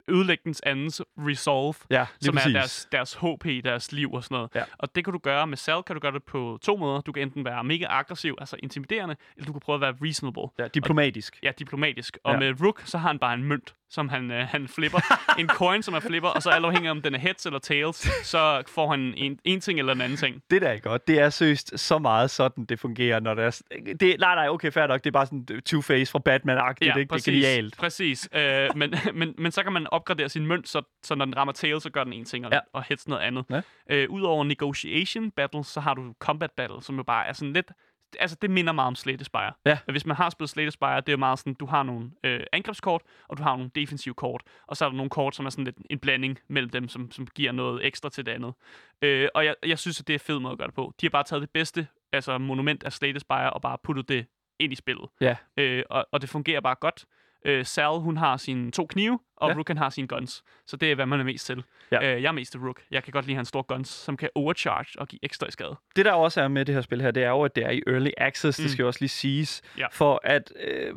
ødelægge 0.09 0.43
dens 0.45 0.61
andens 0.67 1.03
resolve, 1.19 1.75
Ja, 1.91 2.07
som 2.21 2.35
præcis. 2.35 2.55
er 2.55 2.59
deres, 2.59 2.89
deres 2.93 3.15
HP, 3.15 3.65
deres 3.65 3.93
liv 3.93 4.13
og 4.13 4.25
sådan 4.25 4.35
noget. 4.35 4.51
Ja. 4.55 4.63
Og 4.79 4.95
det 4.95 5.05
kan 5.05 5.13
du 5.13 5.19
gøre 5.19 5.47
med 5.47 5.57
Sal, 5.57 5.83
kan 5.83 5.97
du 5.97 6.01
gøre 6.01 6.13
det 6.13 6.23
på 6.25 6.59
to 6.63 6.77
måder. 6.77 7.01
Du 7.01 7.13
kan 7.13 7.23
enten 7.23 7.45
være 7.45 7.65
mega 7.65 7.87
aggressiv, 7.89 8.35
altså 8.39 8.57
intimiderende, 8.63 9.17
eller 9.37 9.47
du 9.47 9.53
kan 9.53 9.61
prøve 9.61 9.75
at 9.75 9.81
være 9.81 9.95
reasonable. 10.03 10.43
Ja, 10.59 10.69
diplomatisk. 10.69 11.39
Ja, 11.43 11.53
diplomatisk. 11.59 12.19
Og 12.25 12.33
Ja. 12.33 12.39
med 12.39 12.61
Rook, 12.67 12.83
så 12.85 12.99
har 12.99 13.09
han 13.09 13.19
bare 13.19 13.35
en 13.35 13.45
mønt, 13.45 13.75
som 13.95 14.09
han, 14.09 14.31
øh, 14.31 14.47
han 14.49 14.69
flipper. 14.69 14.99
en 15.41 15.49
coin, 15.49 15.83
som 15.83 15.95
er 15.95 16.01
flipper, 16.01 16.29
og 16.29 16.43
så 16.43 16.51
alt 16.51 16.65
afhængig 16.65 16.87
af, 16.89 16.91
om 16.91 17.03
den 17.03 17.15
er 17.15 17.19
heads 17.19 17.47
eller 17.47 17.59
tails, 17.59 18.27
så 18.27 18.63
får 18.69 18.91
han 18.91 19.15
en, 19.17 19.39
en 19.45 19.61
ting 19.61 19.79
eller 19.79 19.93
en 19.93 20.01
anden 20.01 20.19
ting. 20.19 20.43
Det 20.51 20.63
der 20.63 20.69
er 20.69 20.79
godt. 20.79 21.09
Det 21.09 21.19
er 21.21 21.31
seriøst 21.31 21.79
så 21.79 21.99
meget 21.99 22.31
sådan, 22.31 22.65
det 22.65 22.81
fungerer, 22.81 23.21
når 23.21 23.35
det 23.35 23.45
er... 23.45 23.61
Det, 24.01 24.17
nej, 24.21 24.35
nej, 24.35 24.49
okay, 24.49 24.73
fair 24.73 24.87
nok. 24.87 25.05
Det 25.05 25.11
er 25.11 25.13
bare 25.13 25.27
sådan 25.27 25.47
Two-Face 25.71 26.11
fra 26.13 26.21
Batman-agtigt, 26.29 26.99
ikke? 26.99 27.09
præcis, 27.11 27.25
Det 27.25 27.33
er 27.35 27.37
genialt. 27.37 27.77
Præcis. 27.77 28.29
Øh, 28.35 28.69
men, 28.77 28.95
men, 29.15 29.35
men 29.39 29.53
så 29.53 29.63
kan 29.63 29.73
man 29.73 29.87
opgradere 29.87 30.29
sin 30.29 30.47
mønt, 30.47 30.69
så, 30.69 30.83
så 31.03 31.15
når 31.15 31.25
den 31.25 31.37
rammer 31.37 31.53
tails, 31.53 31.83
så 31.83 31.91
gør 31.91 32.05
den 32.05 32.13
en 32.13 32.25
ting, 32.25 32.47
og, 32.47 32.53
Ja. 32.53 32.57
ja. 32.57 32.61
og 32.73 32.83
heads 32.89 33.09
noget 33.09 33.23
andet. 33.23 33.45
Ja. 33.51 33.61
Øh, 33.91 34.11
Udover 34.11 34.45
negotiation 34.45 35.31
battle, 35.31 35.65
så 35.65 35.81
har 35.81 35.95
du 35.95 36.13
combat 36.19 36.51
battle, 36.57 36.83
som 36.83 36.97
jo 36.97 37.03
bare 37.03 37.27
er 37.27 37.33
sådan 37.33 37.53
lidt... 37.53 37.71
Altså, 38.19 38.37
det 38.43 38.51
minder 38.51 38.73
meget 38.73 38.87
om 38.87 38.95
Slay 38.95 39.17
the 39.17 39.25
Spire. 39.25 39.53
Ja. 39.67 39.79
Hvis 39.91 40.07
man 40.07 40.17
har 40.17 40.31
spillet 40.31 40.51
Slay 40.51 40.63
the 40.63 40.71
Spire, 40.71 41.01
det 41.01 41.13
er 41.13 41.17
meget 41.17 41.39
sådan, 41.39 41.55
du 41.55 41.67
har 41.67 41.83
nogle 41.83 42.11
øh, 42.25 42.41
angrebskort, 42.53 43.03
og 43.29 43.39
du 43.39 43.43
har 43.43 43.57
nogle 43.57 43.71
defensive 43.75 44.15
kort, 44.15 44.43
og 44.67 44.77
så 44.77 44.85
er 44.85 44.89
der 44.89 44.97
nogle 44.97 45.11
kort, 45.11 45.37
som 45.37 45.47
er 45.47 45.51
sådan 45.51 45.65
lidt 45.65 45.77
en 45.91 45.99
blanding 45.99 46.39
mellem 46.49 46.71
dem, 46.71 46.89
som, 46.89 47.11
som 47.11 47.27
giver 47.27 47.53
noget 47.53 47.87
ekstra 47.87 48.09
til 48.09 48.27
det 48.27 48.33
andet. 48.33 48.55
Øh, 49.03 49.29
og 49.35 49.45
jeg, 49.45 49.55
jeg 49.67 49.79
synes, 49.79 50.01
at 50.01 50.07
det 50.07 50.15
er 50.15 50.19
en 50.19 50.25
fed 50.25 50.39
måde 50.39 50.53
at 50.53 50.59
gøre 50.59 50.69
det 50.69 50.75
på. 50.75 50.95
De 51.01 51.07
har 51.07 51.11
bare 51.11 51.25
taget 51.25 51.41
det 51.43 51.51
bedste 51.51 51.87
altså 52.13 52.39
monument 52.39 52.85
af 52.85 52.93
Slay 52.93 53.11
the 53.11 53.21
Spire, 53.21 53.51
og 53.51 53.63
bare 53.63 53.79
puttet 53.85 54.09
det 54.09 54.27
ind 54.59 54.73
i 54.73 54.77
spillet. 54.77 55.09
Ja. 55.21 55.37
Øh, 55.57 55.83
og, 55.91 56.07
og 56.13 56.21
det 56.21 56.31
fungerer 56.31 56.61
bare 56.61 56.75
godt. 56.75 57.05
Øh, 57.45 57.65
Sal, 57.65 57.99
hun 57.99 58.17
har 58.17 58.37
sine 58.37 58.71
to 58.71 58.87
knive, 58.87 59.19
og 59.37 59.51
Ja. 59.51 59.57
Rook 59.57 59.69
han 59.69 59.79
har 59.79 59.91
sine 59.91 60.07
guns. 60.09 60.43
Så 60.67 60.77
det 60.77 60.91
er, 60.91 60.95
hvad 60.95 61.07
man 61.07 61.21
er 61.21 61.25
mest 61.25 61.47
til. 61.47 61.65
Ja. 61.93 62.15
Øh, 62.15 62.23
jeg 62.23 62.29
er 62.29 62.33
mest 62.33 62.51
til 62.53 62.61
Rook. 62.61 62.81
Jeg 62.91 63.03
kan 63.05 63.13
godt 63.13 63.27
lide 63.27 63.37
hans 63.37 63.49
store 63.49 63.63
guns, 63.63 63.89
som 63.89 64.17
kan 64.17 64.29
overcharge 64.35 65.01
og 65.01 65.09
give 65.09 65.19
ekstra 65.23 65.47
i 65.47 65.51
skade. 65.51 65.77
Det 65.97 66.05
der 66.05 66.13
også 66.13 66.41
er 66.41 66.49
med 66.49 66.65
det 66.65 66.75
her 66.75 66.83
spil 66.83 67.01
her, 67.03 67.11
det 67.11 67.23
er 67.23 67.29
jo, 67.29 67.43
at 67.43 67.57
det 67.57 67.65
er 67.65 67.71
i 67.71 67.83
early 67.87 68.11
access, 68.19 68.59
mm. 68.59 68.63
det 68.63 68.71
skal 68.73 68.83
jo 68.83 68.87
også 68.87 69.01
lige 69.01 69.09
siges. 69.09 69.63
Ja. 69.79 69.87
For 69.93 70.21
at, 70.25 70.53
øh, 70.61 70.95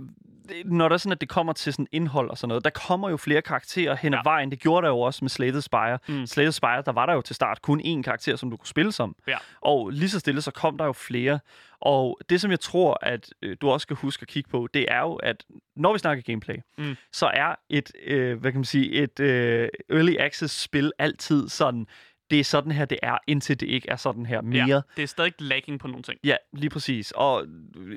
når 0.65 0.87
der 0.89 0.93
er 0.93 0.97
sådan, 0.97 1.11
at 1.11 1.21
det 1.21 1.29
kommer 1.29 1.53
til 1.53 1.73
sådan 1.73 1.87
indhold 1.91 2.29
og 2.29 2.37
sådan 2.37 2.47
noget, 2.47 2.63
der 2.63 2.69
kommer 2.69 3.09
jo 3.09 3.17
flere 3.17 3.41
karakterer 3.41 3.95
hen 3.95 4.13
ad 4.13 4.17
Ja. 4.25 4.29
vejen. 4.29 4.51
Det 4.51 4.59
gjorde 4.59 4.85
der 4.85 4.91
jo 4.91 4.99
også 4.99 5.25
med 5.25 5.29
Slated 5.29 5.61
Spire. 5.61 5.99
Mm. 6.07 6.25
Slated 6.25 6.51
Spire, 6.51 6.81
der 6.85 6.91
var 6.91 7.05
der 7.05 7.13
jo 7.13 7.21
til 7.21 7.35
start 7.35 7.61
kun 7.61 7.81
én 7.81 8.01
karakter, 8.01 8.35
som 8.35 8.49
du 8.51 8.57
kunne 8.57 8.67
spille 8.67 8.91
som. 8.91 9.15
Ja. 9.27 9.37
Og 9.61 9.89
lige 9.89 10.09
så 10.09 10.19
stille, 10.19 10.41
så 10.41 10.51
kom 10.51 10.77
der 10.77 10.85
jo 10.85 10.93
flere. 10.93 11.39
Og 11.81 12.19
det, 12.29 12.41
som 12.41 12.51
jeg 12.51 12.59
tror, 12.59 12.97
at 13.01 13.29
øh, 13.41 13.57
du 13.61 13.69
også 13.69 13.83
skal 13.83 13.95
huske 13.95 14.21
at 14.21 14.27
kigge 14.27 14.49
på, 14.49 14.67
det 14.73 14.85
er 14.91 14.99
jo, 14.99 15.15
at 15.15 15.45
når 15.75 15.93
vi 15.93 15.99
snakker 15.99 16.23
gameplay, 16.23 16.55
Mm. 16.77 16.95
så 17.11 17.27
er 17.33 17.55
et, 17.69 17.91
øh, 18.05 18.26
hvad 18.35 18.51
kan 18.51 18.59
man 18.59 18.65
sige, 18.65 18.91
et 18.91 19.19
øh, 19.19 19.69
early 19.89 20.15
access 20.19 20.61
spil 20.61 20.91
altid 20.99 21.49
sådan, 21.49 21.87
det 22.29 22.39
er 22.39 22.43
sådan 22.43 22.71
her, 22.71 22.85
det 22.85 22.99
er, 23.01 23.17
indtil 23.27 23.59
det 23.59 23.67
ikke 23.67 23.89
er 23.89 23.95
sådan 23.95 24.25
her 24.25 24.41
mere. 24.41 24.67
Ja, 24.67 24.81
det 24.97 25.03
er 25.03 25.07
stadig 25.07 25.33
lagging 25.39 25.79
på 25.79 25.87
nogle 25.87 26.03
ting. 26.03 26.19
Ja, 26.23 26.35
lige 26.53 26.69
præcis. 26.69 27.11
Og 27.11 27.45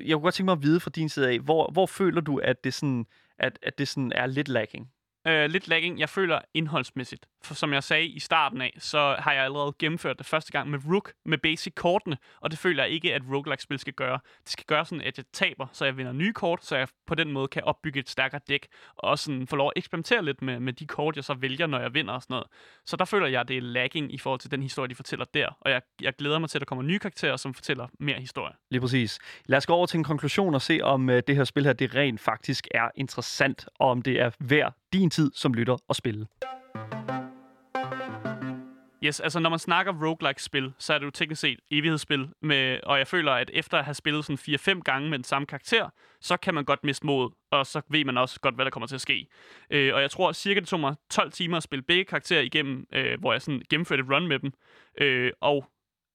jeg 0.05 0.13
kunne 0.13 0.21
godt 0.21 0.33
tænke 0.35 0.45
mig 0.45 0.51
at 0.53 0.63
vide 0.63 0.79
fra 0.79 0.91
din 0.95 1.09
side 1.09 1.29
af, 1.29 1.39
hvor, 1.39 1.71
hvor 1.71 1.85
føler 1.85 2.21
du, 2.21 2.37
at 2.37 2.63
det, 2.63 2.73
sådan, 2.73 3.05
at, 3.39 3.59
at 3.63 3.77
det 3.77 3.87
sådan 3.87 4.11
er 4.15 4.25
lidt 4.25 4.47
lacking? 4.47 4.87
Øh, 5.27 5.49
lidt 5.49 5.67
lagging. 5.67 5.99
Jeg 5.99 6.09
føler 6.09 6.39
indholdsmæssigt. 6.53 7.25
For 7.43 7.53
som 7.53 7.73
jeg 7.73 7.83
sagde 7.83 8.07
i 8.07 8.19
starten 8.19 8.61
af, 8.61 8.73
så 8.77 9.15
har 9.19 9.33
jeg 9.33 9.43
allerede 9.43 9.73
gennemført 9.79 10.17
det 10.17 10.25
første 10.25 10.51
gang 10.51 10.69
med 10.69 10.79
Rook, 10.93 11.13
med 11.25 11.37
basic-kortene, 11.37 12.17
og 12.41 12.51
det 12.51 12.59
føler 12.59 12.83
jeg 12.83 12.91
ikke, 12.91 13.13
at 13.13 13.21
roguelike-spil 13.31 13.79
skal 13.79 13.93
gøre. 13.93 14.19
Det 14.43 14.49
skal 14.49 14.65
gøre 14.65 14.85
sådan, 14.85 15.01
at 15.01 15.17
jeg 15.17 15.25
taber, 15.33 15.67
så 15.71 15.85
jeg 15.85 15.97
vinder 15.97 16.11
nye 16.11 16.33
kort, 16.33 16.65
så 16.65 16.77
jeg 16.77 16.87
på 17.07 17.15
den 17.15 17.31
måde 17.31 17.47
kan 17.47 17.63
opbygge 17.63 17.99
et 17.99 18.09
stærkere 18.09 18.41
dæk, 18.49 18.67
og 18.95 19.19
sådan 19.19 19.47
få 19.47 19.55
lov 19.55 19.67
at 19.67 19.73
eksperimentere 19.75 20.25
lidt 20.25 20.41
med, 20.41 20.59
med 20.59 20.73
de 20.73 20.87
kort, 20.87 21.15
jeg 21.15 21.23
så 21.23 21.33
vælger, 21.33 21.67
når 21.67 21.79
jeg 21.79 21.93
vinder 21.93 22.13
og 22.13 22.21
sådan 22.21 22.33
noget. 22.33 22.47
Så 22.85 22.97
der 22.97 23.05
føler 23.05 23.27
jeg, 23.27 23.41
at 23.41 23.47
det 23.47 23.57
er 23.57 23.61
lagging 23.61 24.13
i 24.13 24.17
forhold 24.17 24.39
til 24.39 24.51
den 24.51 24.61
historie, 24.61 24.89
de 24.89 24.95
fortæller 24.95 25.25
der, 25.33 25.57
og 25.61 25.71
jeg, 25.71 25.81
jeg 26.01 26.13
glæder 26.15 26.39
mig 26.39 26.49
til, 26.49 26.57
at 26.57 26.59
der 26.59 26.65
kommer 26.65 26.83
nye 26.83 26.99
karakterer, 26.99 27.37
som 27.37 27.53
fortæller 27.53 27.87
mere 27.99 28.19
historie. 28.19 28.53
Lige 28.71 28.81
præcis. 28.81 29.19
Lad 29.45 29.57
os 29.57 29.65
gå 29.65 29.73
over 29.73 29.85
til 29.85 29.97
en 29.97 30.03
konklusion 30.03 30.53
og 30.53 30.61
se, 30.61 30.79
om 30.83 31.09
øh, 31.09 31.23
det 31.27 31.35
her 31.35 31.43
spil 31.43 31.65
her, 31.65 31.73
det 31.73 31.95
rent 31.95 32.19
faktisk 32.19 32.67
er 32.71 32.89
interessant, 32.95 33.67
og 33.75 33.89
om 33.89 34.01
det 34.01 34.19
er 34.19 34.31
værd 34.39 34.73
din 34.93 35.09
tid 35.09 35.31
som 35.35 35.53
lytter 35.53 35.77
at 35.89 35.95
spille. 35.95 36.27
Yes, 39.03 39.19
altså 39.19 39.39
når 39.39 39.49
man 39.49 39.59
snakker 39.59 39.93
roguelike-spil, 40.05 40.73
så 40.77 40.93
er 40.93 40.97
det 40.97 41.05
jo 41.05 41.11
teknisk 41.11 41.41
set 41.41 41.59
evighedsspil, 41.71 42.29
med, 42.41 42.79
og 42.83 42.97
jeg 42.97 43.07
føler, 43.07 43.31
at 43.31 43.49
efter 43.53 43.77
at 43.77 43.85
have 43.85 43.93
spillet 43.93 44.25
sådan 44.25 44.77
4-5 44.77 44.81
gange 44.81 45.09
med 45.09 45.17
den 45.17 45.23
samme 45.23 45.45
karakter, 45.45 45.89
så 46.21 46.37
kan 46.37 46.53
man 46.53 46.65
godt 46.65 46.83
miste 46.83 47.05
mod, 47.05 47.29
og 47.51 47.65
så 47.65 47.81
ved 47.89 48.05
man 48.05 48.17
også 48.17 48.39
godt, 48.39 48.55
hvad 48.55 48.65
der 48.65 48.71
kommer 48.71 48.87
til 48.87 48.95
at 48.95 49.01
ske. 49.01 49.27
Øh, 49.69 49.93
og 49.93 50.01
jeg 50.01 50.11
tror 50.11 50.31
cirka, 50.31 50.59
det 50.59 50.67
tog 50.67 50.79
mig 50.79 50.95
12 51.09 51.31
timer 51.31 51.57
at 51.57 51.63
spille 51.63 51.83
begge 51.83 52.05
karakterer 52.05 52.41
igennem, 52.41 52.85
øh, 52.93 53.19
hvor 53.19 53.31
jeg 53.31 53.41
sådan 53.41 53.61
gennemførte 53.69 54.03
et 54.03 54.09
run 54.09 54.27
med 54.27 54.39
dem, 54.39 54.53
øh, 55.01 55.31
og 55.41 55.65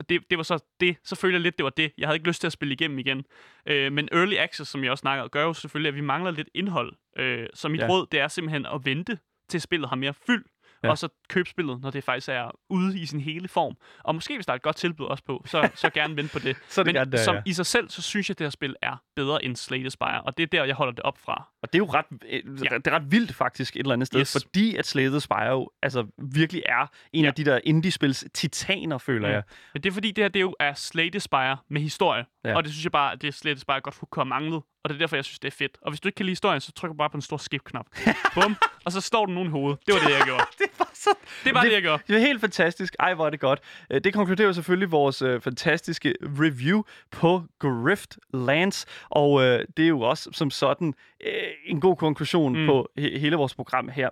det, 0.09 0.31
det 0.31 0.39
var 0.39 0.45
så 0.45 0.65
det. 0.81 0.97
Så 1.05 1.17
følte 1.17 1.35
jeg 1.35 1.41
lidt, 1.41 1.59
det 1.59 1.65
var 1.65 1.71
det. 1.71 1.93
Jeg 1.99 2.09
havde 2.09 2.17
ikke 2.17 2.29
lyst 2.29 2.41
til 2.41 2.47
at 2.47 2.53
spille 2.53 2.75
igennem 2.75 2.99
igen. 2.99 3.25
Øh, 3.67 3.93
men 3.93 4.09
Early 4.13 4.35
Access, 4.35 4.71
som 4.71 4.85
jeg 4.85 4.91
også 4.91 5.01
snakkede, 5.01 5.29
gør 5.29 5.43
jo 5.43 5.53
selvfølgelig, 5.53 5.89
at 5.89 5.95
vi 5.95 6.01
mangler 6.01 6.31
lidt 6.31 6.49
indhold. 6.55 6.93
Øh, 7.19 7.47
så 7.55 7.69
mit 7.69 7.81
ja. 7.81 7.89
råd, 7.89 8.07
det 8.13 8.21
er 8.21 8.29
simpelthen 8.29 8.67
at 8.67 8.81
vente 8.85 9.19
til 9.49 9.61
spillet 9.61 9.89
har 9.89 9.97
mere 9.97 10.15
fyld, 10.15 10.45
Ja. 10.87 10.91
og 10.91 10.99
så 10.99 11.09
købe 11.29 11.49
spillet, 11.49 11.81
når 11.83 11.91
det 11.91 12.05
faktisk 12.05 12.29
er 12.29 12.51
ude 12.71 12.99
i 13.01 13.07
sin 13.07 13.21
hele 13.21 13.49
form. 13.49 13.77
Og 14.05 14.15
måske 14.15 14.35
hvis 14.35 14.47
der 14.47 14.53
er 14.53 14.57
et 14.57 14.63
godt 14.63 14.77
tilbud 14.77 15.07
også 15.07 15.25
på, 15.25 15.43
så, 15.47 15.69
så 15.75 15.91
gerne 15.91 16.17
vente 16.17 16.33
på 16.33 16.39
det. 16.39 16.57
Så 16.69 16.83
det 16.83 16.87
Men 16.87 16.95
gerne 16.95 17.11
der, 17.13 17.19
som 17.19 17.35
ja. 17.35 17.43
i 17.47 17.53
sig 17.53 17.67
selv, 17.67 17.91
så 17.91 18.03
synes 18.03 18.29
jeg, 18.29 18.35
at 18.35 18.39
det 18.39 18.45
her 18.45 18.51
spil 18.51 18.77
er 18.83 19.03
bedre 19.17 19.45
end 19.45 19.57
Slay 19.57 19.89
Spire, 19.89 20.21
og 20.23 20.37
det 20.37 20.43
er 20.43 20.47
der, 20.47 20.65
jeg 20.65 20.75
holder 20.75 20.93
det 20.93 21.03
op 21.05 21.19
fra. 21.19 21.49
Og 21.63 21.73
det 21.73 21.79
er 21.79 21.79
jo 21.79 21.91
ret, 21.93 22.05
øh, 22.29 22.43
Ja. 22.71 22.77
det 22.79 22.87
er 22.87 22.91
ret 22.91 23.13
vildt 23.13 23.35
faktisk 23.35 23.77
et 23.77 23.81
eller 23.81 23.93
andet 23.93 24.07
sted, 24.07 24.21
Yes. 24.21 24.33
fordi 24.33 24.77
at 24.77 24.87
Slay 24.87 25.19
Spire 25.19 25.45
jo 25.51 25.71
altså, 25.83 26.07
virkelig 26.33 26.63
er 26.67 26.87
en 27.13 27.25
Ja. 27.25 27.29
af 27.31 27.35
de 27.35 27.45
der 27.45 27.61
indie-spils 27.65 28.25
titaner, 28.35 28.99
føler 28.99 29.29
Ja. 29.29 29.35
jeg. 29.35 29.43
Men 29.75 29.83
det 29.83 29.89
er 29.91 29.95
fordi, 29.95 30.11
det 30.11 30.25
her 30.25 30.29
det 30.29 30.41
er 30.41 30.45
jo 30.45 30.55
er 30.61 30.75
Slay 30.75 31.11
Spire 31.19 31.57
med 31.71 31.81
historie. 31.81 32.25
Ja. 32.45 32.57
Og 32.57 32.65
det 32.65 32.73
synes 32.73 32.85
jeg 32.85 32.93
bare, 32.93 33.13
at 33.13 33.23
det 33.23 33.35
Slay 33.35 33.55
Spire 33.55 33.81
godt 33.81 33.99
kunne 34.11 34.21
have 34.25 34.29
manglet. 34.29 34.63
Og 34.87 34.91
det 34.91 34.95
er 34.97 34.99
derfor, 34.99 35.17
jeg 35.17 35.25
synes, 35.25 35.39
det 35.39 35.49
er 35.49 35.57
fedt. 35.57 35.79
Og 35.83 35.91
hvis 35.91 36.01
du 36.01 36.09
ikke 36.09 36.17
kan 36.17 36.27
lide 36.27 36.33
historien, 36.33 36.61
så 36.61 36.73
trykker 36.73 36.93
du 36.93 36.99
bare 36.99 37.11
på 37.11 37.17
en 37.17 37.23
stor 37.23 37.37
skip-knap. 37.37 37.87
Bum. 38.35 38.57
Og 38.85 38.93
så 38.93 39.01
står 39.01 39.27
der 39.27 39.33
nogen 39.33 39.49
i 39.49 39.51
hovedet. 39.51 39.79
Det 39.87 39.95
var 39.95 40.01
det, 40.01 40.11
jeg 40.15 40.23
gjorde. 40.27 40.45
Det 40.59 40.67
var 40.79 40.91
så... 40.95 41.11
Det 41.45 41.55
var 41.55 41.63
det, 41.63 41.73
jeg 41.73 41.83
gjorde. 41.83 42.03
Det 42.09 42.17
er 42.17 42.21
helt 42.21 42.41
fantastisk. 42.41 42.97
Ej, 43.01 43.15
hvor 43.15 43.27
er 43.27 43.31
det 43.31 43.41
godt. 43.41 43.61
Øh, 43.91 44.01
Det 44.05 44.15
konkluderer 44.15 44.53
selvfølgelig 44.53 44.91
vores 44.93 45.23
øh, 45.23 45.41
fantastiske 45.41 46.15
review 46.23 46.83
på 47.11 47.43
Grift 47.59 48.19
Lands, 48.35 48.87
og 49.11 49.43
øh, 49.43 49.65
det 49.77 49.85
er 49.85 49.89
jo 49.89 50.01
også 50.01 50.31
som 50.33 50.51
sådan 50.51 50.95
øh, 51.27 51.33
en 51.67 51.81
god 51.81 51.97
konklusion 51.97 52.61
mm. 52.61 52.67
på 52.67 52.89
he- 53.01 53.19
hele 53.19 53.37
vores 53.37 53.55
program 53.55 53.89
her. 53.89 54.09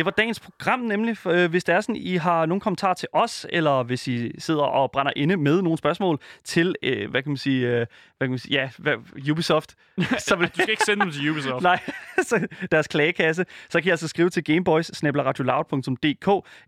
Det 0.00 0.04
var 0.04 0.10
dagens 0.10 0.40
program 0.40 0.80
nemlig. 0.80 1.26
Øh, 1.26 1.50
hvis 1.50 1.64
det 1.64 1.74
er 1.74 1.80
sådan, 1.80 1.96
I 1.96 2.16
har 2.16 2.46
nogle 2.46 2.60
kommentarer 2.60 2.94
til 2.94 3.08
os, 3.12 3.46
eller 3.50 3.82
hvis 3.82 4.08
I 4.08 4.40
sidder 4.40 4.62
og 4.62 4.90
brænder 4.90 5.12
inde 5.16 5.36
med 5.36 5.62
nogle 5.62 5.78
spørgsmål 5.78 6.20
til, 6.44 6.74
øh, 6.82 7.10
hvad 7.10 7.22
kan 7.22 7.30
man 7.30 7.36
sige, 7.36 7.66
øh, 7.66 7.74
hvad 7.76 7.86
kan 8.20 8.30
man 8.30 8.38
sige, 8.38 8.60
ja, 8.60 8.70
hvad, 8.78 8.94
Ubisoft, 9.30 9.76
så 10.28 10.36
vil, 10.36 10.48
Du 10.48 10.54
skal 10.54 10.70
ikke 10.70 10.84
sende 10.84 11.04
dem 11.04 11.12
til 11.12 11.30
Ubisoft. 11.30 11.62
Nej, 11.62 11.80
så 12.28 12.46
deres 12.70 12.88
klagekasse. 12.88 13.44
Så 13.70 13.80
kan 13.80 13.88
I 13.88 13.90
altså 13.90 14.08
skrive 14.08 14.30
til 14.30 14.44
gameboys 14.44 14.90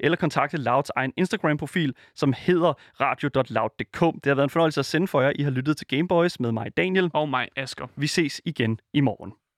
eller 0.01 0.17
kontakte 0.17 0.57
Louds 0.57 0.91
egen 0.97 1.13
Instagram-profil, 1.17 1.95
som 2.15 2.35
hedder 2.39 2.73
radio.loud.dk. 3.01 4.01
Det 4.01 4.27
har 4.27 4.35
været 4.35 4.45
en 4.47 4.51
fornøjelse 4.51 4.81
at 4.81 4.87
sende 4.87 5.07
for 5.07 5.21
jer. 5.21 5.33
I 5.35 5.43
har 5.43 5.51
lyttet 5.51 5.77
til 5.77 5.87
Gameboys 5.87 6.41
med 6.41 6.53
mig, 6.53 6.77
Daniel. 6.77 7.11
Og 7.15 7.29
mig, 7.29 7.49
Asger. 7.57 7.87
Vi 7.97 8.07
ses 8.07 8.41
igen 8.45 8.79
i 8.93 9.01
morgen. 9.01 9.33